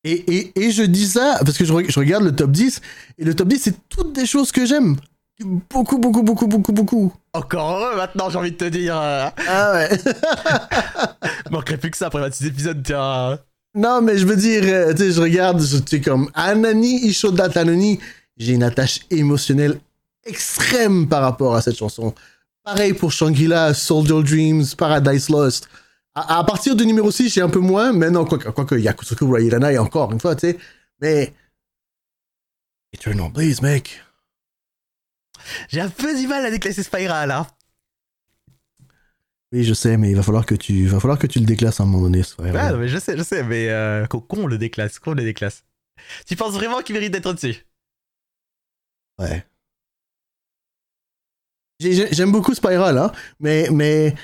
[0.05, 2.81] Et, je dis ça parce que je, je regarde le top 10,
[3.19, 4.97] et le top 10, c'est toutes des choses que j'aime.
[5.41, 7.13] Beaucoup, beaucoup, beaucoup, beaucoup, beaucoup.
[7.33, 8.97] Encore heureux maintenant, j'ai envie de te dire.
[8.97, 9.91] euh, Ah ouais.
[11.51, 13.39] manquerait plus que ça après 26 épisodes, tiens.
[13.75, 17.49] Non, mais je veux dire, euh, tu sais, je regarde, je suis comme Anani Ishoda
[17.49, 17.99] Tanoni,
[18.37, 19.81] j'ai une attache émotionnelle
[20.25, 22.15] extrême par rapport à cette chanson.
[22.63, 25.69] Pareil pour Shangri-La, Soldier Dreams, Paradise Lost.
[26.15, 29.29] À, à partir du numéro 6, j'ai un peu moins, mais non, quoique, quoique Yakusoku
[29.33, 30.59] Rairana et encore une fois, tu sais.
[31.01, 31.35] Mais.
[32.93, 34.01] Eternal Blaze, mec.
[35.69, 37.47] J'ai un peu du mal à déclasser Spiral, hein.
[39.53, 41.45] Oui, je sais, mais il va falloir que tu, il va falloir que tu le
[41.47, 42.23] déclasses à un moment donné.
[42.39, 45.65] Ouais, non, mais je sais, je sais, mais euh, qu'on le déclasse, qu'on le déclasse.
[46.27, 47.65] Tu penses vraiment qu'il mérite d'être au-dessus?
[49.21, 49.45] Ouais.
[51.79, 54.15] J'ai- j'ai- J'aime beaucoup Spiral, hein, mais, mais,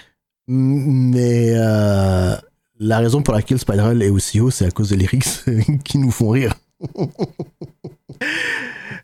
[0.48, 2.34] mais euh,
[2.80, 5.26] la raison pour laquelle Spiral est aussi haut, c'est à cause des lyrics
[5.84, 6.54] qui nous font rire.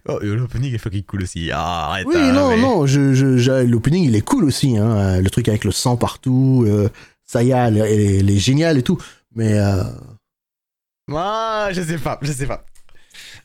[0.09, 1.51] Oh, l'opening est fucking cool aussi.
[1.53, 2.07] Ah, arrête.
[2.07, 5.31] Oui, hein, non, mais- non, je, je, l'opening il est cool aussi, hein, euh, le
[5.31, 6.89] truc avec le sang partout, euh,
[7.25, 8.99] Saya, elle, elle est- elle est géniale et tout,
[9.35, 9.83] mais euh,
[11.13, 12.65] Ah, je sais pas, je sais pas.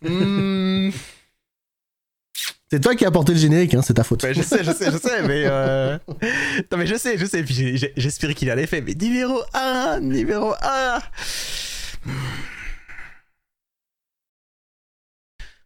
[0.04, 0.90] Hmm,
[2.72, 4.22] c'est toi qui as apporté le générique, hein, c'est ta faute.
[4.24, 5.44] ouais, je sais, je sais, je sais, mais.
[5.48, 5.98] Euh...
[6.72, 7.44] Non, mais je sais, je sais.
[7.44, 8.82] Puis j'espérais qu'il allait faire.
[8.86, 11.00] Mais numéro 1, numéro 1.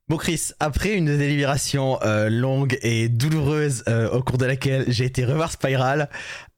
[0.08, 5.06] Bon Chris, après une délibération euh, longue et douloureuse euh, au cours de laquelle j'ai
[5.06, 6.10] été revoir Spiral,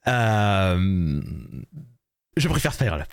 [0.07, 1.21] euh,
[2.35, 3.07] je préfère Spiral.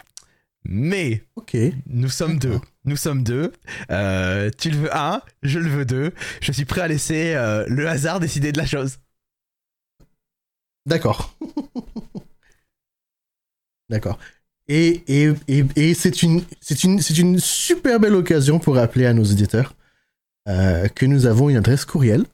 [0.65, 1.56] Mais Ok.
[1.86, 2.59] nous sommes deux.
[2.85, 3.52] Nous sommes deux.
[4.59, 6.12] Tu le veux un, je le veux deux.
[6.40, 7.35] Je suis prêt à laisser
[7.69, 8.98] le hasard décider de la chose.
[10.86, 11.36] D'accord.
[13.90, 14.19] D'accord.
[14.66, 16.43] Et, et, et, et c'est une,
[16.85, 19.74] une, c'est une super belle occasion pour rappeler à nos auditeurs
[20.48, 22.26] euh, que nous avons une adresse courriel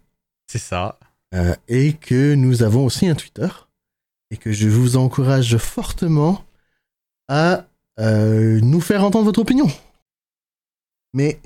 [0.48, 0.98] C'est ça.
[1.34, 3.48] euh, et que nous avons aussi un Twitter
[4.30, 6.44] et que je vous encourage fortement
[7.28, 7.66] à
[7.98, 9.68] euh, nous faire entendre votre opinion.
[11.12, 11.40] Mais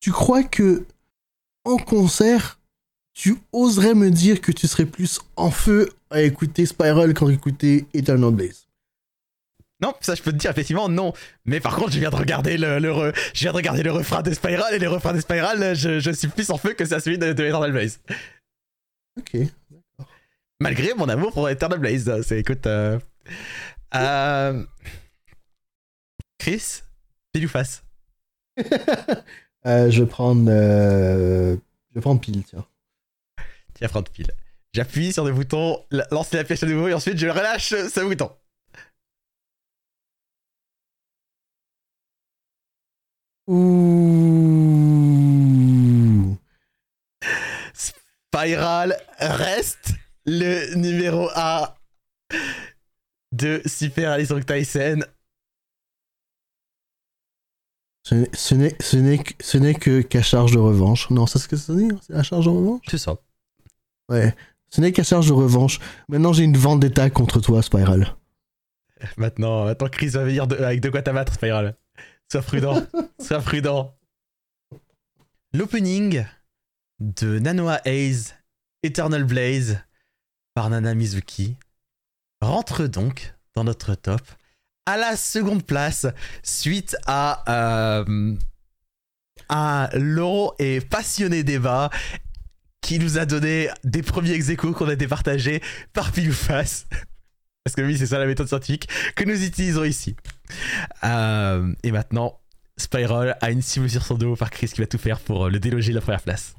[0.00, 0.86] tu crois que
[1.64, 2.58] en concert,
[3.14, 7.86] tu oserais me dire que tu serais plus en feu à écouter Spiral qu'à écouter
[7.94, 8.66] Eternal Blaze?
[9.84, 11.12] Non, ça je peux te dire effectivement non.
[11.44, 13.92] Mais par contre, je viens de regarder le, le re- je viens de regarder le
[13.92, 16.84] refrain de Spiral et les refrains de Spiral, je, je suis plus en feu que
[16.84, 18.00] ça celui de, de Eternal Blaze.
[19.18, 19.36] Ok.
[20.60, 22.66] Malgré mon amour pour Eternal Blaze, c'est écoute.
[22.66, 22.98] Euh...
[23.94, 24.64] euh,
[26.38, 26.80] Chris,
[27.32, 27.82] pile ou face
[29.66, 30.46] Euh, je vais prendre.
[30.50, 31.56] euh,
[31.90, 32.66] Je vais prendre pile, tiens.
[33.80, 34.30] Vas prendre pile.
[34.74, 38.00] J'appuie sur le bouton, la- lancer la pièce à nouveau et ensuite je relâche ce
[38.06, 38.30] bouton.
[43.46, 43.54] Ouh.
[47.74, 49.92] Spiral reste
[50.26, 51.68] le numéro 1
[53.32, 55.00] de Super Alice Tyson.
[58.06, 58.54] Ce n'est- ce
[58.96, 61.08] n'est ce n'est que- qu'à charge de revanche.
[61.10, 62.82] Non, c'est ce que ça veut dire C'est la charge de revanche?
[62.88, 63.16] C'est ça.
[64.10, 64.34] Ouais.
[64.70, 65.78] Ce n'est qu'à charge de revanche.
[66.08, 68.14] Maintenant, j'ai une vendetta contre toi, Spiral.
[69.16, 71.76] Maintenant, maintenant Chris va venir de- avec de quoi t'abattre, Spiral.
[72.34, 72.84] Sois prudent.
[73.20, 73.96] Sois prudent.
[75.52, 76.26] L'opening
[76.98, 78.34] de Nanoa Haze
[78.82, 79.78] Eternal Blaze
[80.52, 81.54] par Nana Mizuki
[82.40, 84.20] rentre donc dans notre top
[84.84, 86.08] à la seconde place
[86.42, 87.44] suite à
[88.02, 88.34] euh,
[89.48, 91.88] un long et passionné débat
[92.80, 95.62] qui nous a donné des premiers ex qu'on a départagés
[95.92, 96.86] par pile ou face.
[97.64, 100.16] Parce que oui, c'est ça la méthode scientifique que nous utilisons ici.
[101.04, 102.40] Euh, et maintenant,
[102.76, 105.50] Spiral a une cible sur son dos par Chris qui va tout faire pour euh,
[105.50, 106.54] le déloger de la première place.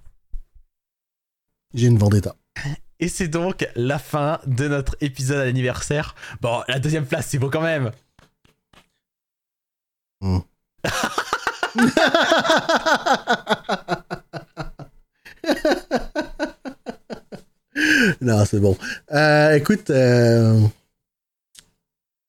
[1.73, 2.35] J'ai une vendetta.
[2.99, 6.15] Et c'est donc la fin de notre épisode à l'anniversaire.
[6.41, 7.91] Bon, la deuxième place, c'est beau quand même.
[10.21, 10.39] Hmm.
[18.21, 18.77] non, c'est bon.
[19.11, 20.61] Euh, écoute, euh...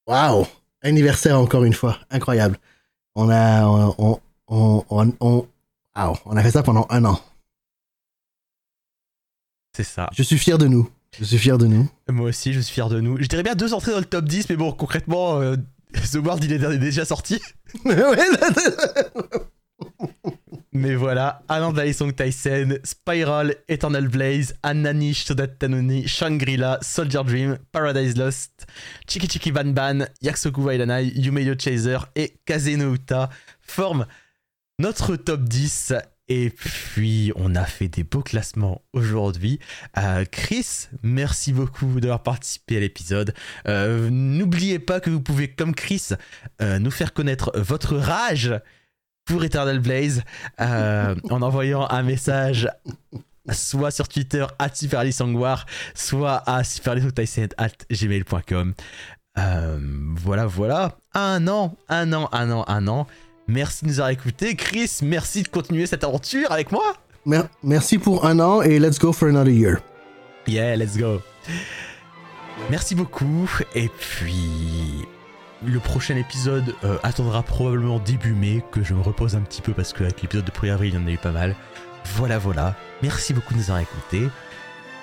[0.09, 0.47] waouh,
[0.87, 2.59] anniversaire encore une fois, incroyable.
[3.15, 7.21] On a, on, on, on, a fait ça pendant un an.
[9.77, 10.09] C'est ça.
[10.13, 10.89] Je suis fier de nous.
[11.19, 11.89] Je suis fier de nous.
[12.09, 13.17] Moi aussi, je suis fier de nous.
[13.21, 15.57] Je dirais bien deux entrées dans le top 10, mais bon, concrètement, euh,
[16.13, 17.41] The World, il est déjà sorti.
[20.77, 28.15] Mais voilà, Alan Song Tyson, Spiral, Eternal Blaze, Ananish, Soda Tanoni, Shangri-La, Soldier Dream, Paradise
[28.15, 28.67] Lost,
[29.09, 30.01] Chiki Chiki Ban Ban,
[30.59, 33.31] Wailanai, Yumeyo Chaser et Kazeno Uta
[33.63, 34.05] forment
[34.79, 35.95] notre top 10.
[36.29, 39.59] Et puis, on a fait des beaux classements aujourd'hui.
[39.97, 43.33] Euh, Chris, merci beaucoup d'avoir participé à l'épisode.
[43.67, 46.09] Euh, N'oubliez pas que vous pouvez, comme Chris,
[46.61, 48.53] euh, nous faire connaître votre rage
[49.27, 50.23] pour Eternal Blaze
[50.61, 52.69] euh, en envoyant un message
[53.53, 58.75] soit sur Twitter at superalisangwar soit à superalisangtyson@gmail.com.
[59.39, 59.79] Euh,
[60.17, 60.97] voilà, voilà.
[61.15, 63.07] Un an, un an, un an, un an.
[63.49, 64.57] Merci de nous avoir écoutés.
[64.57, 66.95] Chris, merci de continuer cette aventure avec moi.
[67.27, 69.79] Mer- merci pour un an et let's go for another year.
[70.47, 71.21] Yeah, let's go.
[72.71, 73.51] Merci beaucoup.
[73.75, 75.05] Et puis,
[75.65, 79.73] le prochain épisode euh, attendra probablement début mai, que je me repose un petit peu
[79.73, 81.55] parce qu'avec l'épisode de 1er avril, il y en a eu pas mal.
[82.15, 82.75] Voilà, voilà.
[83.03, 84.29] Merci beaucoup de nous avoir écoutés.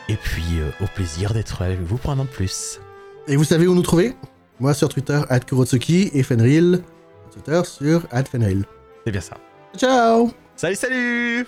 [0.09, 2.80] Et puis, euh, au plaisir d'être avec vous pour un an de plus.
[3.27, 4.13] Et vous savez où nous trouver?
[4.59, 6.84] Moi sur Twitter, at Kurotsuki et Fenril.
[7.31, 8.65] Twitter sur Fenril.
[9.05, 9.38] C'est bien ça.
[9.77, 11.47] Ciao Salut, salut